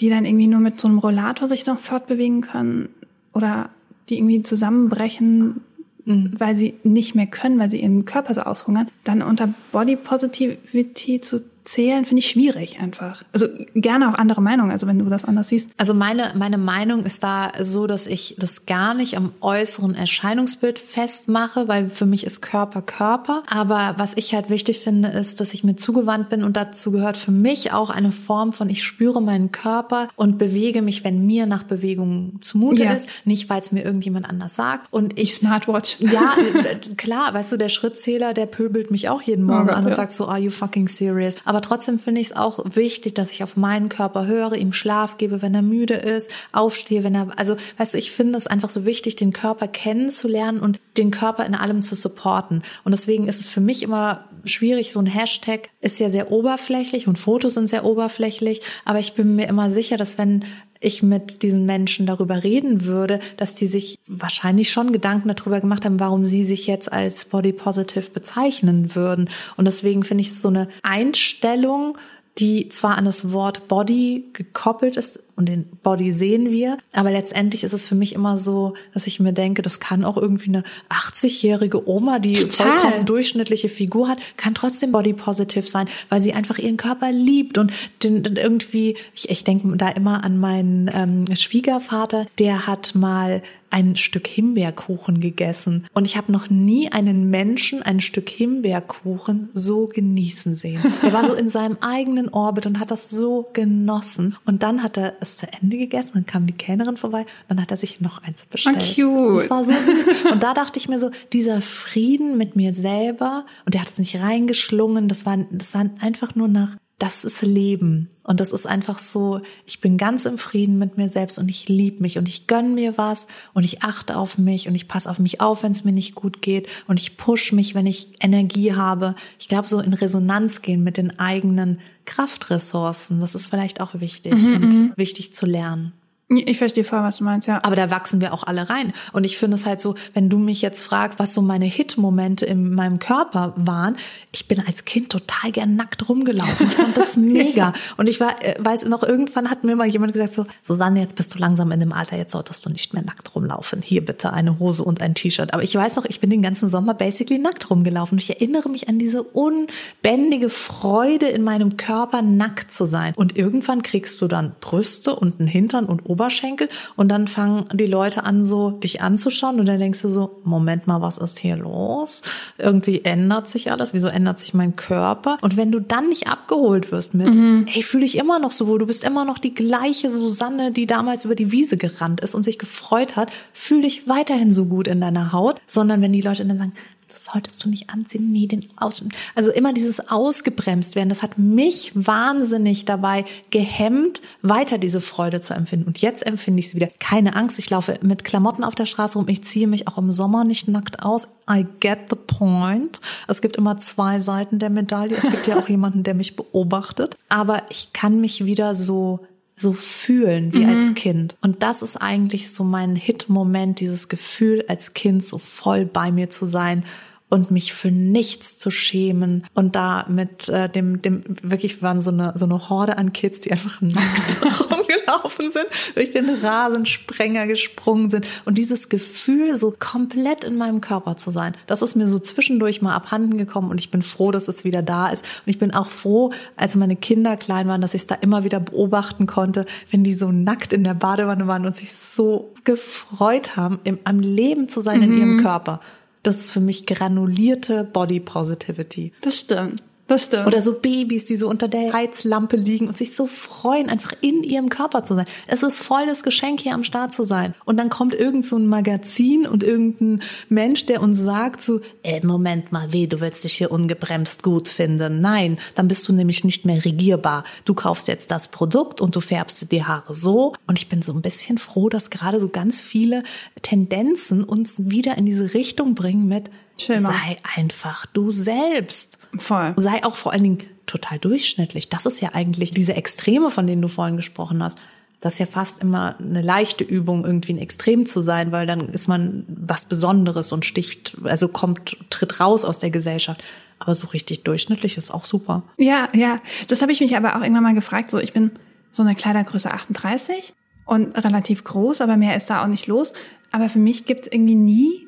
die 0.00 0.10
dann 0.10 0.24
irgendwie 0.24 0.46
nur 0.46 0.60
mit 0.60 0.80
so 0.80 0.88
einem 0.88 0.98
Rollator 0.98 1.48
sich 1.48 1.66
noch 1.66 1.78
fortbewegen 1.78 2.40
können 2.40 2.88
oder 3.32 3.70
die 4.08 4.18
irgendwie 4.18 4.42
zusammenbrechen, 4.42 5.60
mhm. 6.04 6.32
weil 6.36 6.56
sie 6.56 6.74
nicht 6.82 7.14
mehr 7.14 7.26
können, 7.26 7.58
weil 7.58 7.70
sie 7.70 7.82
ihren 7.82 8.04
Körper 8.04 8.34
so 8.34 8.40
aushungern, 8.42 8.88
dann 9.04 9.22
unter 9.22 9.52
Body 9.72 9.96
Positivity 9.96 11.20
zu 11.20 11.42
zählen, 11.68 12.04
finde 12.04 12.20
ich 12.20 12.28
schwierig 12.28 12.80
einfach. 12.80 13.22
Also 13.32 13.46
gerne 13.74 14.10
auch 14.10 14.14
andere 14.14 14.40
Meinungen, 14.40 14.70
also 14.70 14.86
wenn 14.86 14.98
du 14.98 15.04
das 15.06 15.24
anders 15.24 15.48
siehst. 15.48 15.70
Also 15.76 15.94
meine, 15.94 16.32
meine 16.36 16.58
Meinung 16.58 17.04
ist 17.04 17.22
da 17.22 17.52
so, 17.60 17.86
dass 17.86 18.06
ich 18.06 18.36
das 18.38 18.66
gar 18.66 18.94
nicht 18.94 19.16
am 19.16 19.32
äußeren 19.40 19.94
Erscheinungsbild 19.94 20.78
festmache, 20.78 21.68
weil 21.68 21.88
für 21.90 22.06
mich 22.06 22.24
ist 22.24 22.40
Körper 22.40 22.82
Körper. 22.82 23.42
Aber 23.46 23.94
was 23.98 24.16
ich 24.16 24.34
halt 24.34 24.50
wichtig 24.50 24.80
finde, 24.80 25.08
ist, 25.08 25.40
dass 25.40 25.54
ich 25.54 25.64
mir 25.64 25.76
zugewandt 25.76 26.30
bin 26.30 26.42
und 26.42 26.56
dazu 26.56 26.90
gehört 26.90 27.16
für 27.16 27.30
mich 27.30 27.72
auch 27.72 27.90
eine 27.90 28.12
Form 28.12 28.52
von, 28.52 28.70
ich 28.70 28.82
spüre 28.82 29.22
meinen 29.22 29.52
Körper 29.52 30.08
und 30.16 30.38
bewege 30.38 30.82
mich, 30.82 31.04
wenn 31.04 31.26
mir 31.26 31.46
nach 31.46 31.62
Bewegung 31.62 32.38
zumute 32.40 32.84
ja. 32.84 32.92
ist, 32.92 33.08
nicht 33.24 33.48
weil 33.50 33.60
es 33.60 33.72
mir 33.72 33.84
irgendjemand 33.84 34.28
anders 34.28 34.56
sagt. 34.56 34.92
Und 34.92 35.18
ich 35.18 35.34
Smartwatch. 35.34 35.98
Ja, 36.00 36.34
klar, 36.96 37.34
weißt 37.34 37.52
du, 37.52 37.56
der 37.56 37.68
Schrittzähler, 37.68 38.34
der 38.34 38.46
pöbelt 38.46 38.90
mich 38.90 39.08
auch 39.08 39.22
jeden 39.22 39.44
Morgen 39.44 39.64
oh 39.64 39.66
Gott, 39.66 39.76
an 39.76 39.84
und 39.84 39.90
ja. 39.90 39.96
sagt 39.96 40.12
so, 40.12 40.28
are 40.28 40.38
you 40.38 40.50
fucking 40.50 40.88
serious? 40.88 41.36
Aber 41.44 41.57
aber 41.58 41.66
trotzdem 41.66 41.98
finde 41.98 42.20
ich 42.20 42.28
es 42.28 42.36
auch 42.36 42.60
wichtig, 42.76 43.16
dass 43.16 43.32
ich 43.32 43.42
auf 43.42 43.56
meinen 43.56 43.88
Körper 43.88 44.26
höre, 44.26 44.52
ihm 44.52 44.72
Schlaf 44.72 45.18
gebe, 45.18 45.42
wenn 45.42 45.56
er 45.56 45.62
müde 45.62 45.94
ist, 45.94 46.30
aufstehe, 46.52 47.02
wenn 47.02 47.16
er, 47.16 47.36
also, 47.36 47.56
weißt 47.78 47.94
du, 47.94 47.98
ich 47.98 48.12
finde 48.12 48.38
es 48.38 48.46
einfach 48.46 48.68
so 48.68 48.86
wichtig, 48.86 49.16
den 49.16 49.32
Körper 49.32 49.66
kennenzulernen 49.66 50.60
und 50.60 50.78
den 50.96 51.10
Körper 51.10 51.44
in 51.44 51.56
allem 51.56 51.82
zu 51.82 51.96
supporten. 51.96 52.62
Und 52.84 52.92
deswegen 52.92 53.26
ist 53.26 53.40
es 53.40 53.48
für 53.48 53.60
mich 53.60 53.82
immer 53.82 54.28
schwierig. 54.44 54.92
So 54.92 55.00
ein 55.00 55.06
Hashtag 55.06 55.70
ist 55.80 55.98
ja 55.98 56.10
sehr 56.10 56.30
oberflächlich 56.30 57.08
und 57.08 57.18
Fotos 57.18 57.54
sind 57.54 57.68
sehr 57.68 57.84
oberflächlich. 57.84 58.60
Aber 58.84 59.00
ich 59.00 59.14
bin 59.14 59.34
mir 59.34 59.48
immer 59.48 59.68
sicher, 59.68 59.96
dass 59.96 60.16
wenn 60.16 60.44
ich 60.80 61.02
mit 61.02 61.42
diesen 61.42 61.66
Menschen 61.66 62.06
darüber 62.06 62.44
reden 62.44 62.84
würde, 62.84 63.20
dass 63.36 63.54
die 63.54 63.66
sich 63.66 63.98
wahrscheinlich 64.06 64.70
schon 64.70 64.92
Gedanken 64.92 65.32
darüber 65.34 65.60
gemacht 65.60 65.84
haben, 65.84 66.00
warum 66.00 66.26
sie 66.26 66.44
sich 66.44 66.66
jetzt 66.66 66.92
als 66.92 67.24
Body 67.24 67.52
Positive 67.52 68.10
bezeichnen 68.10 68.94
würden. 68.94 69.28
Und 69.56 69.64
deswegen 69.66 70.04
finde 70.04 70.22
ich 70.22 70.34
so 70.34 70.48
eine 70.48 70.68
Einstellung, 70.82 71.98
die 72.38 72.68
zwar 72.68 72.96
an 72.96 73.04
das 73.04 73.32
Wort 73.32 73.68
Body 73.68 74.30
gekoppelt 74.32 74.96
ist, 74.96 75.20
und 75.38 75.48
den 75.48 75.66
Body 75.84 76.10
sehen 76.10 76.50
wir. 76.50 76.78
Aber 76.92 77.12
letztendlich 77.12 77.62
ist 77.62 77.72
es 77.72 77.86
für 77.86 77.94
mich 77.94 78.12
immer 78.12 78.36
so, 78.36 78.74
dass 78.92 79.06
ich 79.06 79.20
mir 79.20 79.32
denke, 79.32 79.62
das 79.62 79.78
kann 79.78 80.04
auch 80.04 80.16
irgendwie 80.16 80.48
eine 80.48 80.64
80-jährige 80.90 81.88
Oma, 81.88 82.18
die 82.18 82.34
Total. 82.34 82.66
vollkommen 82.66 83.06
durchschnittliche 83.06 83.68
Figur 83.68 84.08
hat, 84.08 84.18
kann 84.36 84.54
trotzdem 84.54 84.90
body 84.90 85.12
positive 85.12 85.66
sein, 85.66 85.88
weil 86.08 86.20
sie 86.20 86.32
einfach 86.32 86.58
ihren 86.58 86.76
Körper 86.76 87.12
liebt 87.12 87.56
und 87.56 87.72
den, 88.02 88.24
den 88.24 88.34
irgendwie, 88.34 88.96
ich, 89.14 89.30
ich 89.30 89.44
denke 89.44 89.76
da 89.76 89.88
immer 89.90 90.24
an 90.24 90.38
meinen 90.38 90.90
ähm, 90.92 91.36
Schwiegervater, 91.36 92.26
der 92.38 92.66
hat 92.66 92.96
mal 92.96 93.40
ein 93.70 93.96
Stück 93.96 94.26
Himbeerkuchen 94.26 95.20
gegessen. 95.20 95.86
Und 95.92 96.06
ich 96.06 96.16
habe 96.16 96.32
noch 96.32 96.50
nie 96.50 96.90
einen 96.90 97.30
Menschen 97.30 97.82
ein 97.82 98.00
Stück 98.00 98.28
Himbeerkuchen 98.28 99.50
so 99.52 99.86
genießen 99.86 100.54
sehen. 100.54 100.80
Er 101.02 101.12
war 101.12 101.26
so 101.26 101.34
in 101.34 101.48
seinem 101.48 101.76
eigenen 101.80 102.28
Orbit 102.28 102.66
und 102.66 102.80
hat 102.80 102.90
das 102.90 103.10
so 103.10 103.48
genossen. 103.52 104.36
Und 104.46 104.62
dann 104.62 104.82
hat 104.82 104.96
er 104.96 105.14
es 105.28 105.36
zu 105.36 105.46
Ende 105.60 105.76
gegessen, 105.76 106.12
dann 106.14 106.24
kam 106.24 106.46
die 106.46 106.52
Kellnerin 106.52 106.96
vorbei, 106.96 107.26
dann 107.48 107.60
hat 107.60 107.70
er 107.70 107.76
sich 107.76 108.00
noch 108.00 108.22
eins 108.22 108.46
bestellt. 108.46 108.76
Oh, 108.78 109.02
cute. 109.02 109.40
Das 109.40 109.50
war 109.50 109.64
so 109.64 109.72
süß. 109.72 110.32
Und 110.32 110.42
da 110.42 110.54
dachte 110.54 110.78
ich 110.78 110.88
mir 110.88 110.98
so, 110.98 111.10
dieser 111.32 111.60
Frieden 111.60 112.36
mit 112.38 112.56
mir 112.56 112.72
selber, 112.72 113.46
und 113.64 113.74
der 113.74 113.82
hat 113.82 113.90
es 113.90 113.98
nicht 113.98 114.20
reingeschlungen, 114.20 115.08
das 115.08 115.26
war, 115.26 115.36
das 115.50 115.74
war 115.74 115.88
einfach 116.00 116.34
nur 116.34 116.48
nach 116.48 116.76
das 116.98 117.24
ist 117.24 117.42
Leben. 117.42 118.10
Und 118.24 118.40
das 118.40 118.52
ist 118.52 118.66
einfach 118.66 118.98
so, 118.98 119.40
ich 119.66 119.80
bin 119.80 119.96
ganz 119.96 120.24
im 120.24 120.36
Frieden 120.36 120.78
mit 120.78 120.96
mir 120.96 121.08
selbst 121.08 121.38
und 121.38 121.48
ich 121.48 121.68
liebe 121.68 122.02
mich 122.02 122.18
und 122.18 122.28
ich 122.28 122.48
gönn 122.48 122.74
mir 122.74 122.98
was 122.98 123.28
und 123.54 123.64
ich 123.64 123.82
achte 123.82 124.16
auf 124.16 124.36
mich 124.36 124.68
und 124.68 124.74
ich 124.74 124.88
passe 124.88 125.08
auf 125.08 125.20
mich 125.20 125.40
auf, 125.40 125.62
wenn 125.62 125.70
es 125.70 125.84
mir 125.84 125.92
nicht 125.92 126.16
gut 126.16 126.42
geht 126.42 126.66
und 126.88 126.98
ich 126.98 127.16
push 127.16 127.52
mich, 127.52 127.74
wenn 127.74 127.86
ich 127.86 128.08
Energie 128.20 128.74
habe. 128.74 129.14
Ich 129.38 129.48
glaube, 129.48 129.68
so 129.68 129.80
in 129.80 129.94
Resonanz 129.94 130.60
gehen 130.60 130.82
mit 130.82 130.96
den 130.96 131.18
eigenen 131.18 131.78
Kraftressourcen, 132.04 133.20
das 133.20 133.34
ist 133.34 133.46
vielleicht 133.46 133.80
auch 133.80 134.00
wichtig 134.00 134.32
und 134.32 134.96
wichtig 134.96 135.32
zu 135.32 135.46
lernen. 135.46 135.92
Ich 136.30 136.58
verstehe 136.58 136.84
voll, 136.84 137.02
was 137.02 137.16
du 137.16 137.24
meinst, 137.24 137.48
ja. 137.48 137.58
Aber 137.62 137.74
da 137.74 137.90
wachsen 137.90 138.20
wir 138.20 138.34
auch 138.34 138.42
alle 138.42 138.68
rein. 138.68 138.92
Und 139.14 139.24
ich 139.24 139.38
finde 139.38 139.54
es 139.54 139.64
halt 139.64 139.80
so, 139.80 139.94
wenn 140.12 140.28
du 140.28 140.38
mich 140.38 140.60
jetzt 140.60 140.82
fragst, 140.82 141.18
was 141.18 141.32
so 141.32 141.40
meine 141.40 141.64
Hit-Momente 141.64 142.44
in 142.44 142.74
meinem 142.74 142.98
Körper 142.98 143.54
waren, 143.56 143.96
ich 144.30 144.46
bin 144.46 144.62
als 144.66 144.84
Kind 144.84 145.08
total 145.08 145.52
gern 145.52 145.74
nackt 145.74 146.06
rumgelaufen. 146.06 146.66
Ich 146.66 146.74
fand 146.74 146.94
das 146.98 147.16
mega. 147.16 147.72
Und 147.96 148.10
ich 148.10 148.20
war, 148.20 148.44
äh, 148.44 148.56
weiß 148.58 148.84
noch, 148.84 149.02
irgendwann 149.02 149.48
hat 149.48 149.64
mir 149.64 149.74
mal 149.74 149.86
jemand 149.86 150.12
gesagt 150.12 150.34
so, 150.34 150.44
Susanne, 150.60 151.00
jetzt 151.00 151.16
bist 151.16 151.34
du 151.34 151.38
langsam 151.38 151.72
in 151.72 151.80
dem 151.80 151.94
Alter, 151.94 152.18
jetzt 152.18 152.32
solltest 152.32 152.66
du 152.66 152.68
nicht 152.68 152.92
mehr 152.92 153.02
nackt 153.02 153.34
rumlaufen. 153.34 153.80
Hier 153.80 154.04
bitte 154.04 154.30
eine 154.30 154.58
Hose 154.58 154.84
und 154.84 155.00
ein 155.00 155.14
T-Shirt. 155.14 155.54
Aber 155.54 155.62
ich 155.62 155.74
weiß 155.74 155.96
noch, 155.96 156.04
ich 156.04 156.20
bin 156.20 156.28
den 156.28 156.42
ganzen 156.42 156.68
Sommer 156.68 156.92
basically 156.92 157.38
nackt 157.38 157.70
rumgelaufen. 157.70 158.18
Ich 158.18 158.28
erinnere 158.28 158.68
mich 158.68 158.90
an 158.90 158.98
diese 158.98 159.22
unbändige 159.22 160.50
Freude 160.50 161.26
in 161.28 161.42
meinem 161.42 161.78
Körper, 161.78 162.20
nackt 162.20 162.70
zu 162.70 162.84
sein. 162.84 163.14
Und 163.16 163.38
irgendwann 163.38 163.80
kriegst 163.80 164.20
du 164.20 164.28
dann 164.28 164.52
Brüste 164.60 165.16
und 165.16 165.40
einen 165.40 165.48
Hintern 165.48 165.86
und 165.86 166.04
Oberschenkel 166.18 166.68
und 166.96 167.08
dann 167.08 167.28
fangen 167.28 167.64
die 167.72 167.86
Leute 167.86 168.24
an, 168.24 168.44
so 168.44 168.70
dich 168.70 169.00
anzuschauen 169.00 169.60
und 169.60 169.66
dann 169.66 169.78
denkst 169.78 170.02
du 170.02 170.08
so, 170.08 170.40
Moment 170.42 170.86
mal, 170.86 171.00
was 171.00 171.18
ist 171.18 171.38
hier 171.38 171.56
los? 171.56 172.22
Irgendwie 172.58 173.04
ändert 173.04 173.48
sich 173.48 173.70
alles, 173.70 173.94
wieso 173.94 174.08
ändert 174.08 174.38
sich 174.38 174.52
mein 174.54 174.74
Körper? 174.76 175.38
Und 175.40 175.56
wenn 175.56 175.70
du 175.70 175.80
dann 175.80 176.08
nicht 176.08 176.26
abgeholt 176.28 176.90
wirst 176.90 177.14
mit, 177.14 177.34
ey, 177.72 177.82
fühle 177.82 178.04
ich 178.04 178.18
immer 178.18 178.38
noch 178.38 178.52
so 178.52 178.66
wohl, 178.66 178.78
du 178.78 178.86
bist 178.86 179.04
immer 179.04 179.24
noch 179.24 179.38
die 179.38 179.54
gleiche 179.54 180.10
Susanne, 180.10 180.72
die 180.72 180.86
damals 180.86 181.24
über 181.24 181.34
die 181.34 181.52
Wiese 181.52 181.76
gerannt 181.76 182.20
ist 182.20 182.34
und 182.34 182.42
sich 182.42 182.58
gefreut 182.58 183.16
hat, 183.16 183.30
fühle 183.52 183.82
dich 183.82 184.08
weiterhin 184.08 184.50
so 184.50 184.66
gut 184.66 184.88
in 184.88 185.00
deiner 185.00 185.32
Haut, 185.32 185.60
sondern 185.66 186.02
wenn 186.02 186.12
die 186.12 186.20
Leute 186.20 186.44
dann 186.44 186.58
sagen, 186.58 186.74
das 187.18 187.32
solltest 187.32 187.64
du 187.64 187.68
nicht 187.68 187.90
anziehen, 187.90 188.30
nee, 188.30 188.46
den 188.46 188.66
aus. 188.76 189.02
Also 189.34 189.50
immer 189.52 189.72
dieses 189.72 190.08
ausgebremst 190.10 190.94
werden, 190.94 191.08
das 191.08 191.22
hat 191.22 191.38
mich 191.38 191.92
wahnsinnig 191.94 192.84
dabei 192.84 193.24
gehemmt, 193.50 194.20
weiter 194.42 194.78
diese 194.78 195.00
Freude 195.00 195.40
zu 195.40 195.54
empfinden. 195.54 195.86
Und 195.86 195.98
jetzt 195.98 196.24
empfinde 196.24 196.60
ich 196.60 196.70
sie 196.70 196.76
wieder. 196.76 196.90
Keine 197.00 197.34
Angst, 197.34 197.58
ich 197.58 197.70
laufe 197.70 197.98
mit 198.02 198.24
Klamotten 198.24 198.64
auf 198.64 198.74
der 198.74 198.86
Straße 198.86 199.18
rum, 199.18 199.28
ich 199.28 199.42
ziehe 199.42 199.66
mich 199.66 199.88
auch 199.88 199.98
im 199.98 200.10
Sommer 200.10 200.44
nicht 200.44 200.68
nackt 200.68 201.02
aus. 201.02 201.28
I 201.50 201.66
get 201.80 201.98
the 202.10 202.16
point. 202.16 203.00
Es 203.26 203.40
gibt 203.40 203.56
immer 203.56 203.76
zwei 203.78 204.18
Seiten 204.18 204.58
der 204.58 204.70
Medaille. 204.70 205.16
Es 205.16 205.30
gibt 205.30 205.46
ja 205.46 205.58
auch 205.58 205.68
jemanden, 205.68 206.02
der 206.02 206.14
mich 206.14 206.36
beobachtet. 206.36 207.16
Aber 207.28 207.62
ich 207.70 207.92
kann 207.92 208.20
mich 208.20 208.44
wieder 208.44 208.74
so 208.74 209.20
so 209.60 209.72
fühlen 209.72 210.52
wie 210.52 210.64
als 210.64 210.94
Kind. 210.94 211.36
Und 211.40 211.62
das 211.62 211.82
ist 211.82 211.96
eigentlich 211.96 212.52
so 212.52 212.64
mein 212.64 212.96
Hit-Moment, 212.96 213.80
dieses 213.80 214.08
Gefühl 214.08 214.64
als 214.68 214.94
Kind 214.94 215.24
so 215.24 215.38
voll 215.38 215.84
bei 215.84 216.12
mir 216.12 216.30
zu 216.30 216.46
sein 216.46 216.84
und 217.28 217.50
mich 217.50 217.72
für 217.72 217.90
nichts 217.90 218.58
zu 218.58 218.70
schämen. 218.70 219.44
Und 219.54 219.76
da 219.76 220.06
mit 220.08 220.48
äh, 220.48 220.68
dem 220.68 221.02
dem 221.02 221.22
wirklich 221.42 221.82
waren 221.82 222.00
so 222.00 222.10
eine 222.10 222.32
so 222.34 222.46
eine 222.46 222.68
Horde 222.68 222.98
an 222.98 223.12
Kids, 223.12 223.40
die 223.40 223.52
einfach 223.52 223.80
nackt 223.80 224.70
rumgelaufen 224.70 225.50
sind, 225.50 225.66
durch 225.94 226.10
den 226.10 226.28
Rasensprenger 226.28 227.46
gesprungen 227.46 228.10
sind. 228.10 228.26
Und 228.44 228.58
dieses 228.58 228.88
Gefühl 228.88 229.56
so 229.56 229.74
komplett 229.78 230.44
in 230.44 230.56
meinem 230.56 230.80
Körper 230.80 231.16
zu 231.16 231.30
sein, 231.30 231.54
das 231.66 231.82
ist 231.82 231.94
mir 231.94 232.06
so 232.06 232.18
zwischendurch 232.18 232.82
mal 232.82 232.94
abhanden 232.94 233.38
gekommen. 233.38 233.70
Und 233.70 233.80
ich 233.80 233.90
bin 233.90 234.02
froh, 234.02 234.30
dass 234.30 234.48
es 234.48 234.64
wieder 234.64 234.82
da 234.82 235.08
ist. 235.08 235.24
Und 235.24 235.50
ich 235.50 235.58
bin 235.58 235.72
auch 235.72 235.88
froh, 235.88 236.32
als 236.56 236.76
meine 236.76 236.96
Kinder 236.96 237.36
klein 237.36 237.68
waren, 237.68 237.80
dass 237.80 237.94
ich 237.94 238.02
es 238.02 238.06
da 238.06 238.14
immer 238.16 238.44
wieder 238.44 238.60
beobachten 238.60 239.26
konnte, 239.26 239.66
wenn 239.90 240.04
die 240.04 240.14
so 240.14 240.32
nackt 240.32 240.72
in 240.72 240.84
der 240.84 240.94
Badewanne 240.94 241.46
waren 241.46 241.66
und 241.66 241.76
sich 241.76 241.92
so 241.92 242.54
gefreut 242.64 243.56
haben, 243.56 243.78
im, 243.84 243.98
am 244.04 244.20
Leben 244.20 244.68
zu 244.68 244.80
sein 244.80 245.02
in 245.02 245.18
ihrem 245.18 245.42
Körper. 245.42 245.80
Das 246.28 246.40
ist 246.40 246.50
für 246.50 246.60
mich 246.60 246.84
granulierte 246.84 247.84
Body 247.84 248.20
Positivity. 248.20 249.14
Das 249.22 249.40
stimmt. 249.40 249.82
Das 250.08 250.24
stimmt. 250.24 250.46
Oder 250.46 250.62
so 250.62 250.72
Babys, 250.72 251.26
die 251.26 251.36
so 251.36 251.48
unter 251.48 251.68
der 251.68 251.92
Heizlampe 251.92 252.56
liegen 252.56 252.88
und 252.88 252.96
sich 252.96 253.14
so 253.14 253.26
freuen, 253.26 253.90
einfach 253.90 254.14
in 254.22 254.42
ihrem 254.42 254.70
Körper 254.70 255.04
zu 255.04 255.14
sein. 255.14 255.26
Es 255.46 255.62
ist 255.62 255.80
voll 255.80 256.06
das 256.06 256.22
Geschenk, 256.22 256.60
hier 256.60 256.72
am 256.72 256.82
Start 256.82 257.12
zu 257.12 257.24
sein. 257.24 257.54
Und 257.66 257.76
dann 257.76 257.90
kommt 257.90 258.14
irgend 258.14 258.46
so 258.46 258.56
ein 258.56 258.66
Magazin 258.66 259.46
und 259.46 259.62
irgendein 259.62 260.22
Mensch, 260.48 260.86
der 260.86 261.02
uns 261.02 261.18
sagt 261.18 261.60
so, 261.60 261.82
äh, 262.02 262.24
Moment 262.24 262.72
mal, 262.72 262.90
weh, 262.94 263.06
du 263.06 263.20
willst 263.20 263.44
dich 263.44 263.52
hier 263.52 263.70
ungebremst 263.70 264.42
gut 264.42 264.68
finden. 264.68 265.20
Nein, 265.20 265.58
dann 265.74 265.88
bist 265.88 266.08
du 266.08 266.14
nämlich 266.14 266.42
nicht 266.42 266.64
mehr 266.64 266.82
regierbar. 266.86 267.44
Du 267.66 267.74
kaufst 267.74 268.08
jetzt 268.08 268.30
das 268.30 268.48
Produkt 268.48 269.02
und 269.02 269.14
du 269.14 269.20
färbst 269.20 269.70
die 269.70 269.84
Haare 269.84 270.14
so. 270.14 270.54
Und 270.66 270.78
ich 270.78 270.88
bin 270.88 271.02
so 271.02 271.12
ein 271.12 271.20
bisschen 271.20 271.58
froh, 271.58 271.90
dass 271.90 272.08
gerade 272.08 272.40
so 272.40 272.48
ganz 272.48 272.80
viele 272.80 273.24
Tendenzen 273.60 274.42
uns 274.42 274.88
wieder 274.88 275.18
in 275.18 275.26
diese 275.26 275.52
Richtung 275.52 275.94
bringen 275.94 276.26
mit, 276.28 276.50
Chill 276.78 277.00
mal. 277.00 277.12
sei 277.12 277.36
einfach 277.56 278.06
du 278.06 278.30
selbst. 278.30 279.18
Voll. 279.36 279.74
Sei 279.76 280.04
auch 280.04 280.16
vor 280.16 280.32
allen 280.32 280.42
Dingen 280.42 280.62
total 280.86 281.18
durchschnittlich. 281.18 281.88
Das 281.88 282.06
ist 282.06 282.20
ja 282.20 282.30
eigentlich 282.32 282.70
diese 282.70 282.94
Extreme, 282.94 283.50
von 283.50 283.66
denen 283.66 283.82
du 283.82 283.88
vorhin 283.88 284.16
gesprochen 284.16 284.62
hast. 284.62 284.78
Das 285.20 285.34
ist 285.34 285.38
ja 285.40 285.46
fast 285.46 285.82
immer 285.82 286.14
eine 286.20 286.42
leichte 286.42 286.84
Übung, 286.84 287.24
irgendwie 287.24 287.52
ein 287.52 287.58
Extrem 287.58 288.06
zu 288.06 288.20
sein, 288.20 288.52
weil 288.52 288.66
dann 288.66 288.88
ist 288.88 289.08
man 289.08 289.44
was 289.48 289.84
Besonderes 289.84 290.52
und 290.52 290.64
sticht, 290.64 291.16
also 291.24 291.48
kommt, 291.48 291.96
tritt 292.10 292.38
raus 292.38 292.64
aus 292.64 292.78
der 292.78 292.90
Gesellschaft. 292.90 293.42
Aber 293.80 293.94
so 293.94 294.08
richtig 294.08 294.44
durchschnittlich 294.44 294.96
ist 294.96 295.10
auch 295.10 295.24
super. 295.24 295.64
Ja, 295.76 296.08
ja. 296.14 296.36
Das 296.68 296.82
habe 296.82 296.92
ich 296.92 297.00
mich 297.00 297.16
aber 297.16 297.36
auch 297.36 297.42
irgendwann 297.42 297.64
mal 297.64 297.74
gefragt. 297.74 298.10
So, 298.10 298.18
ich 298.18 298.32
bin 298.32 298.52
so 298.92 299.02
eine 299.02 299.16
Kleidergröße 299.16 299.72
38 299.72 300.54
und 300.86 301.16
relativ 301.16 301.64
groß, 301.64 302.00
aber 302.00 302.16
mehr 302.16 302.36
ist 302.36 302.48
da 302.48 302.62
auch 302.62 302.68
nicht 302.68 302.86
los. 302.86 303.12
Aber 303.50 303.68
für 303.68 303.78
mich 303.78 304.06
gibt 304.06 304.26
es 304.26 304.32
irgendwie 304.32 304.54
nie 304.54 305.07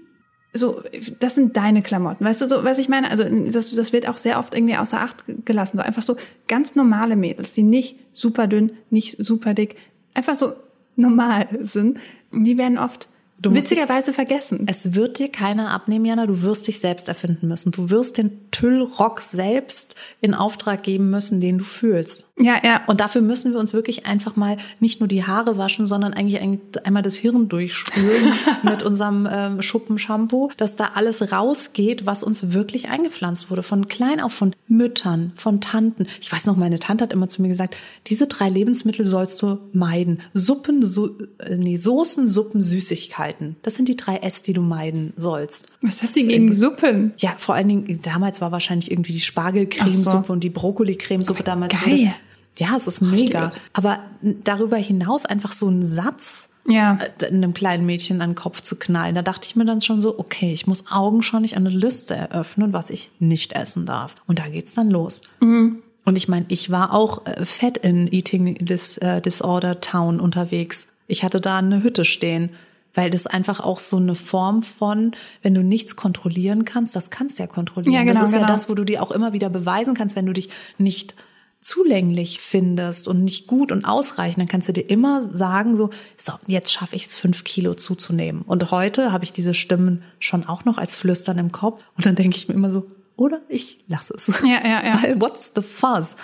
so, 0.52 0.82
das 1.20 1.36
sind 1.36 1.56
deine 1.56 1.82
Klamotten. 1.82 2.24
Weißt 2.24 2.40
du, 2.40 2.48
so, 2.48 2.64
was 2.64 2.78
ich 2.78 2.88
meine? 2.88 3.10
Also, 3.10 3.24
das, 3.24 3.72
das 3.74 3.92
wird 3.92 4.08
auch 4.08 4.18
sehr 4.18 4.38
oft 4.38 4.54
irgendwie 4.54 4.76
außer 4.76 5.00
Acht 5.00 5.24
gelassen. 5.44 5.76
So 5.76 5.82
einfach 5.82 6.02
so 6.02 6.16
ganz 6.48 6.74
normale 6.74 7.14
Mädels, 7.14 7.54
die 7.54 7.62
nicht 7.62 7.98
super 8.12 8.48
dünn, 8.48 8.72
nicht 8.90 9.16
super 9.24 9.54
dick, 9.54 9.76
einfach 10.12 10.34
so 10.34 10.54
normal 10.96 11.48
sind. 11.60 11.98
Die 12.32 12.58
werden 12.58 12.78
oft 12.78 13.08
witzigerweise 13.38 14.12
vergessen. 14.12 14.66
Es 14.66 14.94
wird 14.94 15.18
dir 15.18 15.30
keiner 15.30 15.70
abnehmen, 15.70 16.04
Jana. 16.04 16.26
Du 16.26 16.42
wirst 16.42 16.66
dich 16.66 16.80
selbst 16.80 17.08
erfinden 17.08 17.48
müssen. 17.48 17.72
Du 17.72 17.90
wirst 17.90 18.18
den 18.18 18.49
Tüllrock 18.50 19.20
selbst 19.20 19.94
in 20.20 20.34
Auftrag 20.34 20.82
geben 20.82 21.10
müssen, 21.10 21.40
den 21.40 21.58
du 21.58 21.64
fühlst. 21.64 22.30
Ja, 22.38 22.54
ja. 22.64 22.82
Und 22.86 23.00
dafür 23.00 23.22
müssen 23.22 23.52
wir 23.52 23.58
uns 23.60 23.72
wirklich 23.72 24.06
einfach 24.06 24.36
mal 24.36 24.56
nicht 24.80 25.00
nur 25.00 25.08
die 25.08 25.24
Haare 25.24 25.58
waschen, 25.58 25.86
sondern 25.86 26.12
eigentlich 26.14 26.40
ein- 26.40 26.60
einmal 26.84 27.02
das 27.02 27.16
Hirn 27.16 27.48
durchspülen 27.48 28.32
mit 28.62 28.82
unserem 28.82 29.28
ähm, 29.30 29.62
Schuppenshampoo, 29.62 30.50
dass 30.56 30.76
da 30.76 30.90
alles 30.94 31.32
rausgeht, 31.32 32.06
was 32.06 32.22
uns 32.22 32.52
wirklich 32.52 32.88
eingepflanzt 32.88 33.50
wurde. 33.50 33.62
Von 33.62 33.88
klein 33.88 34.20
auf, 34.20 34.32
von 34.32 34.54
Müttern, 34.68 35.32
von 35.36 35.60
Tanten. 35.60 36.06
Ich 36.20 36.30
weiß 36.32 36.46
noch, 36.46 36.56
meine 36.56 36.78
Tante 36.78 37.04
hat 37.04 37.12
immer 37.12 37.28
zu 37.28 37.42
mir 37.42 37.48
gesagt, 37.48 37.76
diese 38.06 38.26
drei 38.26 38.48
Lebensmittel 38.48 39.04
sollst 39.06 39.42
du 39.42 39.58
meiden. 39.72 40.20
Suppen, 40.34 40.82
so, 40.82 41.10
äh, 41.38 41.56
nee, 41.56 41.76
Soßen, 41.76 42.28
Suppen, 42.28 42.62
Süßigkeiten. 42.62 43.56
Das 43.62 43.74
sind 43.74 43.88
die 43.88 43.96
drei 43.96 44.16
S, 44.18 44.42
die 44.42 44.52
du 44.52 44.62
meiden 44.62 45.12
sollst. 45.16 45.66
Was 45.82 46.02
hast 46.02 46.16
du 46.16 46.26
gegen 46.26 46.52
Suppen? 46.52 47.12
Ja, 47.18 47.34
vor 47.38 47.54
allen 47.54 47.68
Dingen, 47.68 48.00
damals 48.02 48.39
war 48.40 48.52
wahrscheinlich 48.52 48.90
irgendwie 48.90 49.12
die 49.12 49.20
Spargelcremesuppe 49.20 50.24
so. 50.26 50.32
und 50.32 50.44
die 50.44 50.50
Brokkoli-Cremesuppe 50.50 51.42
damals. 51.42 51.72
geil. 51.74 51.98
wurde- 51.98 52.14
Ja, 52.58 52.76
es 52.76 52.86
ist 52.86 53.00
mega. 53.00 53.52
Aber 53.72 54.00
darüber 54.44 54.76
hinaus 54.76 55.24
einfach 55.24 55.52
so 55.52 55.68
ein 55.68 55.82
Satz 55.82 56.48
Ja. 56.68 56.98
äh, 57.20 57.26
einem 57.26 57.54
kleinen 57.54 57.86
Mädchen 57.86 58.20
an 58.20 58.30
den 58.30 58.34
Kopf 58.36 58.60
zu 58.60 58.76
knallen. 58.76 59.14
Da 59.14 59.22
dachte 59.22 59.46
ich 59.48 59.56
mir 59.56 59.64
dann 59.64 59.80
schon 59.80 60.00
so, 60.00 60.18
okay, 60.18 60.52
ich 60.52 60.66
muss 60.66 60.84
augenscheinlich 60.90 61.56
eine 61.56 61.70
Liste 61.70 62.14
eröffnen, 62.16 62.72
was 62.72 62.90
ich 62.90 63.10
nicht 63.18 63.52
essen 63.54 63.86
darf. 63.86 64.14
Und 64.26 64.38
da 64.40 64.48
geht's 64.48 64.74
dann 64.74 64.90
los. 64.90 65.22
Und 65.40 65.78
Und 66.04 66.16
ich 66.16 66.28
meine, 66.28 66.46
ich 66.48 66.70
war 66.70 66.92
auch 66.92 67.24
äh, 67.26 67.44
fett 67.44 67.76
in 67.78 68.08
Eating 68.12 68.54
Dis, 68.56 68.96
äh, 68.98 69.20
Disorder 69.22 69.80
Town 69.80 70.18
unterwegs. 70.18 70.88
Ich 71.06 71.24
hatte 71.24 71.40
da 71.40 71.58
eine 71.58 71.82
Hütte 71.82 72.04
stehen, 72.04 72.50
weil 72.94 73.10
das 73.10 73.26
einfach 73.26 73.60
auch 73.60 73.78
so 73.78 73.96
eine 73.96 74.14
Form 74.14 74.62
von, 74.62 75.12
wenn 75.42 75.54
du 75.54 75.62
nichts 75.62 75.96
kontrollieren 75.96 76.64
kannst, 76.64 76.96
das 76.96 77.10
kannst 77.10 77.38
du 77.38 77.44
ja 77.44 77.46
kontrollieren. 77.46 77.94
Ja, 77.94 78.02
genau, 78.02 78.20
das 78.20 78.30
ist 78.30 78.34
genau. 78.34 78.46
ja 78.46 78.52
das, 78.52 78.68
wo 78.68 78.74
du 78.74 78.84
dir 78.84 79.02
auch 79.02 79.10
immer 79.10 79.32
wieder 79.32 79.48
beweisen 79.48 79.94
kannst, 79.94 80.16
wenn 80.16 80.26
du 80.26 80.32
dich 80.32 80.50
nicht 80.78 81.14
zulänglich 81.60 82.40
findest 82.40 83.06
und 83.06 83.22
nicht 83.22 83.46
gut 83.46 83.70
und 83.70 83.84
ausreichend, 83.84 84.40
dann 84.40 84.48
kannst 84.48 84.68
du 84.68 84.72
dir 84.72 84.88
immer 84.88 85.22
sagen, 85.22 85.76
so, 85.76 85.90
so 86.16 86.32
jetzt 86.46 86.72
schaffe 86.72 86.96
ich 86.96 87.04
es, 87.04 87.16
fünf 87.16 87.44
Kilo 87.44 87.74
zuzunehmen. 87.74 88.42
Und 88.42 88.70
heute 88.70 89.12
habe 89.12 89.24
ich 89.24 89.32
diese 89.32 89.52
Stimmen 89.52 90.02
schon 90.18 90.46
auch 90.46 90.64
noch 90.64 90.78
als 90.78 90.94
Flüstern 90.94 91.38
im 91.38 91.52
Kopf. 91.52 91.84
Und 91.96 92.06
dann 92.06 92.14
denke 92.14 92.36
ich 92.36 92.48
mir 92.48 92.54
immer 92.54 92.70
so, 92.70 92.90
oder 93.16 93.42
ich 93.48 93.78
lasse 93.86 94.14
es. 94.16 94.28
Ja, 94.42 94.66
ja, 94.66 94.84
ja. 94.84 95.02
Weil 95.02 95.20
what's 95.20 95.52
the 95.54 95.60
fuzz? 95.60 96.16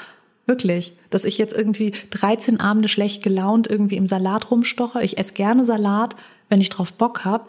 Wirklich, 0.46 0.94
dass 1.10 1.24
ich 1.24 1.38
jetzt 1.38 1.54
irgendwie 1.54 1.92
13 2.10 2.60
Abende 2.60 2.88
schlecht 2.88 3.22
gelaunt 3.22 3.66
irgendwie 3.66 3.96
im 3.96 4.06
Salat 4.06 4.50
rumstoche. 4.50 5.02
Ich 5.02 5.18
esse 5.18 5.34
gerne 5.34 5.64
Salat, 5.64 6.16
wenn 6.49 6.61
ich 6.61 6.70
drauf 6.70 6.92
Bock 6.92 7.24
habe, 7.24 7.44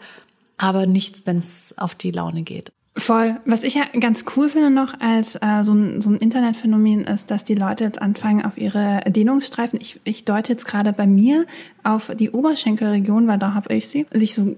aber 0.56 0.86
nichts, 0.86 1.22
wenn 1.26 1.38
es 1.38 1.74
auf 1.76 1.94
die 1.94 2.10
Laune 2.10 2.42
geht. 2.42 2.72
Voll. 2.96 3.36
Was 3.44 3.62
ich 3.62 3.74
ja 3.74 3.84
ganz 4.00 4.24
cool 4.36 4.48
finde 4.48 4.70
noch 4.70 4.98
als 5.00 5.36
äh, 5.36 5.62
so, 5.62 5.72
ein, 5.72 6.00
so 6.00 6.10
ein 6.10 6.16
Internetphänomen 6.16 7.04
ist, 7.04 7.30
dass 7.30 7.44
die 7.44 7.54
Leute 7.54 7.84
jetzt 7.84 8.02
anfangen 8.02 8.44
auf 8.44 8.58
ihre 8.58 9.02
Dehnungsstreifen. 9.06 9.80
Ich, 9.80 10.00
ich 10.02 10.24
deute 10.24 10.52
jetzt 10.52 10.66
gerade 10.66 10.92
bei 10.92 11.06
mir 11.06 11.46
auf 11.84 12.10
die 12.18 12.30
Oberschenkelregion, 12.30 13.28
weil 13.28 13.38
da 13.38 13.54
habe 13.54 13.72
ich 13.72 13.88
sie, 13.88 14.06
sich 14.10 14.34
so 14.34 14.56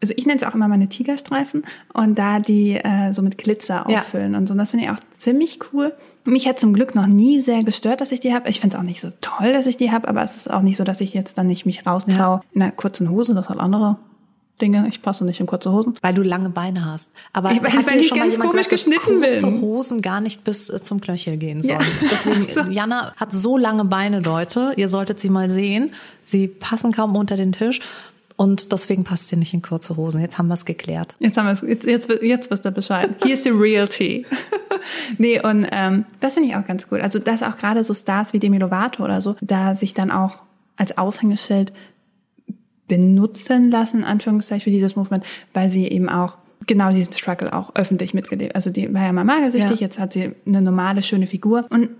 also 0.00 0.14
ich 0.16 0.26
nenne 0.26 0.40
es 0.40 0.46
auch 0.46 0.54
immer 0.54 0.68
meine 0.68 0.88
Tigerstreifen 0.88 1.62
und 1.92 2.18
da 2.18 2.38
die 2.38 2.74
äh, 2.74 3.12
so 3.12 3.22
mit 3.22 3.36
Glitzer 3.38 3.84
Ja. 3.88 3.98
auffüllen 3.98 4.34
und 4.34 4.46
so. 4.46 4.52
Und 4.52 4.58
das 4.58 4.70
finde 4.70 4.84
ich 4.84 4.90
auch 4.90 5.00
ziemlich 5.10 5.58
cool. 5.72 5.92
Mich 6.28 6.46
hat 6.48 6.58
zum 6.60 6.72
Glück 6.74 6.94
noch 6.94 7.06
nie 7.06 7.40
sehr 7.40 7.64
gestört, 7.64 8.00
dass 8.00 8.12
ich 8.12 8.20
die 8.20 8.34
habe. 8.34 8.48
Ich 8.48 8.60
finde 8.60 8.76
es 8.76 8.80
auch 8.80 8.84
nicht 8.84 9.00
so 9.00 9.08
toll, 9.20 9.52
dass 9.52 9.66
ich 9.66 9.76
die 9.76 9.90
habe, 9.90 10.06
aber 10.08 10.22
es 10.22 10.36
ist 10.36 10.50
auch 10.50 10.62
nicht 10.62 10.76
so, 10.76 10.84
dass 10.84 11.00
ich 11.00 11.14
jetzt 11.14 11.38
dann 11.38 11.46
nicht 11.46 11.66
mich 11.66 11.86
raustraue 11.86 12.40
in 12.52 12.62
einer 12.62 12.70
kurzen 12.72 13.10
Hose. 13.10 13.34
Das 13.34 13.48
hat 13.48 13.58
andere 13.58 13.96
Dinge. 14.60 14.86
Ich 14.88 15.02
passe 15.02 15.24
nicht 15.24 15.38
in 15.40 15.46
kurze 15.46 15.70
Hosen. 15.72 15.94
Weil 16.02 16.14
du 16.14 16.22
lange 16.22 16.50
Beine 16.50 16.84
hast. 16.84 17.12
Aber 17.32 17.52
Ja, 17.52 17.62
weil- 17.62 17.72
hat 17.72 17.86
weil 17.90 17.98
die 18.00 18.04
schon 18.04 18.18
mal 18.18 18.24
ganz 18.24 18.34
jemand 18.34 18.50
komisch 18.50 18.68
gesagt, 18.68 18.88
dass 18.88 19.00
geschnitten 19.02 19.20
kurze 19.22 19.46
bin. 19.46 19.60
Hosen 19.62 20.02
gar 20.02 20.20
nicht 20.20 20.44
bis 20.44 20.68
äh, 20.68 20.82
zum 20.82 21.00
Knöchel 21.00 21.36
gehen 21.36 21.62
sollen. 21.62 21.78
Ja. 21.80 22.08
Deswegen, 22.10 22.72
Jana 22.72 23.12
hat 23.16 23.32
so 23.32 23.56
lange 23.56 23.84
Beine, 23.84 24.20
Leute. 24.20 24.72
Ihr 24.76 24.88
solltet 24.88 25.20
sie 25.20 25.28
mal 25.30 25.48
sehen. 25.48 25.92
Sie 26.24 26.48
passen 26.48 26.92
kaum 26.92 27.14
unter 27.16 27.36
den 27.36 27.52
Tisch. 27.52 27.80
Und 28.40 28.70
deswegen 28.70 29.02
passt 29.02 29.30
sie 29.30 29.36
nicht 29.36 29.52
in 29.52 29.62
kurze 29.62 29.96
Hosen. 29.96 30.20
Jetzt 30.20 30.38
haben 30.38 30.46
wir 30.46 30.54
es 30.54 30.64
geklärt. 30.64 31.16
Jetzt 31.18 31.36
haben 31.36 31.46
wir 31.46 31.54
es, 31.54 31.60
jetzt, 31.60 31.86
jetzt, 31.86 32.22
jetzt 32.22 32.52
wisst 32.52 32.64
ihr 32.64 32.70
Bescheid. 32.70 33.10
Hier 33.24 33.34
ist 33.34 33.44
die 33.44 33.50
Realty. 33.50 34.24
nee, 35.18 35.42
und 35.44 35.66
ähm, 35.72 36.04
das 36.20 36.34
finde 36.34 36.50
ich 36.50 36.54
auch 36.54 36.64
ganz 36.64 36.86
cool. 36.92 37.00
Also, 37.00 37.18
dass 37.18 37.42
auch 37.42 37.56
gerade 37.56 37.82
so 37.82 37.92
Stars 37.94 38.32
wie 38.32 38.38
Demi 38.38 38.58
Lovato 38.58 39.02
oder 39.02 39.20
so, 39.20 39.34
da 39.40 39.74
sich 39.74 39.92
dann 39.92 40.12
auch 40.12 40.44
als 40.76 40.96
Aushängeschild 40.96 41.72
benutzen 42.86 43.72
lassen, 43.72 43.98
in 43.98 44.04
Anführungszeichen, 44.04 44.62
für 44.62 44.70
dieses 44.70 44.94
Movement, 44.94 45.24
weil 45.52 45.68
sie 45.68 45.88
eben 45.88 46.08
auch 46.08 46.38
genau 46.68 46.90
diesen 46.90 47.14
Struggle 47.14 47.52
auch 47.52 47.74
öffentlich 47.74 48.14
mitgelebt. 48.14 48.54
Also 48.54 48.70
die 48.70 48.94
war 48.94 49.02
ja 49.02 49.12
mal 49.12 49.24
magersüchtig, 49.24 49.80
Ja. 49.80 49.86
jetzt 49.86 49.98
hat 49.98 50.12
sie 50.12 50.32
eine 50.46 50.62
normale, 50.62 51.02
schöne 51.02 51.26
Figur. 51.26 51.66
Und 51.70 51.90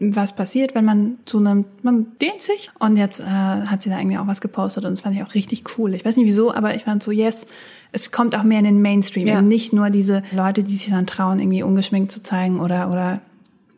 was 0.00 0.34
passiert, 0.34 0.74
wenn 0.74 0.84
man 0.84 1.18
zunimmt? 1.24 1.84
Man 1.84 2.18
dehnt 2.20 2.42
sich. 2.42 2.70
Und 2.78 2.96
jetzt 2.96 3.20
äh, 3.20 3.24
hat 3.24 3.82
sie 3.82 3.90
da 3.90 3.98
irgendwie 3.98 4.18
auch 4.18 4.26
was 4.26 4.40
gepostet 4.40 4.84
und 4.84 4.92
das 4.92 5.00
fand 5.00 5.16
ich 5.16 5.22
auch 5.22 5.34
richtig 5.34 5.64
cool. 5.78 5.94
Ich 5.94 6.04
weiß 6.04 6.16
nicht 6.16 6.26
wieso, 6.26 6.52
aber 6.52 6.74
ich 6.74 6.84
fand 6.84 7.02
so, 7.02 7.10
yes, 7.10 7.46
es 7.92 8.12
kommt 8.12 8.36
auch 8.36 8.42
mehr 8.42 8.58
in 8.58 8.64
den 8.64 8.82
Mainstream. 8.82 9.26
Ja. 9.26 9.38
Eben 9.38 9.48
nicht 9.48 9.72
nur 9.72 9.90
diese 9.90 10.22
Leute, 10.32 10.62
die 10.64 10.74
sich 10.74 10.90
dann 10.90 11.06
trauen, 11.06 11.38
irgendwie 11.40 11.62
ungeschminkt 11.62 12.10
zu 12.10 12.22
zeigen 12.22 12.60
oder, 12.60 12.90
oder 12.90 13.20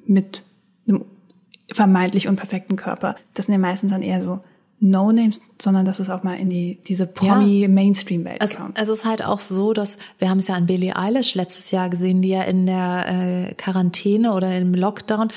mit 0.07 0.43
einem 0.89 1.05
vermeintlich 1.73 2.27
unperfekten 2.27 2.77
Körper. 2.77 3.15
Das 3.35 3.47
sind 3.47 3.53
ja 3.53 3.61
meistens 3.61 3.93
dann 3.93 4.03
eher 4.03 4.23
so 4.23 4.41
No-Names, 4.81 5.41
sondern 5.61 5.85
dass 5.85 5.99
es 6.01 6.09
auch 6.09 6.23
mal 6.23 6.39
in 6.39 6.49
die, 6.49 6.79
diese 6.87 7.07
Promi-Mainstream-Welt 7.07 8.39
Es, 8.41 8.57
kommt. 8.57 8.79
es 8.79 8.89
ist 8.89 9.05
halt 9.05 9.23
auch 9.23 9.39
so, 9.39 9.75
dass 9.75 9.99
wir 10.19 10.31
haben 10.31 10.39
es 10.39 10.49
ja 10.49 10.55
an 10.55 10.65
Billie 10.67 10.97
Eilish 10.97 11.35
letztes 11.35 11.71
Jahr 11.71 11.91
gesehen, 11.91 12.23
die 12.23 12.31
ja 12.31 12.43
in 12.43 12.65
der 12.65 13.05
äh, 13.51 13.55
Quarantäne 13.55 14.33
oder 14.33 14.57
im 14.57 14.75
Lockdown 14.75 15.29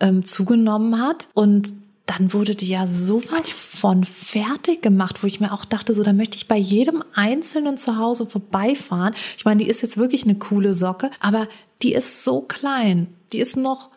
ähm, 0.00 0.24
zugenommen 0.24 1.00
hat 1.00 1.28
und 1.34 1.74
dann 2.06 2.32
wurde 2.32 2.56
die 2.56 2.66
ja 2.66 2.88
sowas 2.88 3.50
von 3.50 4.02
fertig 4.02 4.82
gemacht, 4.82 5.22
wo 5.22 5.28
ich 5.28 5.38
mir 5.38 5.52
auch 5.52 5.64
dachte, 5.64 5.94
so 5.94 6.02
da 6.02 6.12
möchte 6.12 6.36
ich 6.36 6.48
bei 6.48 6.56
jedem 6.56 7.04
Einzelnen 7.14 7.78
zu 7.78 7.98
Hause 7.98 8.26
vorbeifahren. 8.26 9.14
Ich 9.36 9.44
meine, 9.44 9.62
die 9.62 9.70
ist 9.70 9.80
jetzt 9.80 9.96
wirklich 9.96 10.24
eine 10.24 10.34
coole 10.34 10.74
Socke, 10.74 11.10
aber 11.20 11.46
die 11.82 11.94
ist 11.94 12.24
so 12.24 12.40
klein, 12.40 13.06
die 13.32 13.38
ist 13.38 13.56
noch 13.56 13.90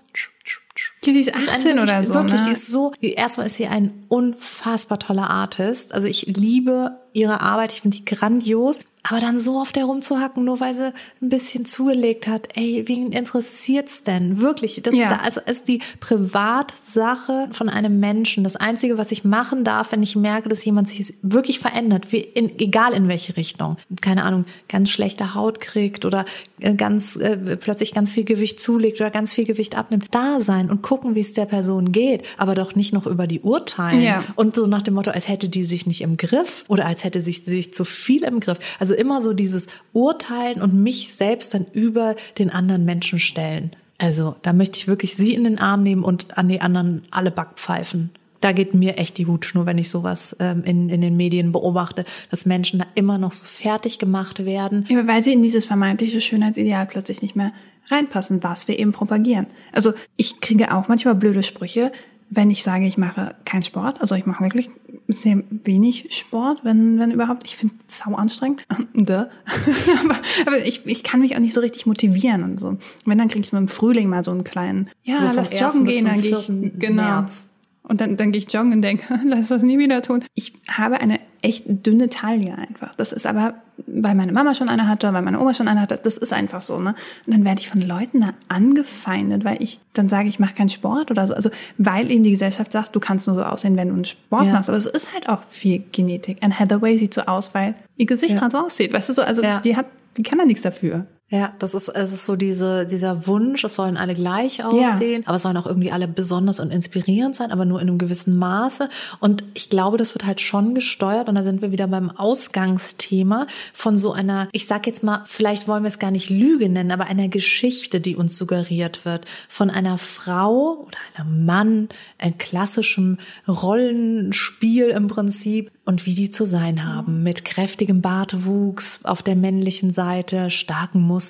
Die 1.06 1.12
ist 1.12 1.28
die 1.28 1.40
ist 1.40 1.50
18 1.50 1.72
ein, 1.72 1.80
oder 1.80 1.94
wirklich, 1.94 2.08
so. 2.08 2.14
Wirklich, 2.14 2.40
ne? 2.40 2.46
die 2.48 2.52
ist 2.52 2.68
so. 2.68 2.94
Erstmal 3.02 3.48
ist 3.48 3.56
sie 3.56 3.68
ein 3.68 4.06
unfassbar 4.10 5.00
toller 5.00 5.30
Artist. 5.30 5.94
Also 5.94 6.08
ich 6.08 6.26
liebe 6.28 7.00
ihre 7.14 7.42
Arbeit, 7.42 7.72
ich 7.74 7.82
finde 7.82 7.98
die 7.98 8.06
grandios. 8.06 8.80
Aber 9.06 9.20
dann 9.20 9.38
so 9.38 9.60
auf 9.60 9.74
der 9.74 9.84
rumzuhacken, 9.84 10.46
nur 10.46 10.62
weil 10.62 10.74
sie 10.74 10.94
ein 11.22 11.28
bisschen 11.28 11.66
zugelegt 11.66 12.26
hat, 12.26 12.48
ey, 12.56 12.84
wen 12.88 13.12
interessiert's 13.12 14.04
denn? 14.04 14.40
Wirklich, 14.40 14.80
das 14.82 14.96
Ja. 14.96 15.10
da, 15.10 15.16
also 15.18 15.42
ist 15.46 15.68
die 15.68 15.82
Privatsache 16.00 17.48
von 17.52 17.70
einem 17.70 18.00
Menschen. 18.00 18.44
Das 18.44 18.56
Einzige, 18.56 18.98
was 18.98 19.12
ich 19.12 19.24
machen 19.24 19.64
darf, 19.64 19.92
wenn 19.92 20.04
ich 20.04 20.16
merke, 20.16 20.50
dass 20.50 20.64
jemand 20.64 20.88
sich 20.90 21.14
wirklich 21.22 21.60
verändert, 21.60 22.12
wie 22.12 22.20
in, 22.20 22.58
egal 22.60 22.94
in 22.94 23.08
welche 23.08 23.36
Richtung, 23.38 23.78
keine 24.02 24.24
Ahnung, 24.24 24.46
ganz 24.70 24.90
schlechte 24.90 25.34
Haut 25.36 25.60
kriegt 25.60 26.06
oder 26.06 26.26
äh, 26.60 26.74
ganz 26.74 27.16
äh, 27.18 27.58
plötzlich 27.58 27.94
ganz 27.94 28.14
viel 28.14 28.24
Gewicht 28.24 28.60
zulegt 28.60 29.02
oder 29.02 29.10
ganz 29.10 29.34
viel 29.34 29.46
Gewicht 29.46 29.78
abnimmt, 29.78 30.08
da 30.12 30.40
sein 30.40 30.70
und 30.70 30.82
gucken, 30.82 31.16
wie 31.16 31.20
es 31.20 31.34
der 31.34 31.46
Person 31.46 31.92
geht, 31.92 32.24
aber 32.38 32.56
doch 32.56 32.76
nicht 32.76 32.94
noch 32.94 33.06
über 33.06 33.28
die 33.28 33.42
urteilen 33.42 34.02
Ja. 34.02 34.24
und 34.36 34.56
so 34.56 34.66
nach 34.68 34.82
dem 34.82 34.94
Motto, 34.94 35.12
als 35.12 35.28
hätte 35.28 35.50
die 35.50 35.64
sich 35.64 35.86
nicht 35.88 36.02
im 36.02 36.16
Griff 36.18 36.64
oder 36.68 36.86
als 36.86 37.03
hätte 37.04 37.22
sich 37.22 37.46
sich 37.46 37.74
zu 37.74 37.84
viel 37.86 38.24
im 38.24 38.40
Griff. 38.40 38.60
Also 38.80 38.96
immer 38.96 39.22
so 39.22 39.34
dieses 39.34 39.68
Urteilen 39.94 40.62
und 40.62 40.74
mich 40.74 41.14
selbst 41.14 41.54
dann 41.54 41.66
über 41.74 42.16
den 42.38 42.50
anderen 42.50 42.86
Menschen 42.86 43.20
stellen. 43.20 43.72
Also 43.98 44.36
da 44.42 44.54
möchte 44.54 44.78
ich 44.78 44.88
wirklich 44.88 45.16
sie 45.16 45.34
in 45.34 45.44
den 45.44 45.60
Arm 45.60 45.84
nehmen 45.84 46.04
und 46.04 46.38
an 46.38 46.50
die 46.50 46.62
anderen 46.62 47.04
alle 47.12 47.32
Backpfeifen. 47.32 48.10
Da 48.42 48.52
geht 48.52 48.74
mir 48.74 48.98
echt 48.98 49.18
die 49.18 49.26
Hutschnur, 49.26 49.66
wenn 49.66 49.78
ich 49.78 49.90
sowas 49.90 50.36
ähm, 50.42 50.64
in, 50.66 50.90
in 50.90 51.00
den 51.00 51.16
Medien 51.16 51.54
beobachte, 51.54 52.04
dass 52.30 52.46
Menschen 52.46 52.80
da 52.80 52.86
immer 52.94 53.18
noch 53.18 53.32
so 53.32 53.46
fertig 53.46 54.00
gemacht 54.00 54.44
werden. 54.44 54.86
Ja, 54.90 55.08
weil 55.08 55.24
sie 55.24 55.32
in 55.32 55.42
dieses 55.42 55.66
vermeintliche 55.66 56.20
Schönheitsideal 56.20 56.86
plötzlich 56.88 57.22
nicht 57.22 57.38
mehr 57.38 57.54
reinpassen, 57.90 58.44
was 58.44 58.68
wir 58.68 58.78
eben 58.80 58.92
propagieren. 58.92 59.48
Also 59.72 59.94
ich 60.18 60.42
kriege 60.42 60.74
auch 60.74 60.90
manchmal 60.90 61.16
blöde 61.16 61.44
Sprüche, 61.44 61.94
wenn 62.36 62.50
ich 62.50 62.64
sage, 62.64 62.86
ich 62.86 62.98
mache 62.98 63.36
keinen 63.46 63.64
Sport. 63.64 64.02
Also 64.02 64.16
ich 64.16 64.26
mache 64.26 64.44
wirklich 64.44 64.70
sehr 65.08 65.44
wenig 65.50 66.08
Sport, 66.10 66.62
wenn, 66.64 67.00
wenn 67.00 67.12
überhaupt. 67.12 67.46
Ich 67.46 67.56
finde 67.56 67.76
es 67.88 68.00
sau 68.00 68.16
anstrengend. 68.16 68.66
Aber 68.70 70.20
aber 70.46 70.66
ich, 70.66 70.86
ich 70.86 71.04
kann 71.04 71.20
mich 71.20 71.36
auch 71.36 71.40
nicht 71.40 71.54
so 71.54 71.62
richtig 71.62 71.86
motivieren 71.86 72.44
und 72.44 72.60
so. 72.60 72.78
Wenn, 73.06 73.18
dann 73.18 73.28
kriege 73.28 73.46
ich 73.46 73.54
mal 73.54 73.60
im 73.60 73.68
Frühling 73.68 74.10
mal 74.10 74.24
so 74.24 74.32
einen 74.32 74.44
kleinen, 74.44 74.90
ja, 75.04 75.20
So 75.20 75.36
lass 75.36 75.52
1. 75.52 75.62
joggen 75.62 75.86
gehen, 75.86 76.06
dann 76.06 76.22
gehe 76.22 76.38
ich, 76.38 76.46
4. 76.46 76.72
genau. 76.78 77.04
März. 77.04 77.48
Und 77.86 78.00
dann, 78.00 78.16
dann 78.16 78.32
gehe 78.32 78.42
ich 78.42 78.52
joggen 78.52 78.72
und 78.74 78.82
denke, 78.82 79.20
lass 79.26 79.50
das 79.50 79.62
nie 79.62 79.78
wieder 79.78 80.02
tun. 80.02 80.24
Ich 80.36 80.54
habe 80.70 81.02
eine 81.02 81.20
echt 81.42 81.66
dünne 81.68 82.08
Taille 82.08 82.58
einfach. 82.58 82.96
Das 82.96 83.12
ist 83.12 83.28
aber, 83.28 83.56
weil 83.86 84.16
meine 84.16 84.32
Mama 84.32 84.56
schon 84.56 84.70
eine 84.70 84.88
hatte, 84.88 85.12
weil 85.14 85.22
meine 85.22 85.40
Oma 85.42 85.54
schon 85.54 85.68
eine 85.68 85.82
hatte, 85.82 86.00
das 86.02 86.18
ist 86.18 86.32
einfach 86.32 86.62
so. 86.62 86.80
Ne? 86.80 86.96
Und 87.28 87.34
dann 87.34 87.44
werde 87.44 87.60
ich 87.60 87.68
von 87.68 87.82
Leuten 87.82 88.22
da 88.22 88.30
angefeindet, 88.48 89.44
weil 89.44 89.62
ich 89.62 89.82
dann 89.94 90.08
sage, 90.08 90.30
ich 90.30 90.40
mache 90.40 90.56
keinen 90.56 90.70
Sport 90.70 91.12
oder 91.12 91.28
so. 91.28 91.34
Also 91.34 91.50
weil 91.78 92.10
eben 92.10 92.24
die 92.24 92.32
Gesellschaft 92.32 92.72
sagt, 92.72 92.96
du 92.96 93.00
kannst 93.02 93.28
nur 93.28 93.36
so 93.36 93.44
aussehen, 93.44 93.76
wenn 93.76 93.90
du 93.90 93.96
einen 93.96 94.06
Sport 94.06 94.46
Ja. 94.46 94.54
machst. 94.54 94.70
Aber 94.70 94.78
es 94.78 94.86
ist 94.86 95.14
halt 95.14 95.28
auch 95.28 95.44
viel 95.50 95.84
Genetik. 95.92 96.38
Anne 96.42 96.58
Hathaway 96.58 96.98
sieht 96.98 97.14
so 97.14 97.22
aus, 97.22 97.54
weil 97.54 97.76
ihr 97.98 98.06
Gesicht 98.06 98.36
Ja. 98.36 98.42
halt 98.42 98.54
so 98.54 98.60
aussieht. 98.60 98.94
Weißt 98.94 99.10
du 99.10 99.14
so, 99.14 99.22
also 99.24 99.44
Ja. 99.44 99.60
die 99.60 99.76
hat, 99.76 99.88
die 100.18 100.24
kann 100.24 100.40
da 100.40 100.46
nichts 100.46 100.62
dafür. 100.62 101.06
Ja, 101.34 101.52
das 101.58 101.74
ist, 101.74 101.88
es 101.88 102.14
ist 102.14 102.26
so 102.26 102.36
diese, 102.36 102.86
dieser 102.86 103.26
Wunsch, 103.26 103.64
es 103.64 103.74
sollen 103.74 103.98
alle 103.98 104.14
gleich 104.14 104.64
aussehen, 104.64 105.24
aber 105.26 105.38
es 105.38 105.42
sollen 105.42 105.58
auch 105.58 105.66
irgendwie 105.66 105.92
alle 105.92 106.08
besonders 106.08 106.60
und 106.60 106.72
inspirierend 106.72 107.36
sein, 107.36 107.52
aber 107.52 107.66
nur 107.66 107.82
in 107.82 107.88
einem 107.88 107.98
gewissen 107.98 108.38
Maße. 108.38 108.88
Und 109.20 109.44
ich 109.56 109.72
glaube, 109.72 109.98
das 109.98 110.14
wird 110.14 110.26
halt 110.26 110.42
schon 110.42 110.76
gesteuert, 110.76 111.30
und 111.30 111.34
da 111.34 111.42
sind 111.42 111.64
wir 111.64 111.72
wieder 111.72 111.88
beim 111.88 112.12
Ausgangsthema 112.12 113.48
von 113.74 113.98
so 113.98 114.14
einer, 114.14 114.48
ich 114.52 114.68
sag 114.68 114.86
jetzt 114.86 115.02
mal, 115.02 115.24
vielleicht 115.26 115.68
wollen 115.68 115.82
wir 115.82 115.88
es 115.88 115.98
gar 115.98 116.12
nicht 116.12 116.30
Lüge 116.30 116.70
nennen, 116.70 116.92
aber 116.92 117.06
einer 117.06 117.30
Geschichte, 117.30 118.00
die 118.00 118.16
uns 118.16 118.38
suggeriert 118.38 119.04
wird, 119.04 119.26
von 119.50 119.72
einer 119.72 119.98
Frau 119.98 120.86
oder 120.86 120.98
einem 121.16 121.48
Mann, 121.48 121.90
ein 122.20 122.38
klassischem 122.38 123.18
Rollenspiel 123.48 124.90
im 124.90 125.08
Prinzip. 125.08 125.72
Und 125.86 126.06
wie 126.06 126.14
die 126.14 126.32
zu 126.32 126.46
sein 126.46 126.86
haben, 126.86 127.24
mit 127.24 127.44
kräftigem 127.44 128.00
Bartwuchs 128.00 129.02
auf 129.04 129.22
der 129.22 129.36
männlichen 129.36 129.92
Seite, 129.92 130.50
starken 130.50 131.02
Muskeln, 131.02 131.23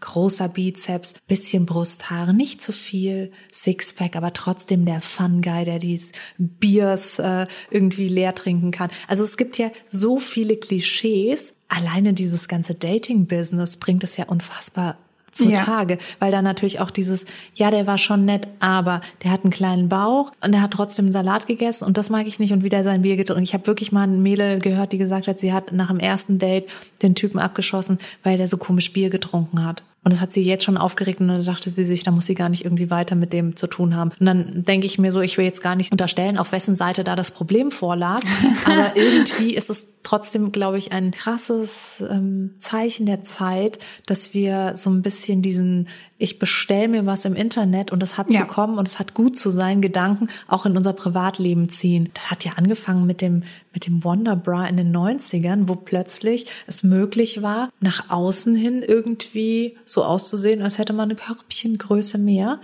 großer 0.00 0.48
Bizeps, 0.48 1.14
bisschen 1.26 1.66
Brusthaare, 1.66 2.34
nicht 2.34 2.62
zu 2.62 2.72
viel, 2.72 3.32
Sixpack, 3.52 4.16
aber 4.16 4.32
trotzdem 4.32 4.84
der 4.84 5.00
Fun 5.00 5.42
Guy, 5.42 5.64
der 5.64 5.78
die 5.78 6.00
Biers 6.38 7.18
äh, 7.18 7.46
irgendwie 7.70 8.08
leer 8.08 8.34
trinken 8.34 8.70
kann. 8.70 8.90
Also 9.08 9.24
es 9.24 9.36
gibt 9.36 9.58
ja 9.58 9.70
so 9.88 10.18
viele 10.18 10.56
Klischees. 10.56 11.54
Alleine 11.68 12.12
dieses 12.12 12.48
ganze 12.48 12.74
Dating-Business 12.74 13.76
bringt 13.76 14.04
es 14.04 14.16
ja 14.16 14.26
unfassbar 14.26 14.98
zutage, 15.30 15.94
ja. 15.94 16.00
weil 16.18 16.30
da 16.30 16.42
natürlich 16.42 16.80
auch 16.80 16.90
dieses, 16.90 17.26
ja, 17.54 17.70
der 17.70 17.86
war 17.86 17.98
schon 17.98 18.24
nett, 18.24 18.48
aber 18.60 19.00
der 19.22 19.30
hat 19.30 19.44
einen 19.44 19.52
kleinen 19.52 19.88
Bauch 19.88 20.32
und 20.42 20.52
der 20.52 20.62
hat 20.62 20.72
trotzdem 20.72 21.06
einen 21.06 21.12
Salat 21.12 21.46
gegessen 21.46 21.84
und 21.84 21.96
das 21.96 22.10
mag 22.10 22.26
ich 22.26 22.38
nicht 22.38 22.52
und 22.52 22.64
wieder 22.64 22.84
sein 22.84 23.02
Bier 23.02 23.16
getrunken. 23.16 23.42
Ich 23.42 23.54
habe 23.54 23.66
wirklich 23.66 23.92
mal 23.92 24.04
ein 24.04 24.22
Mädel 24.22 24.58
gehört, 24.58 24.92
die 24.92 24.98
gesagt 24.98 25.28
hat, 25.28 25.38
sie 25.38 25.52
hat 25.52 25.72
nach 25.72 25.88
dem 25.88 26.00
ersten 26.00 26.38
Date 26.38 26.68
den 27.02 27.14
Typen 27.14 27.38
abgeschossen, 27.38 27.98
weil 28.22 28.38
der 28.38 28.48
so 28.48 28.56
komisch 28.56 28.92
Bier 28.92 29.10
getrunken 29.10 29.64
hat. 29.64 29.82
Und 30.02 30.14
das 30.14 30.20
hat 30.22 30.32
sie 30.32 30.42
jetzt 30.42 30.64
schon 30.64 30.78
aufgeregt 30.78 31.20
und 31.20 31.28
dann 31.28 31.44
dachte 31.44 31.68
sie 31.68 31.84
sich, 31.84 32.02
da 32.02 32.10
muss 32.10 32.24
sie 32.24 32.34
gar 32.34 32.48
nicht 32.48 32.64
irgendwie 32.64 32.88
weiter 32.88 33.14
mit 33.16 33.34
dem 33.34 33.54
zu 33.54 33.66
tun 33.66 33.94
haben. 33.94 34.12
Und 34.18 34.24
dann 34.24 34.62
denke 34.62 34.86
ich 34.86 34.98
mir 34.98 35.12
so, 35.12 35.20
ich 35.20 35.36
will 35.36 35.44
jetzt 35.44 35.62
gar 35.62 35.76
nicht 35.76 35.92
unterstellen, 35.92 36.38
auf 36.38 36.52
wessen 36.52 36.74
Seite 36.74 37.04
da 37.04 37.16
das 37.16 37.32
Problem 37.32 37.70
vorlag. 37.70 38.20
Aber 38.64 38.96
irgendwie 38.96 39.54
ist 39.54 39.68
es 39.68 39.88
trotzdem, 40.02 40.52
glaube 40.52 40.78
ich, 40.78 40.92
ein 40.92 41.10
krasses 41.10 42.02
ähm, 42.10 42.54
Zeichen 42.56 43.04
der 43.04 43.22
Zeit, 43.22 43.78
dass 44.06 44.32
wir 44.32 44.72
so 44.74 44.88
ein 44.88 45.02
bisschen 45.02 45.42
diesen 45.42 45.86
ich 46.20 46.38
bestell 46.38 46.86
mir 46.88 47.06
was 47.06 47.24
im 47.24 47.34
Internet 47.34 47.90
und 47.92 48.02
es 48.02 48.18
hat 48.18 48.30
ja. 48.30 48.40
zu 48.40 48.46
kommen 48.46 48.78
und 48.78 48.86
es 48.86 48.98
hat 48.98 49.14
gut 49.14 49.38
zu 49.38 49.48
sein, 49.48 49.80
Gedanken 49.80 50.28
auch 50.48 50.66
in 50.66 50.76
unser 50.76 50.92
Privatleben 50.92 51.70
ziehen. 51.70 52.10
Das 52.12 52.30
hat 52.30 52.44
ja 52.44 52.52
angefangen 52.56 53.06
mit 53.06 53.22
dem, 53.22 53.42
mit 53.72 53.86
dem 53.86 54.04
Wonderbra 54.04 54.66
in 54.66 54.76
den 54.76 54.94
90ern, 54.94 55.62
wo 55.66 55.76
plötzlich 55.76 56.46
es 56.66 56.82
möglich 56.82 57.42
war, 57.42 57.70
nach 57.80 58.10
außen 58.10 58.54
hin 58.54 58.84
irgendwie 58.86 59.78
so 59.86 60.04
auszusehen, 60.04 60.60
als 60.60 60.76
hätte 60.76 60.92
man 60.92 61.10
eine 61.10 61.16
Körbchengröße 61.18 62.18
mehr. 62.18 62.60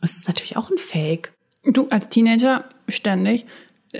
Das 0.00 0.16
ist 0.16 0.26
natürlich 0.26 0.56
auch 0.56 0.70
ein 0.70 0.78
Fake. 0.78 1.32
Du 1.64 1.86
als 1.88 2.08
Teenager 2.08 2.64
ständig 2.88 3.46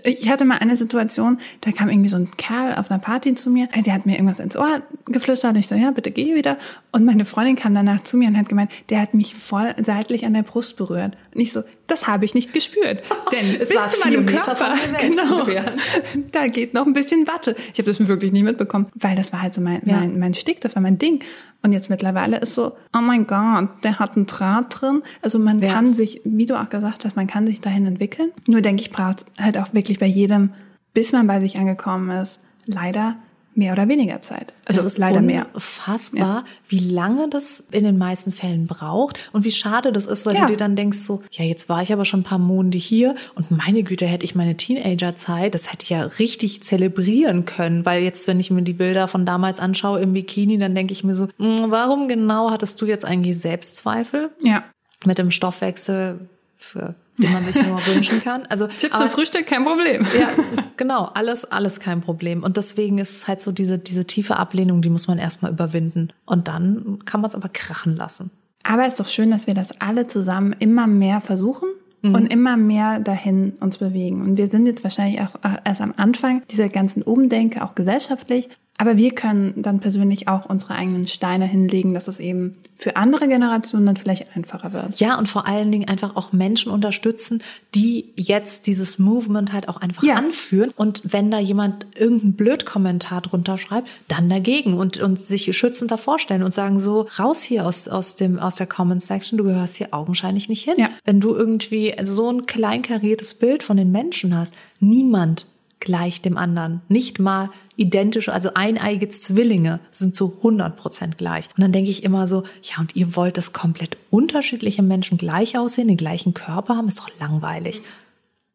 ich 0.03 0.29
hatte 0.29 0.45
mal 0.45 0.59
eine 0.59 0.77
Situation, 0.77 1.39
da 1.61 1.71
kam 1.71 1.89
irgendwie 1.89 2.09
so 2.09 2.17
ein 2.17 2.31
Kerl 2.37 2.75
auf 2.75 2.91
einer 2.91 2.99
Party 2.99 3.35
zu 3.35 3.51
mir, 3.51 3.69
der 3.69 3.93
hat 3.93 4.07
mir 4.07 4.15
irgendwas 4.15 4.41
ins 4.41 4.57
Ohr 4.57 4.83
geflüstert 5.07 5.53
und 5.53 5.59
ich 5.59 5.69
so, 5.69 5.75
ja, 5.75 5.91
bitte 5.93 6.11
geh 6.11 6.35
wieder. 6.35 6.59
Und 6.91 7.05
meine 7.05 7.25
Freundin 7.25 7.57
kam 7.57 7.75
danach 7.75 8.03
zu 8.03 8.17
mir 8.17 8.29
und 8.29 8.37
hat 8.37 8.49
gemeint, 8.49 8.73
der 8.91 9.01
hat 9.01 9.15
mich 9.15 9.35
voll 9.35 9.75
seitlich 9.83 10.27
an 10.27 10.35
der 10.35 10.43
Brust 10.43 10.77
berührt. 10.77 11.17
Und 11.35 11.41
ich 11.41 11.53
so, 11.53 11.63
das 11.87 12.07
habe 12.07 12.25
ich 12.25 12.35
nicht 12.35 12.53
gespürt. 12.53 13.03
Denn 13.33 13.41
es 13.41 13.69
bis 13.69 13.89
zu 13.89 14.01
meinem 14.05 14.25
Körper, 14.25 14.77
genau, 15.01 15.47
da 16.33 16.47
geht 16.47 16.75
noch 16.75 16.87
ein 16.87 16.93
bisschen 16.93 17.27
Watte. 17.27 17.57
Ich 17.73 17.79
habe 17.79 17.91
das 17.91 18.07
wirklich 18.07 18.33
nie 18.33 18.43
mitbekommen, 18.43 18.87
weil 18.95 19.17
das 19.17 19.33
war 19.33 19.43
halt 19.43 19.55
so 19.55 19.61
mein, 19.61 19.83
ja. 19.85 19.99
mein, 19.99 20.19
mein 20.19 20.35
Stick, 20.35 20.61
das 20.61 20.77
war 20.77 20.83
mein 20.83 20.99
Ding. 20.99 21.23
Und 21.63 21.73
jetzt 21.73 21.89
mittlerweile 21.91 22.37
ist 22.39 22.55
so, 22.55 22.77
oh 22.95 23.01
mein 23.01 23.27
Gott, 23.27 23.69
der 23.83 23.99
hat 23.99 24.17
einen 24.17 24.27
Draht 24.27 24.81
drin. 24.81 25.03
Also 25.23 25.39
man 25.39 25.61
ja. 25.61 25.73
kann 25.73 25.95
sich, 25.95 26.21
wie 26.25 26.47
du 26.47 26.61
auch 26.61 26.69
gesagt 26.69 27.05
hast, 27.05 27.17
man 27.17 27.27
kann 27.27 27.47
sich 27.47 27.61
dahin 27.61 27.87
entwickeln. 27.87 28.33
Nur 28.47 28.61
denke 28.61 28.83
ich, 28.83 28.91
braucht 28.91 29.25
halt 29.39 29.57
auch 29.59 29.73
wirklich 29.73 29.99
bei 29.99 30.07
jedem, 30.07 30.51
bis 30.93 31.13
man 31.13 31.27
bei 31.27 31.41
sich 31.41 31.59
angekommen 31.59 32.11
ist, 32.11 32.41
leider 32.67 33.17
mehr 33.57 33.73
oder 33.73 33.89
weniger 33.89 34.21
Zeit. 34.21 34.53
Also 34.65 34.81
es 34.81 34.87
ist 34.87 34.99
leider 34.99 35.21
mehr. 35.21 35.47
Fassbar, 35.57 36.21
ja. 36.21 36.45
wie 36.69 36.91
lange 36.91 37.29
das 37.29 37.65
in 37.71 37.85
den 37.85 37.99
meisten 37.99 38.33
Fällen 38.33 38.67
braucht 38.67 39.31
und 39.33 39.45
wie 39.45 39.51
schade 39.51 39.93
das 39.93 40.07
ist, 40.07 40.27
weil 40.27 40.35
ja. 40.35 40.43
du 40.43 40.53
dir 40.53 40.57
dann 40.57 40.77
denkst 40.77 40.99
so, 40.99 41.23
ja, 41.31 41.45
jetzt 41.45 41.69
war 41.69 41.83
ich 41.83 41.93
aber 41.93 42.05
schon 42.05 42.21
ein 42.21 42.25
paar 42.25 42.39
Monate 42.39 42.79
hier 42.79 43.15
und 43.35 43.51
meine 43.51 43.83
Güte, 43.83 44.07
hätte 44.07 44.25
ich 44.25 44.35
meine 44.35 44.57
Teenagerzeit, 44.57 45.55
das 45.55 45.73
hätte 45.73 45.85
ich 45.85 45.91
ja 45.91 46.03
richtig 46.03 46.63
zelebrieren 46.63 47.45
können, 47.45 47.85
weil 47.85 48.03
jetzt, 48.03 48.27
wenn 48.27 48.41
ich 48.41 48.51
mir 48.51 48.63
die 48.63 48.73
Bilder 48.73 49.09
von 49.09 49.25
damals 49.27 49.61
anschaue 49.61 50.01
im 50.01 50.13
Bikini, 50.13 50.59
dann 50.59 50.75
denke 50.75 50.93
ich 50.93 51.05
mir 51.05 51.15
so, 51.15 51.29
hm, 51.39 51.71
warum 51.71 52.09
genau 52.09 52.51
hattest 52.51 52.81
du 52.81 52.87
jetzt 52.87 53.05
eigentlich 53.05 53.39
Selbstzweifel? 53.39 54.31
Ja. 54.43 54.65
Mit 55.07 55.19
dem 55.19 55.31
Stoffwechsel 55.31 56.29
für 56.65 56.95
den 57.19 57.33
man 57.33 57.45
sich 57.45 57.65
nur 57.65 57.79
wünschen 57.87 58.23
kann. 58.23 58.47
Also 58.47 58.67
Chips 58.79 59.01
und 59.01 59.11
Frühstück 59.11 59.47
kein 59.47 59.65
Problem. 59.65 60.07
Ja, 60.19 60.29
genau, 60.77 61.05
alles 61.15 61.45
alles 61.45 61.81
kein 61.81 62.01
Problem 62.01 62.43
und 62.43 62.57
deswegen 62.57 62.99
ist 62.99 63.13
es 63.13 63.29
halt 63.29 63.41
so 63.41 63.53
diese 63.53 63.79
diese 63.79 64.07
tiefe 64.07 64.37
Ablehnung, 64.37 64.83
die 64.83 64.91
muss 64.91 65.09
man 65.09 65.19
erstmal 65.19 65.53
überwinden 65.53 66.09
und 66.25 66.49
dann 66.49 67.01
kann 67.05 67.21
man 67.21 67.29
es 67.29 67.35
aber 67.35 67.49
krachen 67.49 67.97
lassen. 67.97 68.31
Aber 68.63 68.83
es 68.83 68.95
ist 68.95 69.01
doch 69.01 69.07
schön, 69.07 69.31
dass 69.31 69.47
wir 69.47 69.55
das 69.55 69.81
alle 69.81 70.07
zusammen 70.07 70.55
immer 70.59 70.87
mehr 70.87 71.21
versuchen 71.21 71.69
mhm. 72.03 72.15
und 72.15 72.27
immer 72.27 72.57
mehr 72.57 73.01
dahin 73.01 73.55
uns 73.61 73.79
bewegen. 73.79 74.23
Und 74.23 74.39
wir 74.39 74.49
sind 74.49 74.67
jetzt 74.67 74.85
wahrscheinlich 74.85 75.21
auch 75.21 75.35
erst 75.65 75.81
am 75.81 75.95
Anfang 75.97 76.43
dieser 76.51 76.69
ganzen 76.69 77.03
Umdenke, 77.03 77.63
auch 77.63 77.75
gesellschaftlich. 77.75 78.49
Aber 78.77 78.97
wir 78.97 79.13
können 79.13 79.63
dann 79.63 79.79
persönlich 79.79 80.27
auch 80.27 80.47
unsere 80.47 80.75
eigenen 80.75 81.07
Steine 81.07 81.47
hinlegen, 81.47 81.95
dass 81.95 82.09
es 82.09 82.19
eben 82.19 82.55
für 82.75 82.97
andere 82.97 83.29
Generationen 83.29 83.87
dann 83.87 83.95
vielleicht 83.95 84.37
einfacher 84.37 84.73
wird. 84.73 84.99
Ja, 84.99 85.17
und 85.17 85.29
vor 85.29 85.47
allen 85.47 85.71
Dingen 85.71 85.89
einfach 85.89 86.17
auch 86.17 86.33
Menschen 86.33 86.73
unterstützen, 86.73 87.41
die 87.77 88.13
jetzt 88.17 88.67
dieses 88.67 88.99
Movement 88.99 89.53
halt 89.53 89.69
auch 89.69 89.77
einfach 89.77 90.03
ja. 90.03 90.15
anführen. 90.15 90.73
Und 90.75 91.03
wenn 91.05 91.31
da 91.31 91.39
jemand 91.39 91.87
irgendeinen 91.95 92.33
Blödkommentar 92.33 93.21
drunter 93.21 93.59
schreibt, 93.59 93.89
dann 94.09 94.29
dagegen 94.29 94.75
und, 94.75 94.99
und 94.99 95.21
sich 95.21 95.57
schützend 95.57 95.93
davor 95.93 96.19
stellen 96.19 96.43
und 96.43 96.53
sagen 96.53 96.81
so, 96.81 97.07
raus 97.17 97.43
hier 97.43 97.67
aus, 97.67 97.87
aus 97.87 98.17
dem, 98.17 98.41
aus 98.41 98.57
der 98.57 98.67
Comment 98.67 99.03
Section, 99.03 99.39
du 99.39 99.45
gehörst 99.45 99.77
hier 99.77 99.89
augenscheinlich 99.93 100.49
nicht 100.49 100.65
hin. 100.65 100.75
Ja. 100.77 100.89
Wenn 101.05 101.21
du 101.21 101.33
irgendwie 101.33 101.95
so 102.03 102.29
ein 102.29 102.47
kleinkariertes 102.47 103.35
Bild 103.35 103.63
von 103.63 103.77
den 103.77 103.93
Menschen 103.93 104.37
hast, 104.37 104.53
niemand 104.81 105.47
gleich 105.81 106.23
dem 106.23 106.37
anderen. 106.37 106.81
Nicht 106.89 107.19
mal 107.19 107.51
identisch, 107.77 108.29
also 108.29 108.51
eineige 108.55 109.09
Zwillinge 109.09 109.81
sind 109.91 110.15
zu 110.15 110.35
100 110.39 110.77
Prozent 110.77 111.19
gleich. 111.19 111.49
Und 111.57 111.63
dann 111.63 111.73
denke 111.73 111.91
ich 111.91 112.05
immer 112.05 112.27
so, 112.29 112.45
ja, 112.63 112.79
und 112.79 112.97
ihr 112.97 113.17
wollt, 113.17 113.37
dass 113.37 113.53
komplett 113.53 113.97
unterschiedliche 114.11 114.83
Menschen 114.83 115.19
gleich 115.19 115.59
aussehen, 115.59 115.89
den 115.89 115.97
gleichen 115.97 116.35
Körper 116.35 116.77
haben, 116.77 116.89
ist 116.89 117.01
doch 117.01 117.11
langweilig. 117.19 117.83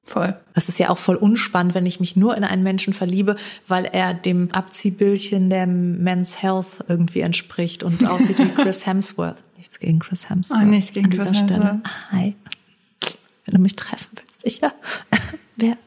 Voll. 0.10 0.36
Das 0.56 0.70
ist 0.70 0.80
ja 0.80 0.90
auch 0.90 0.98
voll 0.98 1.18
unspannend, 1.18 1.76
wenn 1.76 1.86
ich 1.86 2.00
mich 2.00 2.16
nur 2.16 2.36
in 2.36 2.44
einen 2.44 2.64
Menschen 2.64 2.94
verliebe, 2.94 3.36
weil 3.68 3.86
er 3.86 4.16
dem 4.16 4.52
Abziehbildchen 4.52 5.52
der 5.52 5.68
Men's 5.68 6.42
Health 6.42 6.84
irgendwie 6.88 7.20
entspricht 7.20 7.84
und 7.84 8.08
aussieht 8.08 8.40
wie 8.40 8.50
Chris 8.62 8.88
Hemsworth. 8.88 9.44
Nichts 9.56 9.78
gegen 9.78 10.00
Chris 10.00 10.28
Hemsworth. 10.28 10.62
Oh, 10.64 10.66
nichts 10.66 10.94
gegen 10.94 11.06
An 11.06 11.12
dieser 11.12 11.26
Chris 11.26 11.40
Stelle. 11.40 11.82
Hi. 12.12 12.36
Wenn 13.46 13.54
du 13.54 13.62
mich 13.62 13.76
treffen 13.76 14.08
willst, 14.16 14.42
sicher. 14.42 14.74
Wer 15.58 15.78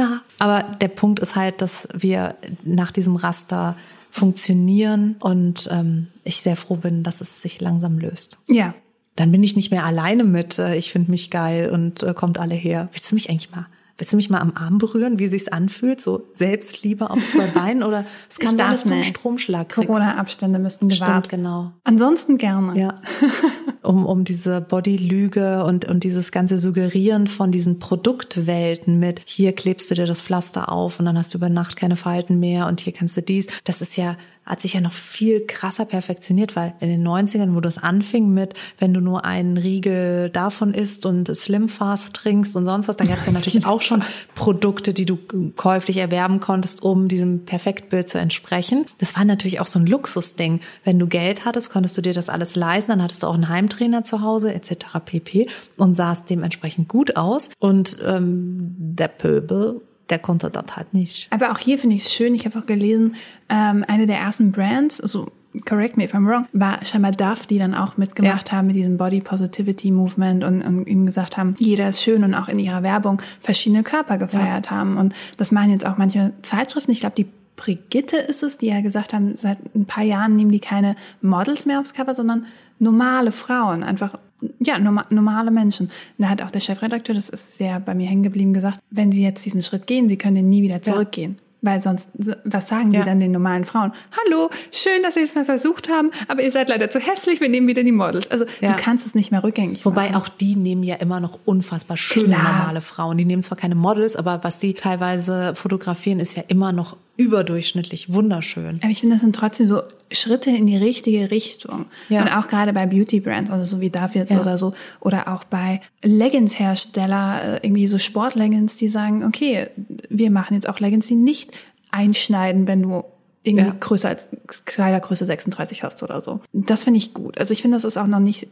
da. 0.00 0.20
Aber 0.38 0.62
der 0.80 0.88
Punkt 0.88 1.20
ist 1.20 1.36
halt, 1.36 1.62
dass 1.62 1.88
wir 1.92 2.34
nach 2.64 2.90
diesem 2.90 3.16
Raster 3.16 3.76
funktionieren 4.10 5.16
und 5.20 5.68
ähm, 5.70 6.08
ich 6.24 6.42
sehr 6.42 6.56
froh 6.56 6.76
bin, 6.76 7.02
dass 7.02 7.20
es 7.20 7.42
sich 7.42 7.60
langsam 7.60 7.98
löst. 7.98 8.38
Ja. 8.48 8.74
Dann 9.16 9.30
bin 9.30 9.42
ich 9.42 9.54
nicht 9.54 9.70
mehr 9.70 9.84
alleine 9.84 10.24
mit, 10.24 10.58
äh, 10.58 10.74
ich 10.76 10.90
finde 10.90 11.10
mich 11.10 11.30
geil 11.30 11.70
und 11.70 12.02
äh, 12.02 12.14
kommt 12.14 12.38
alle 12.38 12.54
her. 12.54 12.88
Willst 12.92 13.10
du 13.10 13.14
mich 13.14 13.30
eigentlich 13.30 13.50
mal 13.50 13.66
Willst 14.00 14.14
du 14.14 14.16
mich 14.16 14.30
mal 14.30 14.40
am 14.40 14.54
Arm 14.54 14.78
berühren, 14.78 15.18
wie 15.18 15.28
sich's 15.28 15.48
anfühlt? 15.48 16.00
So 16.00 16.26
Selbstliebe 16.32 17.10
auf 17.10 17.26
zwei 17.26 17.46
Beinen 17.54 17.82
oder 17.82 18.06
es 18.30 18.38
kann 18.38 18.56
sein, 18.56 18.70
dass 18.70 18.84
du 18.84 18.92
einen 18.94 19.04
Stromschlag 19.04 19.68
kriegst. 19.68 19.88
Corona-Abstände 19.88 20.58
müssten 20.58 20.88
gewahrt. 20.88 21.26
Stimmt, 21.26 21.28
genau. 21.28 21.72
Ansonsten 21.84 22.38
gerne. 22.38 22.80
Ja. 22.80 23.02
um, 23.82 24.06
um 24.06 24.24
diese 24.24 24.60
Bodylüge 24.60 25.64
und, 25.64 25.84
und 25.86 26.04
dieses 26.04 26.32
ganze 26.32 26.58
Suggerieren 26.58 27.26
von 27.26 27.50
diesen 27.50 27.78
Produktwelten 27.78 28.98
mit, 28.98 29.20
hier 29.24 29.52
klebst 29.52 29.90
du 29.90 29.94
dir 29.94 30.06
das 30.06 30.22
Pflaster 30.22 30.70
auf 30.70 30.98
und 30.98 31.06
dann 31.06 31.18
hast 31.18 31.34
du 31.34 31.38
über 31.38 31.48
Nacht 31.48 31.76
keine 31.76 31.96
Falten 31.96 32.38
mehr 32.40 32.66
und 32.66 32.80
hier 32.80 32.92
kannst 32.92 33.16
du 33.16 33.22
dies. 33.22 33.46
Das 33.64 33.80
ist 33.80 33.96
ja 33.96 34.16
hat 34.50 34.60
sich 34.60 34.74
ja 34.74 34.80
noch 34.80 34.92
viel 34.92 35.46
krasser 35.46 35.84
perfektioniert, 35.84 36.56
weil 36.56 36.74
in 36.80 36.88
den 36.88 37.06
90ern, 37.06 37.54
wo 37.54 37.60
das 37.60 37.78
anfing 37.78 38.30
mit, 38.30 38.54
wenn 38.78 38.92
du 38.92 39.00
nur 39.00 39.24
einen 39.24 39.56
Riegel 39.56 40.28
davon 40.28 40.74
isst 40.74 41.06
und 41.06 41.32
Slim 41.36 41.68
Fast 41.68 42.14
trinkst 42.14 42.56
und 42.56 42.64
sonst 42.64 42.88
was, 42.88 42.96
dann 42.96 43.06
gab 43.06 43.18
es 43.18 43.26
ja 43.26 43.32
natürlich 43.32 43.64
auch 43.64 43.80
schon 43.80 44.02
Produkte, 44.34 44.92
die 44.92 45.06
du 45.06 45.18
käuflich 45.54 45.98
erwerben 45.98 46.40
konntest, 46.40 46.82
um 46.82 47.06
diesem 47.06 47.44
Perfektbild 47.44 48.08
zu 48.08 48.18
entsprechen. 48.18 48.86
Das 48.98 49.16
war 49.16 49.24
natürlich 49.24 49.60
auch 49.60 49.68
so 49.68 49.78
ein 49.78 49.86
Luxusding. 49.86 50.58
Wenn 50.82 50.98
du 50.98 51.06
Geld 51.06 51.44
hattest, 51.44 51.70
konntest 51.70 51.96
du 51.96 52.02
dir 52.02 52.12
das 52.12 52.28
alles 52.28 52.56
leisten, 52.56 52.90
dann 52.90 53.02
hattest 53.04 53.22
du 53.22 53.28
auch 53.28 53.34
einen 53.34 53.48
Heimtrainer 53.48 54.02
zu 54.02 54.20
Hause 54.20 54.52
etc. 54.52 54.98
pp. 55.04 55.46
und 55.76 55.94
sahst 55.94 56.28
dementsprechend 56.28 56.88
gut 56.88 57.16
aus. 57.16 57.50
Und 57.60 57.98
ähm, 58.04 58.58
der 58.76 59.08
Pöbel 59.08 59.80
der 60.10 60.18
konnte 60.18 60.50
das 60.50 60.76
halt 60.76 60.92
nicht. 60.92 61.28
Aber 61.30 61.52
auch 61.52 61.58
hier 61.58 61.78
finde 61.78 61.96
ich 61.96 62.04
es 62.04 62.12
schön, 62.12 62.34
ich 62.34 62.44
habe 62.46 62.58
auch 62.58 62.66
gelesen, 62.66 63.16
ähm, 63.48 63.84
eine 63.86 64.06
der 64.06 64.18
ersten 64.18 64.52
Brands, 64.52 65.00
also 65.00 65.28
correct 65.64 65.96
me 65.96 66.04
if 66.04 66.14
I'm 66.14 66.26
wrong, 66.26 66.46
war 66.52 66.84
scheinbar 66.84 67.12
Duff, 67.12 67.46
die 67.46 67.58
dann 67.58 67.74
auch 67.74 67.96
mitgemacht 67.96 68.50
ja. 68.50 68.58
haben 68.58 68.68
mit 68.68 68.76
diesem 68.76 68.96
Body 68.96 69.20
Positivity 69.20 69.90
Movement 69.90 70.44
und, 70.44 70.62
und 70.62 70.86
ihm 70.86 71.06
gesagt 71.06 71.36
haben, 71.36 71.54
jeder 71.58 71.88
ist 71.88 72.02
schön 72.02 72.22
und 72.24 72.34
auch 72.34 72.48
in 72.48 72.58
ihrer 72.58 72.82
Werbung 72.82 73.20
verschiedene 73.40 73.82
Körper 73.82 74.18
gefeiert 74.18 74.66
ja. 74.66 74.72
haben. 74.72 74.96
Und 74.96 75.14
das 75.36 75.50
machen 75.50 75.70
jetzt 75.70 75.86
auch 75.86 75.96
manche 75.96 76.32
Zeitschriften. 76.42 76.92
Ich 76.92 77.00
glaube, 77.00 77.16
die 77.16 77.26
Brigitte 77.56 78.16
ist 78.16 78.42
es, 78.42 78.58
die 78.58 78.68
ja 78.68 78.80
gesagt 78.80 79.12
haben, 79.12 79.36
seit 79.36 79.58
ein 79.74 79.84
paar 79.84 80.04
Jahren 80.04 80.36
nehmen 80.36 80.52
die 80.52 80.60
keine 80.60 80.96
Models 81.20 81.66
mehr 81.66 81.80
aufs 81.80 81.92
Cover, 81.92 82.14
sondern 82.14 82.46
normale 82.78 83.32
Frauen, 83.32 83.82
einfach 83.82 84.18
ja, 84.58 84.78
normale 84.78 85.50
Menschen. 85.50 85.90
Da 86.18 86.28
hat 86.28 86.42
auch 86.42 86.50
der 86.50 86.60
Chefredakteur, 86.60 87.14
das 87.14 87.28
ist 87.28 87.56
sehr 87.56 87.80
bei 87.80 87.94
mir 87.94 88.08
hängen 88.08 88.22
geblieben, 88.22 88.52
gesagt, 88.52 88.80
wenn 88.90 89.12
Sie 89.12 89.22
jetzt 89.22 89.44
diesen 89.44 89.62
Schritt 89.62 89.86
gehen, 89.86 90.08
Sie 90.08 90.16
können 90.16 90.36
den 90.36 90.48
nie 90.48 90.62
wieder 90.62 90.82
zurückgehen. 90.82 91.36
Ja. 91.38 91.44
Weil 91.62 91.82
sonst, 91.82 92.10
was 92.44 92.68
sagen 92.68 92.90
ja. 92.90 93.00
die 93.00 93.06
dann 93.06 93.20
den 93.20 93.32
normalen 93.32 93.66
Frauen? 93.66 93.92
Hallo, 94.24 94.48
schön, 94.72 95.02
dass 95.02 95.14
Sie 95.14 95.20
es 95.20 95.34
mal 95.34 95.44
versucht 95.44 95.90
haben, 95.90 96.10
aber 96.26 96.42
ihr 96.42 96.50
seid 96.50 96.70
leider 96.70 96.90
zu 96.90 97.00
hässlich, 97.00 97.40
wir 97.42 97.50
nehmen 97.50 97.68
wieder 97.68 97.82
die 97.82 97.92
Models. 97.92 98.30
Also 98.30 98.46
ja. 98.60 98.72
du 98.72 98.82
kannst 98.82 99.06
es 99.06 99.14
nicht 99.14 99.30
mehr 99.30 99.44
rückgängig 99.44 99.84
Wobei 99.84 100.10
machen. 100.10 100.22
auch 100.22 100.28
die 100.28 100.56
nehmen 100.56 100.82
ja 100.82 100.96
immer 100.96 101.20
noch 101.20 101.38
unfassbar 101.44 101.98
schöne 101.98 102.34
Klar. 102.34 102.60
normale 102.60 102.80
Frauen. 102.80 103.18
Die 103.18 103.26
nehmen 103.26 103.42
zwar 103.42 103.58
keine 103.58 103.74
Models, 103.74 104.16
aber 104.16 104.40
was 104.42 104.58
die 104.58 104.72
teilweise 104.72 105.54
fotografieren, 105.54 106.18
ist 106.18 106.34
ja 106.34 106.44
immer 106.48 106.72
noch 106.72 106.96
überdurchschnittlich 107.20 108.12
wunderschön. 108.12 108.78
Aber 108.82 108.90
ich 108.90 109.00
finde, 109.00 109.16
das 109.16 109.20
sind 109.20 109.36
trotzdem 109.36 109.66
so 109.66 109.82
Schritte 110.10 110.48
in 110.50 110.66
die 110.66 110.78
richtige 110.78 111.30
Richtung. 111.30 111.84
Ja. 112.08 112.22
Und 112.22 112.28
auch 112.28 112.48
gerade 112.48 112.72
bei 112.72 112.86
Beauty 112.86 113.20
Brands, 113.20 113.50
also 113.50 113.76
so 113.76 113.80
wie 113.82 113.90
Davids 113.90 114.32
Ja. 114.32 114.40
oder 114.40 114.56
so, 114.56 114.72
oder 115.00 115.28
auch 115.28 115.44
bei 115.44 115.82
Leggings-Hersteller, 116.02 117.58
äh, 117.62 117.66
irgendwie 117.66 117.86
so 117.86 117.98
Sportleggings, 117.98 118.76
die 118.76 118.88
sagen, 118.88 119.24
okay, 119.24 119.68
wir 120.08 120.30
machen 120.30 120.54
jetzt 120.54 120.68
auch 120.68 120.80
Leggings, 120.80 121.06
die 121.08 121.14
nicht 121.14 121.52
einschneiden, 121.90 122.66
wenn 122.66 122.82
du 122.82 123.04
irgendwie 123.42 123.66
Ja. 123.66 123.76
größer 123.78 124.08
als 124.08 124.30
Kleidergröße 124.64 125.26
36 125.26 125.82
hast 125.82 126.02
oder 126.02 126.22
so. 126.22 126.40
Das 126.52 126.84
finde 126.84 126.98
ich 126.98 127.12
gut. 127.12 127.38
Also 127.38 127.52
ich 127.52 127.60
finde, 127.62 127.76
das 127.76 127.84
ist 127.84 127.98
auch 127.98 128.06
noch 128.06 128.18
nicht 128.20 128.48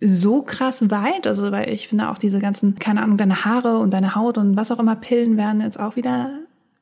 so 0.00 0.42
krass 0.42 0.90
weit, 0.90 1.26
also 1.26 1.52
weil 1.52 1.70
ich 1.70 1.88
finde 1.88 2.10
auch 2.10 2.18
diese 2.18 2.40
ganzen, 2.40 2.78
keine 2.78 3.02
Ahnung, 3.02 3.18
deine 3.18 3.44
Haare 3.44 3.78
und 3.78 3.90
deine 3.92 4.14
Haut 4.16 4.36
und 4.38 4.56
was 4.56 4.70
auch 4.72 4.78
immer 4.80 4.96
Pillen 4.96 5.36
werden 5.36 5.60
jetzt 5.60 5.78
auch 5.78 5.94
wieder 5.94 6.30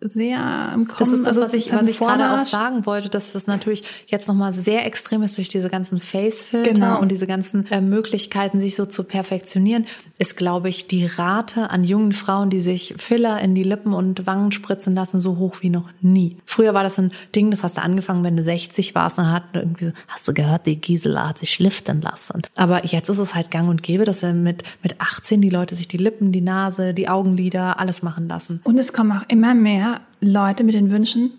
sehr 0.01 0.71
im 0.75 0.89
Kommen. 0.89 0.99
Das 0.99 1.09
ist 1.11 1.21
das, 1.21 1.29
Also 1.29 1.43
was 1.43 1.49
es 1.55 1.67
ich, 1.67 1.73
was 1.73 1.87
ich 1.87 1.99
gerade 1.99 2.31
auch 2.33 2.47
sagen 2.47 2.87
wollte, 2.87 3.09
dass 3.11 3.33
das 3.33 3.47
natürlich 3.47 3.85
jetzt 4.07 4.29
nochmal 4.29 4.53
sehr 4.53 4.87
extrem 4.87 5.23
ist 5.23 5.37
durch 5.37 5.49
diese 5.49 5.69
ganzen 5.69 5.99
Face-Filter 6.01 6.73
Genau. 6.73 7.01
und 7.01 7.11
diese 7.11 7.27
ganzen 7.27 7.67
äh, 7.71 7.81
Möglichkeiten, 7.81 8.61
sich 8.61 8.77
so 8.77 8.87
zu 8.87 9.05
perfektionieren, 9.05 9.87
ist, 10.19 10.37
glaube 10.37 10.69
ich, 10.69 10.87
die 10.87 11.07
Rate 11.07 11.71
an 11.71 11.85
jungen 11.85 12.13
Frauen, 12.13 12.51
die 12.51 12.61
sich 12.61 12.95
Filler 12.97 13.41
in 13.41 13.55
die 13.55 13.63
Lippen 13.63 13.93
und 13.93 14.27
Wangen 14.27 14.53
spritzen 14.53 14.95
lassen, 14.95 15.21
so 15.21 15.37
hoch 15.39 15.57
wie 15.61 15.71
noch 15.71 15.89
nie. 16.01 16.37
Früher 16.47 16.75
war 16.75 16.83
das 16.83 16.99
ein 16.99 17.13
Ding, 17.35 17.51
das 17.51 17.63
hast 17.65 17.77
du 17.77 17.83
angefangen, 17.83 18.25
wenn 18.25 18.37
du 18.37 18.43
60 18.43 18.95
warst, 18.95 19.19
und 19.19 19.31
hat 19.31 19.45
irgendwie 19.53 19.87
so, 19.87 19.93
hast 20.09 20.27
du 20.29 20.35
gehört, 20.35 20.67
die 20.67 20.77
Gisela 20.81 21.29
hat 21.29 21.39
sich 21.39 21.59
liften 21.59 22.01
lassen. 22.01 22.43
Aber 22.57 22.87
jetzt 22.87 23.09
ist 23.09 23.19
es 23.19 23.35
halt 23.35 23.51
gang 23.51 23.69
und 23.69 23.83
gäbe, 23.83 24.05
dass 24.05 24.23
mit, 24.23 24.63
mit 24.83 25.01
18 25.01 25.41
die 25.41 25.51
Leute 25.51 25.75
sich 25.75 25.89
die 25.89 25.97
Lippen, 25.97 26.33
die 26.33 26.41
Nase, 26.41 26.95
die 26.95 27.09
Augenlider, 27.09 27.81
alles 27.81 28.03
machen 28.03 28.29
lassen. 28.29 28.61
Und 28.65 28.79
es 28.79 28.93
kommen 28.93 29.13
auch 29.13 29.25
immer 29.29 29.55
mehr 29.55 29.90
Leute 30.21 30.65
mit 30.65 30.75
den 30.75 30.91
Wünschen, 30.91 31.33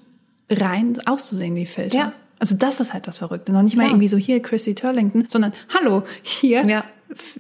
rein 0.50 0.98
auszusehen 1.06 1.56
wie 1.56 1.66
Filter. 1.66 1.98
Ja. 1.98 2.14
Also 2.40 2.56
das 2.56 2.80
ist 2.80 2.94
halt 2.94 3.08
das 3.08 3.20
Verrückte. 3.20 3.52
Noch 3.52 3.62
nicht 3.62 3.78
mal 3.78 3.84
Klar. 3.84 3.94
irgendwie 3.94 4.08
so 4.08 4.18
hier 4.18 4.42
Chrissy 4.42 4.74
Turlington, 4.74 5.28
sondern 5.30 5.54
hallo, 5.78 6.04
hier, 6.24 6.66
Ja. 6.66 6.84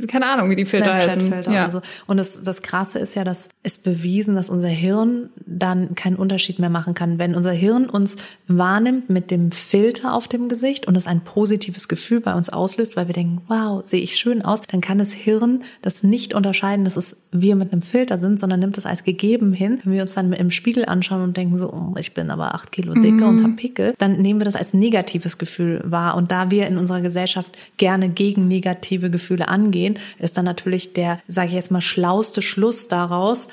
Keine 0.07 0.27
Ahnung, 0.27 0.49
wie 0.49 0.55
die 0.55 0.65
Filter 0.65 0.93
heißen. 0.93 1.43
Ja. 1.51 1.65
Also, 1.65 1.81
und 2.07 2.17
das, 2.17 2.41
das 2.41 2.61
Krasse 2.61 2.99
ist 2.99 3.15
ja, 3.15 3.23
dass 3.23 3.49
es 3.63 3.77
bewiesen, 3.77 4.35
dass 4.35 4.49
unser 4.49 4.69
Hirn 4.69 5.29
dann 5.45 5.95
keinen 5.95 6.15
Unterschied 6.15 6.59
mehr 6.59 6.69
machen 6.69 6.93
kann. 6.93 7.19
Wenn 7.19 7.35
unser 7.35 7.51
Hirn 7.51 7.85
uns 7.85 8.17
wahrnimmt 8.47 9.09
mit 9.09 9.31
dem 9.31 9.51
Filter 9.51 10.13
auf 10.13 10.27
dem 10.27 10.49
Gesicht 10.49 10.87
und 10.87 10.95
es 10.95 11.07
ein 11.07 11.21
positives 11.21 11.87
Gefühl 11.87 12.21
bei 12.21 12.33
uns 12.33 12.49
auslöst, 12.49 12.95
weil 12.95 13.07
wir 13.07 13.13
denken, 13.13 13.41
wow, 13.47 13.85
sehe 13.85 14.01
ich 14.01 14.15
schön 14.17 14.41
aus, 14.41 14.61
dann 14.61 14.81
kann 14.81 14.97
das 14.97 15.13
Hirn 15.13 15.63
das 15.81 16.03
nicht 16.03 16.33
unterscheiden, 16.33 16.85
dass 16.85 16.97
es 16.97 17.17
wir 17.31 17.55
mit 17.55 17.71
einem 17.71 17.81
Filter 17.81 18.17
sind, 18.17 18.39
sondern 18.39 18.59
nimmt 18.59 18.77
es 18.77 18.85
als 18.85 19.03
gegeben 19.03 19.53
hin. 19.53 19.79
Wenn 19.83 19.93
wir 19.93 20.01
uns 20.01 20.13
dann 20.13 20.33
im 20.33 20.51
Spiegel 20.51 20.85
anschauen 20.85 21.23
und 21.23 21.37
denken 21.37 21.57
so, 21.57 21.71
oh, 21.71 21.93
ich 21.97 22.13
bin 22.13 22.29
aber 22.29 22.55
acht 22.55 22.71
Kilo 22.71 22.93
dicker 22.93 23.27
und 23.27 23.43
hab 23.43 23.55
Pickel, 23.55 23.93
dann 23.97 24.21
nehmen 24.21 24.39
wir 24.39 24.45
das 24.45 24.55
als 24.55 24.73
negatives 24.73 25.37
Gefühl 25.37 25.81
wahr. 25.85 26.15
Und 26.15 26.31
da 26.31 26.51
wir 26.51 26.67
in 26.67 26.77
unserer 26.77 27.01
Gesellschaft 27.01 27.57
gerne 27.77 28.09
gegen 28.09 28.47
negative 28.47 29.09
Gefühle 29.09 29.47
angehen, 29.61 29.99
ist 30.19 30.37
dann 30.37 30.45
natürlich 30.45 30.93
der, 30.93 31.19
sage 31.27 31.49
ich 31.49 31.53
jetzt 31.53 31.71
mal, 31.71 31.81
schlauste 31.81 32.41
Schluss 32.41 32.87
daraus, 32.87 33.49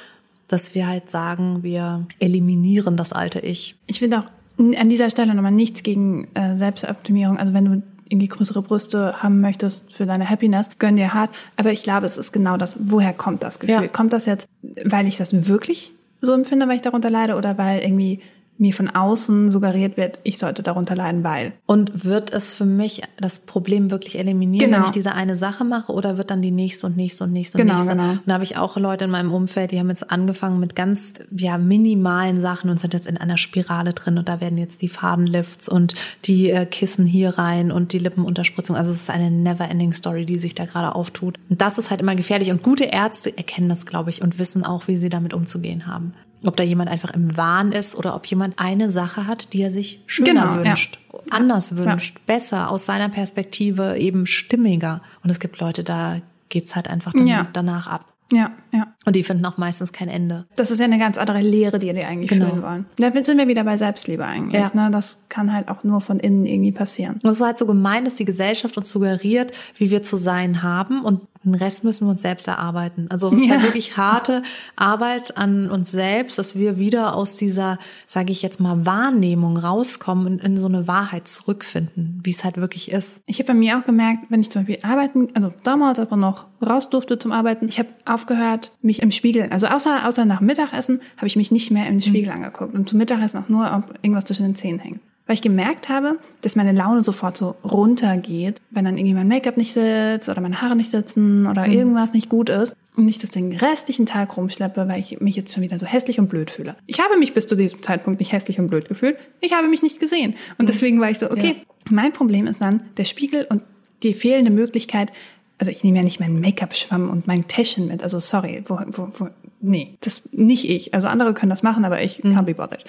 dass 0.49 0.75
wir 0.75 0.87
halt 0.87 1.11
sagen, 1.11 1.63
wir 1.63 2.07
eliminieren 2.21 2.97
das 2.97 3.13
alte 3.13 3.41
Ich. 3.41 3.77
Ich 3.87 3.99
finde 3.99 4.21
auch 4.21 4.25
an 4.59 4.89
dieser 4.89 5.11
Stelle 5.11 5.35
nochmal 5.35 5.53
nichts 5.53 5.83
gegen 5.83 6.29
äh, 6.35 6.57
Selbstoptimierung. 6.57 7.39
Also 7.39 7.55
wenn 7.55 7.65
du 7.65 7.83
irgendwie 8.09 8.29
größere 8.29 8.63
Brüste 8.63 9.13
haben 9.19 9.41
möchtest 9.41 9.93
für 9.93 10.07
deine 10.07 10.29
Happiness, 10.29 10.71
gönn 10.79 10.97
dir 10.97 11.13
hart. 11.13 11.31
Aber 11.57 11.73
ich 11.73 11.83
glaube, 11.83 12.07
es 12.07 12.17
ist 12.17 12.33
genau 12.33 12.57
das. 12.57 12.77
Woher 12.81 13.13
kommt 13.13 13.43
das 13.43 13.61
Gefühl? 13.61 13.83
Ja. 13.83 13.89
Kommt 13.89 14.13
das 14.13 14.27
jetzt, 14.27 14.49
weil 14.85 15.07
ich 15.07 15.19
das 15.19 15.47
wirklich 15.47 15.93
so 16.21 16.33
empfinde, 16.33 16.67
weil 16.67 16.77
ich 16.77 16.83
darunter 16.83 17.11
leide 17.11 17.37
oder 17.37 17.59
weil 17.59 17.83
irgendwie 17.83 18.21
mir 18.59 18.75
von 18.75 18.91
außen 18.91 19.51
suggeriert 19.51 19.97
wird, 19.97 20.19
ich 20.25 20.39
sollte 20.39 20.63
darunter 20.63 20.97
leiden, 20.97 21.23
weil. 21.25 21.53
Und 21.67 22.05
wird 22.05 22.33
es 22.33 22.51
für 22.51 22.65
mich 22.67 23.03
das 23.17 23.39
Problem 23.41 23.91
wirklich 23.91 24.19
eliminieren, 24.19 24.67
Genau. 24.71 24.79
wenn 24.79 24.85
ich 24.87 24.91
diese 24.91 25.13
eine 25.13 25.37
Sache 25.37 25.65
mache, 25.65 25.93
oder 25.93 26.19
wird 26.19 26.31
dann 26.31 26.43
die 26.43 26.51
nächste 26.51 26.87
und 26.87 26.97
nächste 26.97 27.25
und 27.25 27.33
nächste 27.33 27.59
und 27.59 27.63
Genau, 27.67 27.75
nächste? 27.79 27.97
genau. 27.97 28.11
Und 28.11 28.23
da 28.27 28.35
habe 28.35 28.45
ich 28.45 28.57
auch 28.57 28.77
Leute 28.77 29.05
in 29.05 29.11
meinem 29.11 29.33
Umfeld, 29.33 29.71
die 29.71 29.79
haben 29.79 29.89
jetzt 29.89 30.11
angefangen 30.11 30.59
mit 30.59 30.75
ganz 30.75 31.15
ja 31.31 31.57
minimalen 31.57 32.41
Sachen 32.41 32.69
und 32.71 32.81
sind 32.81 32.95
jetzt 32.95 33.07
in 33.07 33.17
einer 33.17 33.37
Spirale 33.37 33.93
drin 33.93 34.19
und 34.19 34.29
da 34.29 34.41
werden 34.41 34.59
jetzt 34.59 34.83
die 34.83 34.89
Fadenlifts 34.89 35.69
und 35.69 35.95
die 36.25 36.51
äh, 36.51 36.67
Kissen 36.67 37.07
hier 37.07 37.39
rein 37.39 37.71
und 37.71 37.93
die 37.93 37.99
Lippenunterspritzung. 37.99 38.77
Also 38.77 38.91
es 38.91 39.03
ist 39.03 39.11
eine 39.11 39.31
never-ending 39.31 39.93
Story, 39.93 40.27
die 40.27 40.37
sich 40.39 40.55
da 40.55 40.65
gerade 40.65 40.95
auftut. 40.95 41.39
Und 41.49 41.61
das 41.61 41.79
ist 41.79 41.91
halt 41.91 42.01
immer 42.01 42.17
gefährlich. 42.17 42.51
Und 42.51 42.63
gute 42.63 42.85
Ärzte 42.85 43.37
erkennen 43.37 43.69
das, 43.69 43.87
glaube 43.87 44.11
ich, 44.11 44.21
und 44.23 44.39
wissen 44.39 44.65
auch, 44.65 44.89
wie 44.89 44.97
sie 44.97 45.09
damit 45.11 45.33
umzugehen 45.33 45.87
haben. 45.87 46.13
Ob 46.45 46.57
da 46.57 46.63
jemand 46.63 46.89
einfach 46.89 47.11
im 47.11 47.37
Wahn 47.37 47.73
ist 47.73 47.97
oder 47.97 48.15
ob 48.15 48.27
jemand 48.27 48.59
eine 48.59 48.91
Sache 48.91 49.27
hat, 49.27 49.53
die 49.53 49.63
er 49.63 49.71
sich 49.71 50.01
schöner 50.07 50.31
Genau, 50.31 50.47
ja. 50.63 50.65
wünscht 50.65 50.99
anders 51.31 51.77
wünscht, 51.77 52.19
besser, 52.27 52.71
aus 52.71 52.85
seiner 52.87 53.09
Perspektive 53.09 53.99
eben 53.99 54.27
stimmiger. 54.27 55.03
Und 55.23 55.31
es 55.31 55.41
gibt 55.41 55.61
Leute, 55.61 55.85
da 55.85 56.21
geht's 56.49 56.77
halt 56.77 56.89
einfach 56.89 57.13
Ja. 57.15 57.47
danach 57.53 57.87
ab. 57.87 58.07
Ja, 58.31 58.51
ja. 58.73 58.87
Und 59.07 59.17
die 59.17 59.23
finden 59.23 59.45
auch 59.47 59.57
meistens 59.57 59.93
kein 59.93 60.09
Ende. 60.09 60.47
Das 60.57 60.71
ist 60.71 60.81
ja 60.81 60.85
eine 60.85 60.99
ganz 60.99 61.17
andere 61.17 61.41
Lehre, 61.41 61.79
die 61.79 61.93
die 61.93 62.05
eigentlich 62.05 62.29
Genau. 62.29 62.51
fühlen 62.51 62.63
wollen. 62.63 62.87
Da 62.99 63.11
sind 63.25 63.39
wir 63.39 63.49
wieder 63.49 63.65
bei 63.65 63.77
Selbstliebe 63.79 64.25
eigentlich. 64.25 64.61
Ja. 64.61 64.71
Ne? 64.75 64.91
Das 64.91 65.21
kann 65.31 65.53
halt 65.55 65.69
auch 65.69 65.83
nur 65.83 66.01
von 66.03 66.19
innen 66.21 66.45
irgendwie 66.45 66.73
passieren. 66.73 67.15
Und 67.23 67.31
es 67.31 67.39
ist 67.39 67.43
halt 67.47 67.57
so 67.57 67.65
gemein, 67.67 68.05
dass 68.05 68.15
die 68.15 68.27
Gesellschaft 68.27 68.77
uns 68.77 68.91
suggeriert, 68.91 69.53
wie 69.79 69.91
wir 69.91 70.03
zu 70.03 70.17
sein 70.19 70.63
haben 70.63 71.01
und 71.03 71.23
den 71.45 71.55
Rest 71.55 71.85
müssen 71.85 72.07
wir 72.07 72.11
uns 72.11 72.21
selbst 72.21 72.49
erarbeiten. 72.49 73.07
Also 73.11 73.29
es 73.29 73.35
ist 73.35 73.45
Ja. 73.47 73.53
halt 73.53 73.63
wirklich 73.63 73.97
harte 73.97 74.43
Arbeit 74.77 75.37
an 75.39 75.71
uns 75.71 75.91
selbst, 75.93 76.37
dass 76.37 76.57
wir 76.57 76.79
wieder 76.79 77.15
aus 77.15 77.37
dieser, 77.37 77.79
sage 78.07 78.33
ich 78.33 78.43
jetzt 78.43 78.61
mal, 78.61 78.85
Wahrnehmung 78.85 79.57
rauskommen 79.57 80.27
und 80.27 80.43
in 80.43 80.59
so 80.59 80.67
eine 80.67 80.87
Wahrheit 80.89 81.29
zurückfinden, 81.29 82.21
wie 82.25 82.31
es 82.31 82.45
halt 82.45 82.57
wirklich 82.59 82.91
ist. 82.91 83.23
Ich 83.27 83.39
habe 83.39 83.47
bei 83.49 83.55
mir 83.55 83.79
auch 83.79 83.85
gemerkt, 83.85 84.25
wenn 84.29 84.41
ich 84.41 84.51
zum 84.51 84.65
Beispiel 84.67 84.89
arbeiten, 84.89 85.29
also 85.35 85.55
damals, 85.63 85.99
als 85.99 86.11
man 86.11 86.21
noch 86.21 86.47
raus 86.65 86.91
durfte 86.91 87.19
zum 87.19 87.33
Arbeiten, 87.33 87.69
ich 87.69 87.79
habe 87.79 87.89
aufgehört, 88.05 88.73
mich 88.83 89.03
im 89.03 89.11
Spiegel, 89.11 89.49
also 89.51 89.67
außer, 89.67 90.07
außer 90.07 90.25
nach 90.25 90.41
Mittagessen, 90.41 91.01
habe 91.17 91.27
ich 91.27 91.37
mich 91.37 91.51
nicht 91.51 91.71
mehr 91.71 91.87
im 91.87 92.01
Spiegel 92.01 92.31
angeguckt. 92.31 92.75
Und 92.75 92.89
zum 92.89 92.99
Mittagessen 92.99 93.39
auch 93.43 93.49
nur, 93.49 93.67
ob 93.75 93.95
irgendwas 94.03 94.25
zwischen 94.25 94.45
den 94.45 94.55
Zähnen 94.55 94.79
hängt. 94.79 95.01
Weil 95.27 95.35
ich 95.35 95.43
gemerkt 95.43 95.91
habe, 95.91 96.19
dass 96.41 96.57
meine 96.57 96.73
Laune 96.73 97.03
sofort 97.03 97.37
so 97.37 97.55
runtergeht, 97.63 98.63
wenn 98.71 98.87
dann 98.87 98.97
irgendwie 98.97 99.15
mein 99.15 99.29
Make-up 99.29 99.59
nicht 99.59 99.75
sitzt 99.75 100.31
oder 100.31 100.41
meine 100.41 100.63
Haare 100.63 100.75
nicht 100.75 100.91
sitzen 100.91 101.47
oder 101.47 101.67
irgendwas 101.67 102.15
nicht 102.15 102.31
gut 102.31 102.49
ist. 102.49 102.75
Und 102.97 103.07
ich 103.07 103.19
das 103.19 103.29
den 103.29 103.53
restlichen 103.53 104.07
Tag 104.07 104.39
rumschleppe, 104.39 104.89
weil 104.89 105.01
ich 105.01 105.21
mich 105.21 105.37
jetzt 105.37 105.53
schon 105.53 105.63
wieder 105.63 105.79
so 105.79 105.85
hässlich 105.85 106.19
und 106.19 106.29
blöd 106.29 106.51
fühle. 106.51 106.77
Ich 106.87 107.01
habe 107.01 107.19
mich 107.19 107.35
bis 107.35 107.47
zu 107.47 107.57
diesem 107.57 107.83
Zeitpunkt 107.83 108.21
nicht 108.21 108.33
hässlich 108.33 108.59
und 108.59 108.69
blöd 108.69 108.89
gefühlt. 108.89 109.19
Ich 109.41 109.53
habe 109.53 109.69
mich 109.69 109.83
nicht 109.83 110.01
gesehen. 110.01 110.35
Und 110.57 110.71
deswegen 110.71 110.99
war 110.99 111.11
ich 111.11 111.19
so, 111.19 111.31
okay, 111.31 111.57
mein 111.91 112.15
Problem 112.15 112.47
ist 112.47 112.63
dann 112.63 112.83
der 112.97 113.05
Spiegel 113.05 113.47
und 113.51 113.63
die 114.03 114.15
fehlende 114.15 114.51
Möglichkeit, 114.51 115.13
also 115.59 115.71
ich 115.73 115.83
nehme 115.83 115.99
ja 115.99 116.05
nicht 116.05 116.21
meinen 116.21 116.41
Make-up-Schwamm 116.41 117.11
und 117.11 117.27
mein 117.27 117.47
Täschchen 117.49 117.87
mit. 117.89 118.03
Also 118.03 118.19
sorry, 118.21 118.63
wo, 118.67 118.79
wo, 118.93 119.09
wo, 119.15 119.29
nee, 119.61 119.97
das 120.01 120.23
nicht 120.33 120.69
ich. 120.69 120.95
Also 120.95 121.09
andere 121.09 121.35
können 121.35 121.51
das 121.51 121.63
machen, 121.63 121.85
aber 121.85 122.03
ich 122.03 122.21
can't 122.23 122.43
be 122.43 122.55
bothered. 122.55 122.85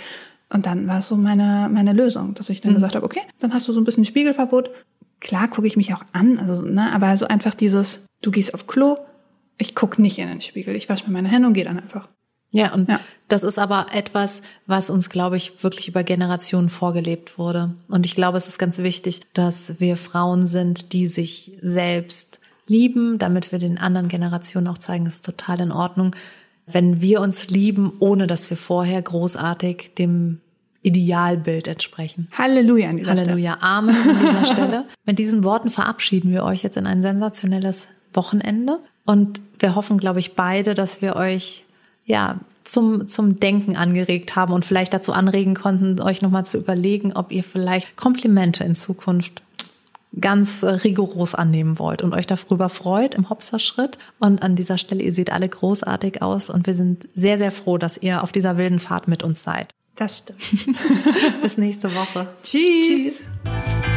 Und 0.52 0.66
dann 0.66 0.88
war 0.88 1.00
es 1.00 1.08
so 1.08 1.16
meine, 1.16 1.70
meine 1.72 1.94
Lösung, 1.94 2.34
dass 2.34 2.50
ich 2.50 2.62
dann 2.62 2.74
gesagt 2.74 2.96
habe, 2.96 3.06
okay, 3.06 3.22
dann 3.40 3.54
hast 3.54 3.68
du 3.68 3.72
so 3.74 3.80
ein 3.80 3.84
bisschen 3.84 4.06
Spiegelverbot. 4.06 4.70
Klar 5.20 5.48
gucke 5.48 5.68
ich 5.68 5.78
mich 5.78 5.94
auch 5.94 6.04
an, 6.14 6.40
also, 6.40 6.64
ne, 6.64 6.92
aber 6.94 7.16
so 7.18 7.28
einfach 7.28 7.54
dieses, 7.54 8.06
du 8.22 8.32
gehst 8.32 8.54
auf 8.54 8.68
Klo, 8.68 8.98
ich 9.58 9.76
guck 9.76 10.00
nicht 10.00 10.18
in 10.18 10.28
den 10.28 10.42
Spiegel, 10.42 10.76
ich 10.76 10.90
wasche 10.90 11.06
mir 11.06 11.12
meine 11.12 11.28
Hände 11.28 11.48
und 11.48 11.54
gehe 11.54 11.66
dann 11.66 11.80
einfach. 11.80 12.08
Ja, 12.52 12.74
und 12.74 12.90
Ja. 12.90 13.00
das 13.28 13.44
ist 13.44 13.60
aber 13.60 13.88
etwas, 13.92 14.42
was 14.66 14.90
uns, 14.90 15.10
glaube 15.10 15.38
ich, 15.38 15.64
wirklich 15.64 15.88
über 15.88 16.04
Generationen 16.04 16.70
vorgelebt 16.70 17.38
wurde. 17.38 17.76
Und 17.90 18.06
ich 18.06 18.16
glaube, 18.16 18.38
es 18.40 18.48
ist 18.48 18.58
ganz 18.58 18.80
wichtig, 18.80 19.22
dass 19.34 19.80
wir 19.80 19.98
Frauen 19.98 20.48
sind, 20.48 20.94
die 20.94 21.06
sich 21.06 21.52
selbst 21.62 22.39
lieben, 22.70 23.18
damit 23.18 23.52
wir 23.52 23.60
den 23.60 23.78
anderen 23.78 24.08
Generationen 24.08 24.68
auch 24.68 24.78
zeigen, 24.78 25.06
es 25.06 25.16
ist 25.16 25.26
total 25.26 25.60
in 25.62 25.72
Ordnung, 25.72 26.16
wenn 26.66 27.02
wir 27.02 27.22
uns 27.22 27.50
lieben, 27.50 27.94
ohne 28.00 28.28
dass 28.28 28.50
wir 28.50 28.58
vorher 28.58 29.02
großartig 29.02 29.96
dem 29.98 30.40
Idealbild 30.82 31.68
entsprechen. 31.68 32.30
Halleluja 32.32 32.90
an 32.90 32.98
dieser 32.98 33.18
Stelle. 33.18 33.32
Halleluja. 33.32 33.58
Amen 33.60 33.96
an 33.96 34.20
dieser 34.20 34.46
Stelle. 34.46 34.86
Mit 35.06 35.20
diesen 35.20 35.44
Worten 35.44 35.70
verabschieden 35.70 36.32
wir 36.32 36.44
euch 36.44 36.64
jetzt 36.64 36.78
in 36.78 36.86
ein 36.86 37.02
sensationelles 37.02 37.90
Wochenende. 38.14 38.80
Und 39.06 39.42
wir 39.58 39.76
hoffen, 39.76 39.98
glaube 39.98 40.20
ich, 40.20 40.36
beide, 40.36 40.74
dass 40.74 41.02
wir 41.02 41.16
euch, 41.16 41.66
ja, 42.06 42.40
zum, 42.64 43.08
zum 43.08 43.40
Denken 43.40 43.76
angeregt 43.76 44.36
haben 44.36 44.54
und 44.54 44.64
vielleicht 44.64 44.94
dazu 44.94 45.12
anregen 45.12 45.56
konnten, 45.56 46.00
euch 46.02 46.22
nochmal 46.22 46.46
zu 46.46 46.58
überlegen, 46.60 47.14
ob 47.14 47.32
ihr 47.32 47.44
vielleicht 47.44 47.98
Komplimente 47.98 48.64
in 48.64 48.76
Zukunft 48.76 49.42
ganz 50.20 50.64
rigoros 50.64 51.36
annehmen 51.36 51.80
wollt 51.80 52.02
und 52.02 52.14
euch 52.14 52.28
darüber 52.28 52.70
freut 52.70 53.16
im 53.16 53.30
Hopserschritt. 53.30 53.98
Und 54.20 54.42
an 54.42 54.56
dieser 54.56 54.78
Stelle, 54.78 55.04
ihr 55.04 55.14
seht 55.14 55.32
alle 55.32 55.48
großartig 55.48 56.22
aus 56.22 56.50
und 56.50 56.68
wir 56.68 56.74
sind 56.74 57.08
sehr, 57.16 57.38
sehr 57.38 57.52
froh, 57.52 57.78
dass 57.78 57.98
ihr 57.98 58.24
auf 58.24 58.32
dieser 58.32 58.58
wilden 58.58 58.80
Fahrt 58.80 59.08
mit 59.08 59.24
uns 59.24 59.44
seid. 59.44 59.74
Das 59.96 60.20
stimmt. 60.20 60.40
Bis 61.44 61.58
nächste 61.58 61.94
Woche. 61.94 62.28
Tschüss. 62.42 63.28
Tschüss. 63.44 63.89